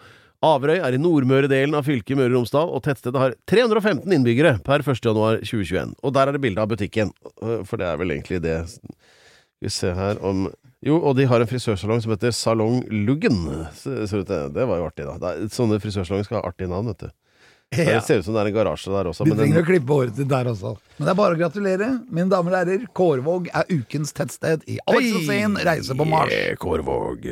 Averøy 0.44 0.76
er 0.78 0.94
i 0.94 1.00
nordmøre-delen 1.02 1.74
av 1.74 1.88
fylket 1.88 2.14
Møre 2.20 2.30
og 2.30 2.36
Romsdal, 2.36 2.70
og 2.70 2.84
tettstedet 2.84 3.18
har 3.18 3.34
315 3.50 4.12
innbyggere 4.14 4.58
per 4.64 4.84
1. 4.84 5.00
januar 5.08 5.40
2021. 5.42 5.96
Og 6.04 6.14
der 6.14 6.30
er 6.30 6.36
det 6.36 6.42
bilde 6.44 6.62
av 6.62 6.70
butikken, 6.70 7.10
Øh, 7.42 7.64
for 7.66 7.78
det 7.78 7.86
er 7.86 7.98
vel 7.98 8.10
egentlig 8.10 8.40
det 8.42 8.56
vi 9.62 9.70
ser 9.70 9.94
her 9.94 10.18
om 10.22 10.48
Jo, 10.86 11.00
og 11.02 11.16
de 11.18 11.24
har 11.26 11.42
en 11.42 11.48
frisørsalong 11.50 11.98
som 12.04 12.12
heter 12.14 12.30
Salong 12.30 12.84
Luggen. 12.86 13.38
Så, 13.74 14.06
så 14.06 14.20
det, 14.22 14.36
det 14.54 14.66
var 14.70 14.78
jo 14.78 14.84
artig, 14.86 15.06
da. 15.10 15.32
Sånne 15.50 15.80
frisørsalonger 15.82 16.28
skal 16.28 16.38
ha 16.38 16.50
artige 16.52 16.70
navn, 16.70 16.92
vet 16.92 17.08
du. 17.08 17.14
Det 17.74 17.96
ser 18.06 18.22
ut 18.22 18.24
som 18.24 18.36
det 18.36 18.44
er 18.44 18.48
en 18.48 18.54
garasje 18.54 18.92
der 18.94 19.08
også. 19.10 19.26
Du 19.26 19.32
Men 19.32 19.40
den, 19.40 19.48
trenger 19.48 19.64
å 19.64 19.66
klippe 19.66 19.96
håret 19.96 20.14
ditt 20.16 20.28
der 20.30 20.48
også. 20.48 20.76
Men 20.96 21.08
det 21.08 21.10
er 21.12 21.16
bare 21.18 21.34
å 21.34 21.40
gratulere. 21.40 21.88
Mine 22.08 22.30
damer 22.30 22.54
og 22.54 22.60
herrer, 22.62 22.84
Kårvåg 22.96 23.50
er 23.50 23.72
ukens 23.74 24.14
tettsted 24.16 24.62
i 24.70 24.78
Alex 24.88 25.18
Rosén 25.18 25.58
reise 25.66 25.96
på 25.98 26.06
Mars. 26.08 26.32
Yeah, 26.32 26.54
Kårvåg. 26.62 27.26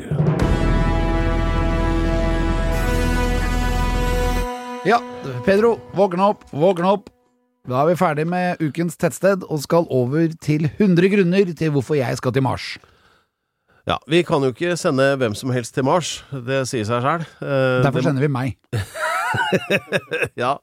Ja, 4.87 4.99
Pedro, 5.47 5.77
våkne 5.95 6.29
opp, 6.35 6.43
våkne 6.51 6.91
opp. 6.99 7.09
Da 7.67 7.81
er 7.81 7.89
vi 7.89 7.97
ferdig 7.99 8.27
med 8.29 8.61
ukens 8.63 8.99
tettsted 8.99 9.47
og 9.47 9.63
skal 9.63 9.87
over 9.91 10.29
til 10.43 10.67
100 10.75 11.11
grunner 11.15 11.55
til 11.57 11.73
hvorfor 11.75 11.97
jeg 11.99 12.19
skal 12.19 12.35
til 12.35 12.45
Mars. 12.45 12.75
Ja, 13.87 13.99
Vi 14.07 14.23
kan 14.27 14.43
jo 14.43 14.51
ikke 14.51 14.75
sende 14.79 15.13
hvem 15.15 15.35
som 15.37 15.53
helst 15.55 15.73
til 15.77 15.85
Mars, 15.87 16.17
det 16.31 16.65
sier 16.67 16.87
seg 16.87 17.05
sjøl. 17.05 17.27
Derfor 17.85 18.03
sender 18.03 18.25
vi 18.25 18.31
meg. 18.31 18.57
Ja, 20.37 20.53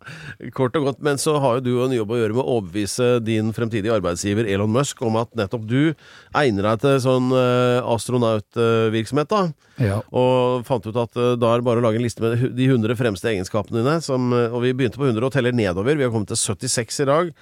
kort 0.54 0.76
og 0.78 0.88
godt. 0.88 1.00
Men 1.04 1.18
så 1.20 1.36
har 1.42 1.58
jo 1.58 1.64
du 1.64 1.72
en 1.84 1.94
jobb 1.94 2.14
å 2.14 2.18
gjøre 2.18 2.36
med 2.36 2.42
å 2.44 2.58
overbevise 2.58 3.18
din 3.24 3.52
fremtidige 3.56 3.94
arbeidsgiver 3.96 4.48
Elon 4.50 4.72
Musk 4.74 5.02
om 5.04 5.18
at 5.20 5.32
nettopp 5.38 5.66
du 5.68 5.94
egner 6.36 6.70
deg 6.70 6.84
til 6.84 7.00
sånn 7.04 7.32
eh, 7.36 7.80
astronautvirksomhet, 7.94 9.30
da. 9.30 9.42
Ja. 9.82 9.98
Og 10.14 10.64
fant 10.68 10.86
ut 10.86 11.00
at 11.00 11.18
eh, 11.20 11.34
da 11.40 11.52
er 11.52 11.62
det 11.62 11.68
bare 11.68 11.82
å 11.82 11.86
lage 11.86 12.00
en 12.00 12.06
liste 12.06 12.24
med 12.24 12.46
de 12.56 12.70
100 12.70 12.98
fremste 13.00 13.30
egenskapene 13.32 13.82
dine. 13.82 13.98
Som, 14.04 14.32
eh, 14.36 14.50
og 14.52 14.64
vi 14.66 14.74
begynte 14.76 15.00
på 15.00 15.08
100 15.08 15.28
og 15.28 15.34
teller 15.34 15.56
nedover. 15.56 15.98
Vi 15.98 16.06
har 16.06 16.14
kommet 16.14 16.32
til 16.32 16.40
76 16.40 17.02
i 17.04 17.10
dag. 17.10 17.34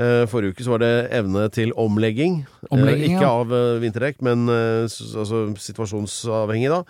Eh, 0.00 0.24
Forrige 0.30 0.54
uke 0.54 0.64
så 0.64 0.72
var 0.72 0.80
det 0.80 0.92
evne 1.12 1.44
til 1.52 1.72
omlegging. 1.78 2.40
Omlegging, 2.72 3.10
eh, 3.10 3.16
ikke 3.18 3.26
ja. 3.26 3.32
av 3.42 3.52
eh, 3.52 3.80
vinterdekk, 3.82 4.20
men 4.24 4.46
altså 4.48 5.42
situasjonsavhengig, 5.60 6.70
da. 6.72 6.80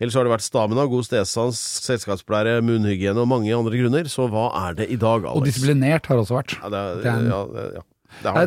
Ellers 0.00 0.16
har 0.16 0.26
det 0.26 0.34
vært 0.36 0.46
stamina, 0.46 0.86
god 0.90 1.08
stedsans, 1.08 1.60
selskapspleiere, 1.88 2.62
munnhygiene 2.64 3.20
og 3.20 3.30
mange 3.30 3.52
andre 3.56 3.80
grunner. 3.80 4.10
Så 4.12 4.28
hva 4.30 4.48
er 4.68 4.82
det 4.82 4.90
i 4.94 4.98
dag, 5.00 5.24
Alex? 5.24 5.40
Og 5.40 5.48
disiplinert 5.48 6.06
har 6.10 6.22
også 6.22 6.38
vært. 6.38 6.58
Ja, 6.60 6.70
det 6.72 6.82
er, 6.82 7.00
Det 7.00 7.10
er 7.10 7.18
en- 7.18 7.30
ja, 7.30 7.70
ja. 7.80 7.86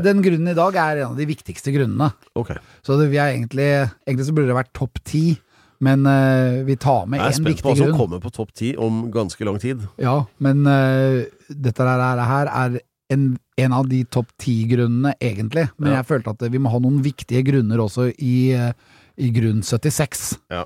Den 0.04 0.22
grunnen 0.22 0.52
i 0.52 0.54
dag 0.54 0.76
er 0.76 0.98
en 1.02 1.12
av 1.14 1.18
de 1.18 1.26
viktigste 1.26 1.72
grunnene. 1.72 2.12
Okay. 2.36 2.58
Så 2.84 3.00
det, 3.00 3.10
vi 3.12 3.18
er 3.18 3.32
egentlig, 3.32 3.90
egentlig 4.06 4.28
så 4.28 4.36
burde 4.36 4.52
det 4.52 4.58
vært 4.60 4.74
topp 4.76 5.00
ti, 5.08 5.40
men 5.84 6.06
uh, 6.08 6.64
vi 6.68 6.76
tar 6.76 7.08
med 7.08 7.20
én 7.20 7.44
viktig 7.44 7.44
grunn. 7.44 7.48
Jeg 7.48 7.54
er 7.54 7.60
spent 7.60 7.64
på 7.64 7.72
hva 7.72 7.78
som 7.80 7.98
kommer 7.98 8.24
på 8.24 8.32
topp 8.32 8.52
ti 8.56 8.76
om 8.76 9.10
ganske 9.12 9.48
lang 9.48 9.60
tid. 9.60 9.84
Ja, 10.00 10.26
men 10.40 10.68
uh, 10.68 11.24
dette 11.48 11.88
her, 11.88 12.24
her 12.28 12.52
er 12.52 12.82
en, 13.14 13.26
en 13.62 13.74
av 13.78 13.88
de 13.92 14.02
topp 14.12 14.30
ti-grunnene, 14.42 15.14
egentlig. 15.24 15.68
Men 15.78 15.92
Ja. 15.94 16.02
jeg 16.02 16.10
følte 16.12 16.34
at 16.36 16.46
vi 16.54 16.62
må 16.62 16.72
ha 16.74 16.80
noen 16.84 17.02
viktige 17.06 17.44
grunner 17.48 17.82
også 17.84 18.10
i, 18.18 18.36
i 19.18 19.30
grunn 19.36 19.62
76. 19.66 20.38
Ja. 20.54 20.64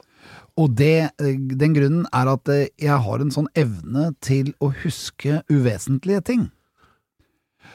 Og 0.57 0.71
det, 0.79 1.12
den 1.21 1.73
grunnen 1.75 2.05
er 2.15 2.31
at 2.33 2.49
eh, 2.49 2.67
jeg 2.81 2.97
har 3.05 3.21
en 3.21 3.29
sånn 3.33 3.49
evne 3.53 4.10
til 4.25 4.53
å 4.63 4.71
huske 4.83 5.41
uvesentlige 5.53 6.23
ting. 6.31 6.47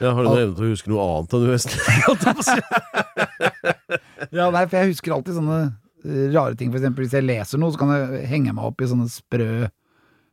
Ja, 0.01 0.09
har 0.17 0.25
du 0.25 0.29
noen 0.31 0.41
evne 0.47 0.57
til 0.57 0.65
å 0.65 0.73
huske 0.73 0.89
noe 0.91 1.03
annet 1.05 1.37
enn 1.37 1.47
uvesentlig? 1.47 2.59
Ja, 4.33 4.47
nei, 4.49 4.63
for 4.65 4.79
jeg 4.79 4.93
husker 4.93 5.13
alltid 5.13 5.35
sånne 5.37 5.57
eh, 5.67 6.27
rare 6.33 6.55
ting. 6.57 6.71
For 6.73 6.79
eksempel 6.81 7.05
hvis 7.05 7.13
jeg 7.15 7.25
leser 7.27 7.61
noe, 7.61 7.73
så 7.75 7.79
kan 7.83 7.91
jeg 7.93 8.23
henge 8.31 8.53
meg 8.55 8.65
opp 8.71 8.81
i 8.83 8.89
sånne 8.89 9.09
sprø 9.11 9.69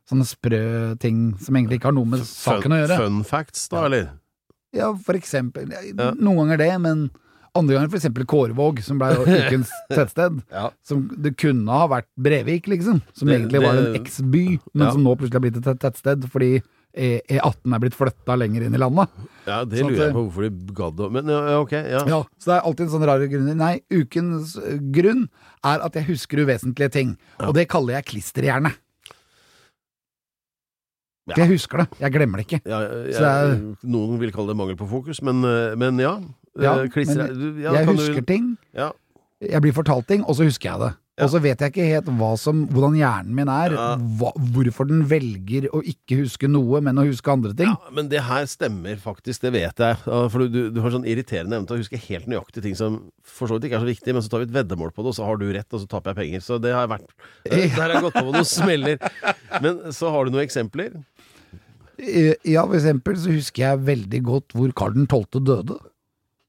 Sånne 0.09 0.25
sprø 0.25 0.59
ting 0.99 1.17
som 1.39 1.55
egentlig 1.55 1.77
ikke 1.77 1.91
har 1.91 1.93
noe 1.95 2.09
med 2.09 2.23
saken 2.25 2.73
å 2.73 2.79
gjøre. 2.81 2.95
Fun 3.03 3.19
facts, 3.29 3.67
da, 3.71 3.83
eller? 3.85 4.07
Ja, 4.73 4.93
for 4.95 5.17
eksempel. 5.19 5.69
Ja, 5.71 6.11
Noen 6.15 6.37
ganger 6.45 6.57
det, 6.61 6.71
men 6.81 7.09
andre 7.53 7.75
ganger 7.75 7.89
for 7.91 7.99
eksempel 7.99 8.23
Kårvåg, 8.25 8.79
som 8.85 8.99
ble 9.01 9.09
ukens 9.27 9.71
tettsted. 9.91 10.37
Ja. 10.51 10.69
Som 10.87 11.09
det 11.19 11.33
kunne 11.41 11.67
ha 11.71 11.87
vært 11.91 12.07
Brevik, 12.15 12.69
liksom. 12.71 13.01
Som 13.13 13.27
Det- 13.27 13.39
egentlig 13.41 13.61
var 13.65 13.75
en 13.81 13.95
eks-by, 13.99 14.45
men 14.73 14.87
Ja. 14.87 14.91
som 14.95 15.03
nå 15.03 15.15
plutselig 15.19 15.33
har 15.41 15.43
blitt 15.47 15.59
et 15.59 15.79
tettsted 15.83 16.29
fordi 16.31 16.61
E- 16.93 17.21
E18 17.31 17.71
er 17.73 17.79
blitt 17.79 17.95
flytta 17.95 18.35
lenger 18.35 18.65
inn 18.65 18.73
i 18.75 18.79
landet. 18.81 19.07
Ja, 19.47 19.63
det 19.63 19.79
Sånn 19.79 19.91
lurer 19.93 20.07
jeg 20.09 20.13
på 20.13 20.23
hvorfor 20.25 20.43
de 20.43 20.73
gadd 20.75 20.97
å 20.99 21.09
Men 21.09 21.25
ja, 21.31 21.59
ok, 21.61 21.71
ja. 21.71 22.01
Ja, 22.05 22.17
Så 22.37 22.49
det 22.51 22.55
er 22.57 22.65
alltid 22.67 22.81
en 22.81 22.91
sånn 22.91 23.05
rare 23.07 23.27
grunn. 23.31 23.47
Nei, 23.55 23.79
ukens 23.89 24.57
eh, 24.59 24.75
grunn 24.91 25.29
er 25.63 25.79
at 25.85 25.93
jeg 25.95 26.03
husker 26.09 26.43
uvesentlige 26.43 26.91
ting. 26.91 27.13
Og 27.39 27.53
det 27.55 27.69
kaller 27.71 27.93
jeg 27.95 28.05
klisterhjerne. 28.11 28.73
Ja. 31.31 31.35
For 31.35 31.43
jeg 31.45 31.53
husker 31.55 31.83
det, 31.83 31.87
jeg 32.03 32.13
glemmer 32.17 32.41
det 32.41 32.47
ikke. 32.49 32.61
Ja, 32.67 32.79
jeg, 33.07 33.21
er- 33.23 33.61
noen 33.95 34.19
vil 34.21 34.31
kalle 34.35 34.51
det 34.53 34.59
mangel 34.61 34.77
på 34.79 34.89
fokus, 34.91 35.21
men, 35.25 35.43
eh, 35.47 35.75
men 35.79 35.97
ja. 36.03 36.17
Ja, 36.59 36.75
Eh, 36.83 36.89
klister, 36.91 37.31
men 37.31 37.61
ja, 37.63 37.71
jeg 37.79 37.87
kan 37.87 37.95
husker 37.95 38.19
du, 38.19 38.27
ting, 38.27 38.57
Ja. 38.75 38.91
jeg 39.39 39.61
blir 39.63 39.71
fortalt 39.73 40.05
ting, 40.11 40.25
og 40.27 40.35
så 40.35 40.43
husker 40.43 40.69
jeg 40.73 40.79
det. 40.79 40.91
Og 41.21 41.29
så 41.29 41.39
vet 41.43 41.59
jeg 41.61 41.69
ikke 41.73 41.85
helt 41.85 42.07
som, 42.39 42.63
hvordan 42.71 42.95
hjernen 42.97 43.35
min 43.35 43.47
er, 43.51 43.73
Ja. 43.75 43.95
hva, 44.17 44.31
hvorfor 44.33 44.87
den 44.87 45.03
velger 45.05 45.67
å 45.69 45.83
ikke 45.85 46.17
huske 46.23 46.47
noe, 46.49 46.79
men 46.81 46.95
å 46.95 47.05
huske 47.05 47.29
andre 47.31 47.53
ting. 47.53 47.67
Ja, 47.67 47.77
men 47.93 48.07
det 48.09 48.21
her 48.23 48.45
stemmer 48.47 48.95
faktisk, 48.97 49.41
det 49.41 49.51
vet 49.53 49.75
jeg. 49.77 49.97
Ja, 50.07 50.27
For 50.29 50.47
du, 50.47 50.71
du 50.71 50.81
har 50.81 50.89
sånn 50.89 51.05
irriterende 51.05 51.53
evne 51.59 51.67
til 51.67 51.77
å 51.77 51.81
huske 51.83 51.99
helt 52.07 52.25
nøyaktig 52.31 52.63
ting 52.63 52.75
som 52.75 53.11
for 53.23 53.45
så 53.47 53.59
vidt 53.59 53.69
ikke 53.69 53.77
er 53.77 53.85
så 53.85 53.91
viktig, 53.91 54.13
men 54.15 54.23
så 54.23 54.29
tar 54.31 54.39
vi 54.39 54.49
et 54.49 54.55
veddemål 54.65 54.91
på 54.95 55.03
det, 55.03 55.11
og 55.13 55.15
så 55.19 55.25
har 55.27 55.37
du 55.37 55.45
rett, 55.53 55.67
og 55.73 55.79
så 55.83 55.87
taper 55.87 56.15
jeg 56.15 56.19
penger. 56.23 56.41
Så 56.41 56.59
det 56.63 56.73
har 56.73 56.87
jeg 56.87 56.93
vært 56.95 57.11
Der 57.75 57.81
har 57.85 57.89
jeg 57.93 58.01
gått 58.07 58.13
på 58.17 58.25
noen 58.31 58.45
smeller. 58.47 58.97
Men 59.61 59.77
så 59.93 60.09
har 60.11 60.25
du 60.25 60.31
noen 60.31 60.47
eksempler? 60.47 60.95
Eh, 62.01 62.33
Ja, 62.49 62.63
for 62.65 62.75
eksempel 62.79 63.15
så 63.21 63.29
husker 63.33 63.63
jeg 63.67 63.83
veldig 63.85 64.21
godt 64.25 64.55
hvor 64.57 64.71
Karl 64.73 64.95
12. 65.05 65.41
døde. 65.45 65.77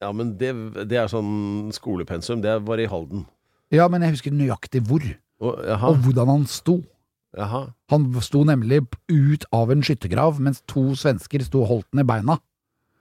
Ja, 0.03 0.11
men 0.12 0.32
det, 0.40 0.50
det 0.90 0.96
er 0.98 1.07
sånn 1.12 1.70
skolepensum. 1.76 2.40
Det 2.42 2.57
var 2.66 2.80
i 2.82 2.88
Halden. 2.90 3.26
Ja, 3.70 3.86
men 3.88 4.03
jeg 4.03 4.16
husker 4.16 4.32
nøyaktig 4.34 4.82
hvor, 4.88 5.05
Og, 5.42 5.59
og 5.62 5.96
hvordan 6.05 6.28
han 6.28 6.46
sto. 6.50 6.80
jaha. 7.36 7.66
Han 7.92 8.09
sto 8.20 8.42
nemlig 8.44 8.82
ut 9.09 9.44
av 9.53 9.70
en 9.70 9.82
skyttergrav, 9.82 10.40
mens 10.40 10.61
to 10.68 10.94
svensker 10.98 11.44
sto 11.46 11.62
og 11.62 11.68
holdt 11.70 11.86
den 11.92 12.03
i 12.03 12.09
beina. 12.09 12.38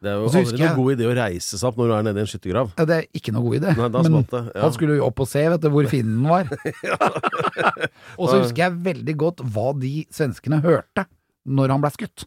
Det 0.01 0.09
er 0.09 0.15
jo 0.17 0.29
aldri 0.31 0.41
noen 0.57 0.57
jeg- 0.61 0.75
god 0.77 0.91
idé 0.95 1.05
å 1.09 1.15
reise 1.17 1.57
seg 1.59 1.67
opp 1.67 1.75
når 1.77 1.87
du 1.87 1.93
er 1.93 2.03
nede 2.07 2.17
i 2.17 2.21
en 2.23 2.29
skyttergrav. 2.31 2.71
Ja, 2.77 2.85
det 2.89 2.95
er 2.97 3.07
ikke 3.19 3.33
noe 3.35 3.43
god 3.45 3.57
idé, 3.59 3.73
Nei, 3.77 3.89
men. 4.09 4.25
Ja. 4.31 4.61
han 4.63 4.73
skulle 4.73 4.95
jo 4.97 5.05
opp 5.05 5.19
og 5.21 5.27
se, 5.29 5.43
vet 5.49 5.61
du, 5.61 5.69
hvor 5.69 5.85
fienden 5.91 6.23
var. 6.25 6.47
og 8.19 8.29
så 8.29 8.39
husker 8.41 8.63
jeg 8.65 8.79
veldig 8.85 9.15
godt 9.21 9.43
hva 9.53 9.67
de 9.79 10.05
svenskene 10.13 10.61
hørte 10.63 11.05
når 11.45 11.73
han 11.75 11.81
ble 11.83 11.91
skutt. 11.93 12.25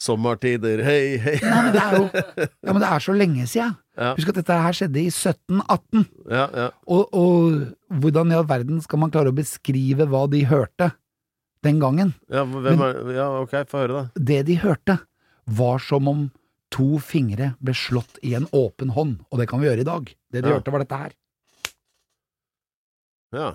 Sommertider, 0.00 0.80
hei, 0.86 1.18
hei. 1.20 1.34
Nei, 1.44 1.60
men 1.66 1.74
det 1.74 1.80
er 1.82 1.96
jo 1.98 2.04
ja, 2.16 2.72
men 2.72 2.80
det 2.80 2.88
er 2.88 3.02
så 3.04 3.12
lenge 3.16 3.44
siden. 3.50 3.74
Ja. 4.00 4.14
Husk 4.16 4.30
at 4.32 4.38
dette 4.40 4.56
her 4.64 4.76
skjedde 4.78 5.02
i 5.02 5.10
1718. 5.12 6.06
Ja, 6.32 6.46
ja. 6.56 6.66
Og, 6.88 7.12
og 7.12 7.98
hvordan 8.00 8.32
i 8.32 8.38
all 8.38 8.48
verden 8.48 8.80
skal 8.80 9.02
man 9.02 9.12
klare 9.12 9.28
å 9.32 9.36
beskrive 9.36 10.06
hva 10.08 10.22
de 10.32 10.40
hørte 10.48 10.92
den 11.66 11.82
gangen? 11.82 12.14
ja, 12.32 12.46
hvem 12.48 12.80
er 12.86 13.00
Ja, 13.18 13.28
ok, 13.42 13.58
få 13.68 13.82
høre, 13.82 13.98
da. 13.98 14.24
Det 14.32 14.40
de 14.48 14.56
hørte, 14.62 14.96
var 15.50 15.82
som 15.84 16.08
om 16.08 16.28
to 16.72 17.00
fingre 17.02 17.52
ble 17.60 17.74
slått 17.76 18.20
i 18.24 18.32
en 18.38 18.46
åpen 18.56 18.94
hånd, 18.96 19.18
og 19.28 19.42
det 19.42 19.48
kan 19.50 19.60
vi 19.60 19.68
gjøre 19.68 19.84
i 19.84 19.88
dag. 19.88 20.12
Det 20.32 20.44
de 20.46 20.54
hørte, 20.54 20.72
var 20.72 20.84
dette 20.86 21.00
her. 21.02 21.16
Ja. 23.36 23.48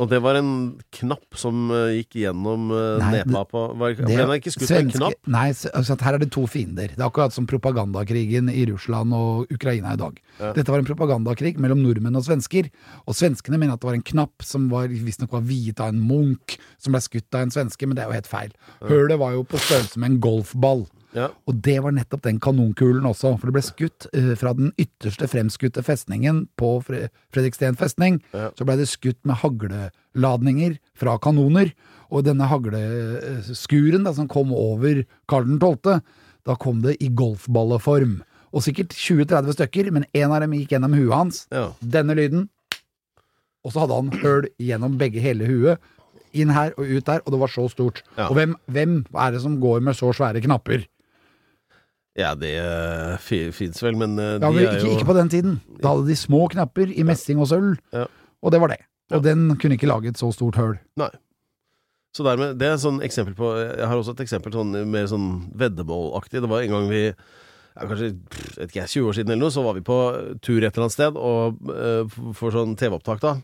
Og 0.00 0.08
det 0.08 0.20
var 0.24 0.38
en 0.38 0.52
knapp 0.96 1.36
som 1.36 1.68
eh, 1.76 1.98
gikk 1.98 2.16
gjennom 2.22 2.70
uh, 2.72 2.96
Nei, 3.02 3.20
nepa 3.20 3.42
på 3.50 3.64
var, 3.76 3.92
Det- 3.98 4.06
Ble 4.08 4.16
den 4.16 4.32
ikke 4.38 4.52
skutt 4.54 4.70
svenske, 4.70 4.86
en 4.86 4.92
knapp? 4.94 5.18
Nei, 5.28 5.48
altså, 5.52 5.96
her 6.00 6.16
er 6.16 6.22
det 6.22 6.30
to 6.32 6.46
fiender. 6.48 6.94
Det 6.94 7.02
er 7.02 7.08
akkurat 7.10 7.36
som 7.36 7.48
propagandakrigen 7.50 8.48
i 8.52 8.64
Russland 8.70 9.12
og 9.16 9.52
Ukraina 9.52 9.92
i 9.92 10.00
dag. 10.00 10.16
Ja. 10.38 10.54
Dette 10.56 10.72
var 10.72 10.80
en 10.80 10.88
propagandakrig 10.88 11.58
mellom 11.60 11.82
nordmenn 11.84 12.16
og 12.16 12.24
svensker, 12.24 12.70
og 13.04 13.18
svenskene 13.18 13.60
mener 13.60 13.76
at 13.76 13.84
det 13.84 13.90
var 13.90 13.98
en 13.98 14.06
knapp 14.12 14.46
som 14.46 14.70
var 14.72 14.88
visstnok 14.88 15.36
var 15.36 15.44
viet 15.44 15.82
av 15.84 15.92
en 15.92 16.00
munk, 16.00 16.56
som 16.80 16.96
ble 16.96 17.02
skutt 17.04 17.36
av 17.36 17.44
en 17.44 17.52
svenske, 17.52 17.84
men 17.84 17.98
det 17.98 18.06
er 18.06 18.08
jo 18.08 18.16
helt 18.16 18.30
feil. 18.30 18.56
Hølet 18.88 19.20
var 19.20 19.36
jo 19.36 19.44
på 19.44 19.60
størrelse 19.60 20.00
med 20.00 20.14
en 20.14 20.20
golfball. 20.24 20.86
Ja. 21.16 21.28
Og 21.48 21.58
det 21.64 21.76
var 21.82 21.94
nettopp 21.94 22.22
den 22.26 22.38
kanonkulen 22.42 23.06
også, 23.08 23.34
for 23.38 23.48
det 23.50 23.56
ble 23.56 23.64
skutt 23.66 24.06
eh, 24.14 24.32
fra 24.38 24.52
den 24.56 24.70
ytterste 24.80 25.26
fremskutte 25.30 25.82
festningen 25.86 26.44
på 26.60 26.76
Fre 26.86 27.08
Fredriksten 27.34 27.78
festning. 27.78 28.20
Ja. 28.34 28.50
Så 28.58 28.66
ble 28.68 28.78
det 28.80 28.88
skutt 28.90 29.18
med 29.28 29.40
hagleladninger 29.42 30.78
fra 30.98 31.16
kanoner, 31.22 31.72
og 32.10 32.26
denne 32.26 32.48
hagleskuren 32.50 34.06
da, 34.06 34.14
som 34.16 34.30
kom 34.30 34.54
over 34.54 35.04
Karl 35.30 35.46
12., 35.58 36.00
da 36.48 36.56
kom 36.58 36.80
det 36.82 36.96
i 37.04 37.10
golfballeform. 37.12 38.20
Og 38.50 38.64
sikkert 38.66 38.94
20-30 38.96 39.54
stykker, 39.58 39.90
men 39.94 40.06
en 40.16 40.32
av 40.32 40.40
dem 40.42 40.56
gikk 40.56 40.74
gjennom 40.74 40.96
huet 40.96 41.14
hans. 41.14 41.44
Ja. 41.54 41.68
Denne 41.78 42.16
lyden. 42.18 42.48
Og 43.62 43.74
så 43.74 43.84
hadde 43.84 43.98
han 43.98 44.22
høl 44.22 44.48
gjennom 44.58 44.96
begge 44.98 45.22
hele 45.22 45.46
huet. 45.46 45.90
Inn 46.34 46.52
her 46.54 46.72
og 46.78 46.86
ut 46.86 47.06
der, 47.06 47.22
og 47.24 47.34
det 47.34 47.40
var 47.42 47.52
så 47.52 47.66
stort. 47.70 48.02
Ja. 48.16 48.28
Og 48.30 48.38
hvem, 48.38 48.56
hvem 48.70 48.96
er 49.14 49.34
det 49.34 49.42
som 49.44 49.58
går 49.62 49.84
med 49.86 49.98
så 49.98 50.10
svære 50.16 50.42
knapper? 50.42 50.86
Ja, 52.20 52.34
det 52.38 52.52
uh, 52.60 53.16
fins 53.56 53.80
vel, 53.82 53.96
men 53.98 54.14
de 54.18 54.28
Ja, 54.36 54.50
de 54.52 54.62
ikke, 54.62 54.76
er 54.76 54.84
jo 54.84 54.94
ikke 54.98 55.10
på 55.10 55.18
den 55.18 55.32
tiden. 55.32 55.58
Da 55.80 55.94
hadde 55.94 56.06
de 56.10 56.18
små 56.18 56.44
knapper 56.52 56.92
i 56.92 57.06
messing 57.06 57.40
og 57.40 57.50
sølv, 57.50 57.80
Ja. 57.96 58.06
og 58.42 58.54
det 58.54 58.60
var 58.62 58.74
det. 58.74 58.82
Og 59.10 59.24
den 59.24 59.56
kunne 59.58 59.74
ikke 59.74 59.90
lage 59.90 60.12
et 60.12 60.20
så 60.20 60.30
stort 60.34 60.58
høl. 60.60 60.78
Nei. 61.00 61.10
Så 62.14 62.26
dermed, 62.26 62.58
det 62.58 62.66
er 62.66 62.74
et 62.74 62.82
sånn 62.82 62.98
eksempel 63.06 63.36
på 63.38 63.52
Jeg 63.54 63.86
har 63.86 63.94
også 63.94 64.16
et 64.16 64.24
eksempel 64.24 64.54
sånn, 64.54 64.74
mer 64.90 65.06
sånn 65.10 65.28
veddemålaktig. 65.58 66.42
Det 66.42 66.50
var 66.50 66.64
en 66.64 66.74
gang 66.74 66.88
vi 66.90 67.04
ja, 67.06 67.86
Kanskje 67.86 68.10
vet 68.58 68.72
ikke 68.72 68.88
20 68.90 69.06
år 69.06 69.16
siden 69.16 69.30
eller 69.30 69.44
noe, 69.44 69.54
så 69.54 69.62
var 69.62 69.76
vi 69.78 69.84
på 69.86 69.98
tur 70.42 70.58
et 70.58 70.72
eller 70.72 70.88
annet 70.88 70.96
sted 70.96 71.18
og, 71.20 71.60
uh, 71.70 72.32
for 72.34 72.54
sånn 72.54 72.74
TV-opptak. 72.78 73.22
da 73.22 73.36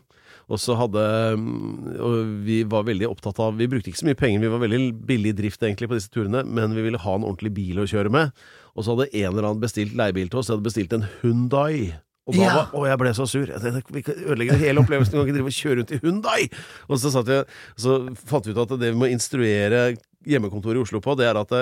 og 0.47 0.59
så 0.63 0.77
hadde 0.79 1.01
mm, 1.39 1.97
Og 2.03 2.13
vi 2.47 2.61
var 2.69 2.85
veldig 2.87 3.09
opptatt 3.09 3.39
av 3.43 3.57
Vi 3.59 3.67
brukte 3.67 3.91
ikke 3.91 3.99
så 3.99 4.07
mye 4.07 4.19
penger, 4.19 4.43
vi 4.45 4.51
var 4.53 4.63
veldig 4.63 4.81
billig 5.09 5.33
i 5.33 5.37
drift 5.41 5.63
egentlig 5.63 5.89
på 5.91 5.97
disse 5.97 6.11
turene, 6.13 6.43
men 6.45 6.75
vi 6.75 6.85
ville 6.85 7.01
ha 7.03 7.15
en 7.17 7.25
ordentlig 7.27 7.51
bil 7.57 7.81
å 7.83 7.87
kjøre 7.89 8.11
med. 8.13 8.31
Og 8.77 8.85
så 8.85 8.93
hadde 8.93 9.09
en 9.09 9.31
eller 9.31 9.47
annen 9.47 9.63
bestilt 9.63 9.95
leiebil 9.97 10.29
til 10.29 10.41
oss, 10.41 10.49
de 10.49 10.55
hadde 10.55 10.67
bestilt 10.67 10.93
en 10.93 11.07
Hundai. 11.23 11.95
Og 12.27 12.35
da 12.35 12.47
var, 12.51 12.73
å, 12.75 12.83
jeg 12.83 12.99
ble 12.99 13.13
så 13.15 13.25
sur. 13.29 13.47
Jeg 13.47 13.83
Vi 13.95 14.03
kan 14.03 14.17
ødelegge 14.19 14.57
hele 14.59 14.81
opplevelsen. 14.83 15.15
Vi 15.15 15.19
kan 15.21 15.29
ikke 15.29 15.37
drive 15.37 15.51
og 15.53 15.57
kjøre 15.57 15.77
rundt 15.79 15.93
i 15.95 15.99
Hundai! 16.03 16.41
Og 16.89 16.99
så, 16.99 17.11
satt 17.13 17.29
vi, 17.29 17.37
så 17.79 17.97
fant 18.27 18.47
vi 18.47 18.53
ut 18.53 18.63
at 18.65 18.75
det 18.75 18.91
vi 18.91 18.99
må 18.99 19.07
instruere 19.09 19.83
hjemmekontoret 20.27 20.81
i 20.81 20.83
Oslo 20.83 20.99
på, 21.03 21.15
det 21.15 21.29
er 21.29 21.39
at 21.39 21.53
det, 21.53 21.61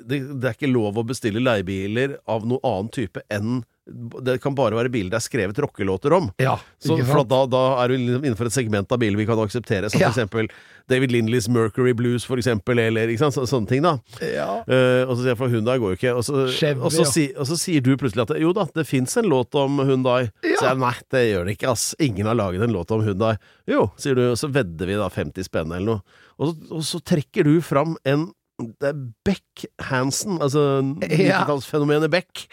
det, 0.00 0.22
det 0.40 0.48
er 0.48 0.56
ikke 0.56 0.70
lov 0.70 0.96
å 0.96 1.04
bestille 1.04 1.42
leiebiler 1.44 2.16
av 2.30 2.46
noe 2.48 2.62
annen 2.64 2.88
type 2.94 3.20
enn 3.28 3.60
Det 3.88 4.34
kan 4.42 4.54
bare 4.54 4.76
være 4.76 4.90
biler 4.92 5.10
det 5.10 5.16
er 5.16 5.24
skrevet 5.24 5.58
rockelåter 5.64 6.12
om. 6.12 6.26
Ja, 6.38 6.58
Så, 6.82 6.96
for 7.08 7.24
da, 7.24 7.38
da 7.48 7.62
er 7.82 7.88
du 7.88 7.94
liksom 7.96 8.24
innenfor 8.26 8.46
et 8.50 8.52
segment 8.56 8.90
av 8.92 8.98
biler 9.00 9.16
vi 9.16 9.24
kan 9.26 9.38
akseptere, 9.40 9.88
som 9.90 10.00
Ja. 10.00 10.10
eksempel 10.10 10.50
David 10.88 11.12
Lindleys 11.12 11.48
Mercury 11.48 11.92
Blues, 11.92 12.24
for 12.24 12.36
eksempel, 12.40 12.78
eller 12.80 13.08
så, 13.16 13.30
sånne 13.48 13.68
ting, 13.68 13.82
da. 13.84 13.98
Ja. 14.24 14.62
Uh, 14.68 15.04
og 15.08 15.16
så 15.16 15.20
sier 15.22 15.32
jeg 15.34 15.40
for 15.40 15.52
Hundai 15.52 15.78
går 15.80 15.92
jo 15.94 15.98
ikke. 15.98 16.14
Og 16.16 16.24
så, 16.24 16.46
Chevy, 16.52 16.80
og, 16.80 16.92
så 16.92 17.04
ja. 17.04 17.10
si, 17.12 17.26
og 17.36 17.46
så 17.50 17.58
sier 17.60 17.84
du 17.84 17.90
plutselig 18.00 18.24
at 18.24 18.32
jo 18.40 18.52
da, 18.56 18.64
det 18.74 18.86
fins 18.88 19.16
en 19.20 19.28
låt 19.28 19.54
om 19.60 19.80
Hyundai. 19.84 20.30
Så 20.44 20.64
jeg 20.68 20.80
nei, 20.80 20.94
det 21.12 21.24
gjør 21.32 21.44
det 21.48 21.56
ikke, 21.58 21.70
ass. 21.74 21.90
Ingen 22.00 22.26
har 22.30 22.38
laget 22.40 22.64
en 22.64 22.72
låt 22.76 22.90
om 22.96 23.04
Hyundai. 23.04 23.34
Jo, 23.68 23.90
sier 24.00 24.16
du, 24.16 24.24
og 24.32 24.38
så 24.40 24.48
vedder 24.52 24.88
vi 24.88 24.96
da 25.00 25.08
50 25.12 25.44
spenn 25.48 25.72
eller 25.76 25.86
noe. 25.86 26.02
Og, 26.38 26.52
så- 26.54 26.72
og 26.78 26.82
så 26.88 27.00
trekker 27.04 27.44
du 27.44 27.60
fram 27.64 27.96
en 28.08 28.30
det 28.58 28.88
er 28.88 28.96
Beck 29.24 29.66
Hansen, 29.86 30.40
altså 30.42 30.80
Ja. 31.06 31.44
90-tallsfenomenet 31.44 32.10
Beck, 32.10 32.48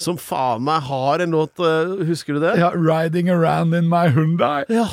som 0.00 0.18
faen 0.20 0.64
meg 0.66 0.86
har 0.88 1.24
en 1.24 1.34
låt, 1.34 1.58
eh, 1.58 1.98
husker 2.06 2.38
du 2.38 2.40
det? 2.40 2.56
ja, 2.60 2.70
'Riding 2.70 3.28
around 3.30 3.74
in 3.74 3.88
my 3.88 4.08
Hyundai'. 4.08 4.64
Ja. 4.68 4.88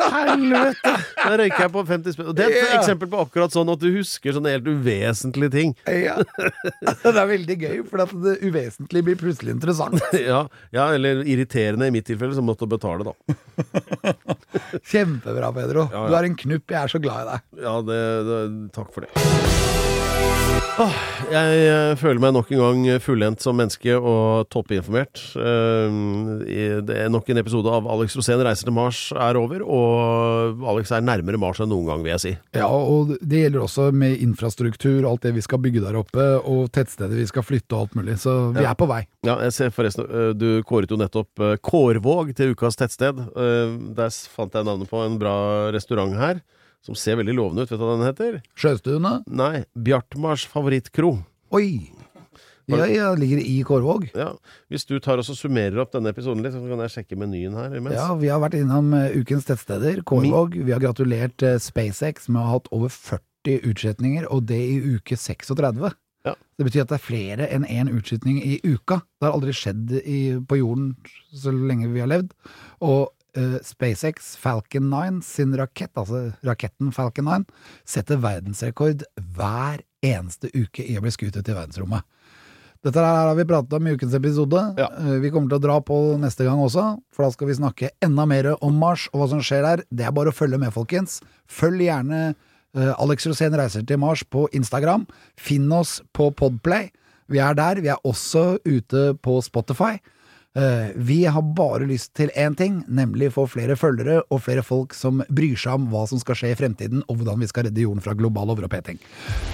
Helvete! 0.00 0.92
Da 1.18 1.36
røyker 1.38 1.64
jeg 1.64 1.72
på 1.74 1.82
50 1.88 2.14
spenn. 2.16 2.30
Det 2.36 2.44
er 2.44 2.52
et 2.52 2.58
yeah. 2.58 2.74
eksempel 2.78 3.10
på 3.12 3.20
akkurat 3.24 3.54
sånn 3.54 3.70
at 3.72 3.82
du 3.82 3.88
husker 3.94 4.36
sånne 4.36 4.54
helt 4.56 4.68
uvesentlige 4.68 5.52
ting. 5.54 5.74
Ja. 5.86 6.16
Det 7.04 7.12
er 7.12 7.28
veldig 7.28 7.56
gøy, 7.60 7.76
for 7.88 8.04
at 8.04 8.12
det 8.24 8.38
uvesentlige 8.42 9.08
blir 9.10 9.18
plutselig 9.20 9.54
interessant. 9.56 10.00
Ja, 10.24 10.44
ja, 10.72 10.86
eller 10.94 11.20
irriterende 11.28 11.88
i 11.90 11.92
mitt 11.94 12.06
tilfelle, 12.08 12.34
som 12.36 12.46
måtte 12.48 12.68
betale, 12.70 13.04
da. 13.04 13.12
Kjempebra, 14.88 15.52
Pedro. 15.56 15.88
Ja, 15.92 16.06
ja. 16.06 16.06
Du 16.08 16.16
er 16.20 16.30
en 16.30 16.38
knupp. 16.44 16.64
Jeg 16.70 16.80
er 16.80 16.94
så 16.94 17.02
glad 17.02 17.26
i 17.26 17.34
deg. 17.34 17.50
Ja, 17.66 17.74
det, 17.84 18.00
det, 18.30 18.40
takk 18.76 18.94
for 18.94 19.04
det. 19.04 19.93
Åh, 20.74 20.94
jeg 21.30 21.58
eh, 21.70 21.92
føler 22.00 22.18
meg 22.18 22.32
nok 22.34 22.48
en 22.50 22.58
gang 22.60 22.80
fullendt 23.02 23.42
som 23.44 23.54
menneske 23.56 23.92
og 23.94 24.48
toppinformert. 24.50 25.20
Eh, 25.38 26.80
det 26.82 26.96
er 27.04 27.12
nok 27.14 27.28
en 27.30 27.38
episode 27.38 27.70
av 27.70 27.86
Alex 27.94 28.16
Rosén 28.18 28.42
reiser 28.42 28.66
til 28.66 28.74
Mars 28.74 29.04
er 29.14 29.38
over, 29.38 29.62
og 29.62 30.64
Alex 30.72 30.90
er 30.96 31.04
nærmere 31.06 31.38
Mars 31.38 31.60
enn 31.62 31.70
noen 31.70 31.86
gang, 31.92 32.02
vil 32.02 32.10
jeg 32.16 32.22
si. 32.24 32.32
Ja, 32.58 32.66
og 32.66 33.12
det 33.22 33.44
gjelder 33.44 33.62
også 33.68 33.86
med 33.94 34.18
infrastruktur, 34.26 35.06
alt 35.12 35.22
det 35.28 35.36
vi 35.38 35.44
skal 35.46 35.62
bygge 35.62 35.84
der 35.86 36.00
oppe, 36.02 36.26
og 36.42 36.66
tettsteder 36.74 37.22
vi 37.22 37.28
skal 37.30 37.46
flytte 37.46 37.78
og 37.78 37.86
alt 37.86 37.94
mulig. 38.00 38.18
Så 38.24 38.34
vi 38.56 38.64
Ja. 38.66 38.72
er 38.74 38.80
på 38.82 38.90
vei. 38.90 39.04
Ja, 39.22 39.38
jeg 39.46 39.52
ser 39.54 39.70
forresten, 39.70 40.10
øh, 40.10 40.32
Du 40.34 40.60
kåret 40.66 40.90
jo 40.90 40.98
nettopp 40.98 41.38
Kårvåg 41.62 42.34
til 42.34 42.50
ukas 42.50 42.74
tettsted. 42.76 43.14
Der 43.94 44.10
fant 44.10 44.52
jeg 44.58 44.66
navnet 44.66 44.90
på 44.90 45.06
en 45.06 45.18
bra 45.22 45.70
restaurant 45.70 46.18
her, 46.18 46.42
som 46.84 46.96
ser 46.98 47.18
veldig 47.20 47.34
lovende 47.36 47.64
ut. 47.64 47.72
Vet 47.72 47.80
du 47.80 47.84
hva 47.84 47.96
den 47.98 48.08
heter? 48.08 48.40
Sjøstuene. 48.58 49.18
Nei, 49.26 49.64
Bjartmars 49.74 50.44
favorittkro. 50.50 51.16
Oi! 51.54 51.90
Ja, 52.66 52.86
ja, 52.88 53.10
ligger 53.14 53.40
i 53.44 53.58
Kårvåg. 53.66 54.06
Ja, 54.16 54.30
Hvis 54.72 54.86
du 54.88 54.96
tar 55.02 55.20
og 55.20 55.26
summerer 55.28 55.82
opp 55.82 55.92
denne 55.92 56.14
episoden 56.14 56.40
litt, 56.44 56.54
så 56.54 56.62
kan 56.64 56.80
jeg 56.86 56.94
sjekke 56.94 57.18
menyen 57.20 57.56
her 57.58 57.74
imens. 57.76 57.98
Ja, 57.98 58.14
vi 58.16 58.30
har 58.32 58.40
vært 58.40 58.56
innom 58.56 58.94
eh, 58.96 59.12
ukens 59.20 59.44
tettsteder, 59.48 60.00
Kårvåg. 60.08 60.56
Vi 60.64 60.72
har 60.72 60.80
gratulert 60.80 61.44
eh, 61.44 61.58
SpaceX 61.60 62.30
med 62.30 62.40
å 62.40 62.46
ha 62.46 62.54
hatt 62.56 62.70
over 62.72 62.92
40 62.92 63.68
utskytninger, 63.68 64.30
og 64.32 64.46
det 64.48 64.62
i 64.64 64.78
uke 64.96 65.18
36. 65.20 65.92
Ja. 66.24 66.32
Det 66.56 66.64
betyr 66.64 66.86
at 66.86 66.94
det 66.94 66.96
er 66.96 67.04
flere 67.04 67.50
enn 67.52 67.66
én 67.68 67.92
utsetning 67.92 68.40
i 68.40 68.56
uka. 68.64 69.02
Det 69.20 69.28
har 69.28 69.36
aldri 69.36 69.52
skjedd 69.56 69.92
i, 70.00 70.20
på 70.48 70.62
jorden 70.62 70.94
så 71.36 71.52
lenge 71.52 71.92
vi 71.92 72.00
har 72.00 72.08
levd. 72.08 72.32
Og 72.80 73.12
eh, 73.36 73.58
SpaceX 73.64 74.34
Falcon 74.40 74.88
9 74.90 75.22
sin 75.26 75.54
rakett, 75.58 75.92
altså 75.98 76.32
raketten 76.46 76.92
Falcon 76.94 77.24
9, 77.30 77.44
setter 77.84 78.20
verdensrekord 78.22 79.04
hver 79.36 79.82
eneste 80.04 80.50
uke 80.54 80.84
i 80.84 80.96
å 80.98 81.04
bli 81.04 81.12
skutt 81.14 81.36
ut 81.38 81.48
i 81.48 81.56
verdensrommet. 81.56 82.04
Dette 82.84 83.00
her 83.00 83.30
har 83.30 83.36
vi 83.38 83.46
pratet 83.48 83.72
om 83.78 83.86
i 83.88 83.94
ukens 83.96 84.12
episode. 84.18 84.60
Ja. 84.76 84.90
Eh, 85.00 85.18
Vi 85.22 85.30
kommer 85.32 85.48
til 85.48 85.56
å 85.56 85.64
dra 85.64 85.78
på 85.80 85.96
neste 86.20 86.44
gang 86.44 86.60
også, 86.60 86.98
for 87.14 87.24
da 87.24 87.30
skal 87.32 87.48
vi 87.48 87.54
snakke 87.56 87.90
enda 88.04 88.26
mer 88.28 88.50
om 88.60 88.74
Mars 88.76 89.06
og 89.14 89.22
hva 89.22 89.28
som 89.30 89.40
skjer 89.40 89.62
der. 89.64 89.84
Det 89.90 90.04
er 90.04 90.12
bare 90.12 90.28
å 90.34 90.36
følge 90.36 90.58
med, 90.60 90.72
folkens. 90.74 91.22
Følg 91.48 91.86
gjerne 91.86 92.20
eh, 92.76 92.92
Alex 93.00 93.24
Rosén 93.30 93.56
reiser 93.56 93.86
til 93.88 94.02
Mars 94.02 94.20
på 94.28 94.44
Instagram. 94.52 95.06
Finn 95.40 95.72
oss 95.72 96.02
på 96.12 96.28
Podplay. 96.36 96.90
Vi 97.32 97.40
er 97.40 97.56
der. 97.56 97.80
Vi 97.80 97.88
er 97.88 98.04
også 98.04 98.58
ute 98.68 99.14
på 99.24 99.38
Spotify. 99.40 99.96
Eh, 100.56 100.92
Vi 100.94 101.24
har 101.24 101.42
bare 101.42 101.82
lyst 101.86 102.12
til 102.14 102.30
én 102.38 102.54
ting, 102.54 102.84
nemlig 102.86 103.32
få 103.34 103.42
flere 103.50 103.74
følgere 103.74 104.20
og 104.30 104.38
flere 104.44 104.62
folk 104.62 104.92
som 104.94 105.18
bryr 105.26 105.56
seg 105.58 105.74
om 105.74 105.88
hva 105.90 106.04
som 106.06 106.20
skal 106.22 106.38
skje 106.38 106.52
i 106.52 106.58
fremtiden, 106.60 107.02
og 107.08 107.18
hvordan 107.18 107.42
vi 107.42 107.48
skal 107.50 107.66
redde 107.66 107.82
jorden 107.82 108.02
fra 108.04 108.14
global 108.14 108.52
overoppheting. 108.54 109.00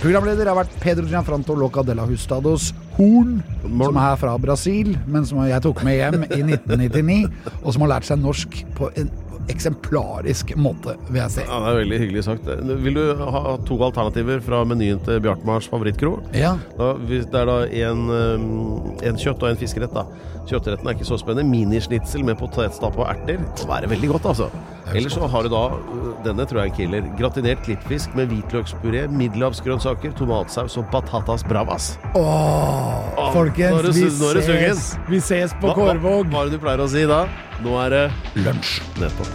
Programleder 0.02 0.50
har 0.50 0.58
vært 0.58 0.76
Pedro 0.82 1.06
Gianfranto 1.08 1.56
Loca 1.56 1.80
de 1.88 1.96
Hustados 2.04 2.74
Horn, 2.98 3.38
som 3.64 3.96
er 3.96 4.20
fra 4.20 4.36
Brasil, 4.36 4.92
men 5.06 5.24
som 5.24 5.40
jeg 5.48 5.64
tok 5.64 5.80
med 5.88 5.96
hjem 5.96 6.26
i 6.28 6.42
1999, 6.44 7.32
og 7.62 7.72
som 7.72 7.86
har 7.86 7.94
lært 7.94 8.10
seg 8.10 8.20
norsk 8.20 8.60
på 8.76 8.92
en 9.00 9.08
eksemplarisk 9.50 10.54
måte, 10.56 10.96
vil 11.10 11.20
jeg 11.22 11.34
si. 11.36 11.44
Ja, 11.46 11.58
det 11.64 11.70
er 11.74 11.78
veldig 11.82 12.00
hyggelig 12.04 12.24
sagt. 12.26 12.48
Vil 12.86 12.94
du 12.98 13.04
ha 13.20 13.56
to 13.68 13.78
alternativer 13.86 14.40
fra 14.46 14.62
menyen 14.68 15.02
til 15.06 15.20
Bjartmars 15.24 15.68
favorittkro? 15.70 16.16
Ja. 16.36 16.56
Da, 16.78 16.92
det 17.10 17.22
er 17.34 17.46
da 17.50 17.58
en, 17.84 18.04
um, 18.08 18.98
en 19.02 19.20
kjøtt- 19.20 19.42
og 19.42 19.50
en 19.52 19.60
fiskerett, 19.60 19.94
da. 19.94 20.06
Kjøttretten 20.50 20.88
er 20.88 20.96
ikke 20.96 21.06
så 21.06 21.18
spennende. 21.20 21.46
Minisnitsel 21.50 22.24
med 22.26 22.38
potetstappe 22.40 22.98
og 22.98 23.06
erter. 23.12 23.38
Det 23.38 23.66
må 23.66 23.74
være 23.74 23.90
veldig 23.92 24.08
godt, 24.16 24.30
altså. 24.32 24.48
Eller 24.90 25.12
så 25.12 25.28
har 25.30 25.44
du 25.46 25.50
da, 25.52 25.60
uh, 25.76 26.06
denne 26.24 26.46
tror 26.50 26.62
jeg 26.64 26.70
er 26.70 26.72
en 26.72 26.78
killer, 26.80 27.10
gratinert 27.20 27.60
klippfisk 27.66 28.16
med 28.18 28.32
hvitløkspuré, 28.32 29.04
middelhavsgrønnsaker, 29.14 30.16
tomatsaus 30.18 30.74
og 30.80 30.88
patatas 30.90 31.44
bravas. 31.46 31.92
Åh, 32.18 33.30
folkens, 33.36 33.70
nå 33.70 33.78
er 33.78 33.86
det 33.90 33.94
vi 33.94 34.08
su- 34.08 34.18
nå 34.24 34.30
er 34.32 34.40
det 34.40 34.44
sugen. 34.48 34.74
ses, 34.74 34.98
vi 35.12 35.20
ses 35.22 35.54
på 35.60 35.70
Hva, 35.76 35.92
hva, 35.94 36.16
hva 36.24 36.42
er 36.42 36.50
det 36.50 36.58
du 36.58 36.64
pleier 36.64 36.82
å 36.82 36.88
si 36.90 37.04
da? 37.06 37.20
Nå 37.60 37.74
er 37.76 37.90
det 37.92 38.04
Lunsj. 38.40 38.80
nettopp. 39.00 39.28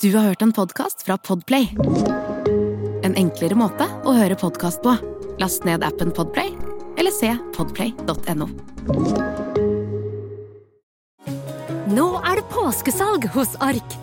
Du 0.00 0.12
har 0.12 0.22
hørt 0.28 0.42
en 0.42 0.52
podkast 0.52 1.06
fra 1.06 1.16
Podplay. 1.16 1.72
En 3.02 3.16
enklere 3.16 3.56
måte 3.56 3.88
å 4.04 4.12
høre 4.12 4.36
podkast 4.36 4.84
på. 4.84 4.92
Last 5.40 5.64
ned 5.64 5.84
appen 5.84 6.12
Podplay, 6.12 6.52
eller 7.00 7.14
se 7.16 7.32
podplay.no. 7.56 8.50
Nå 11.96 12.08
er 12.20 12.42
det 12.42 12.50
påskesalg 12.52 13.30
hos 13.32 13.56
Ark. 13.64 14.02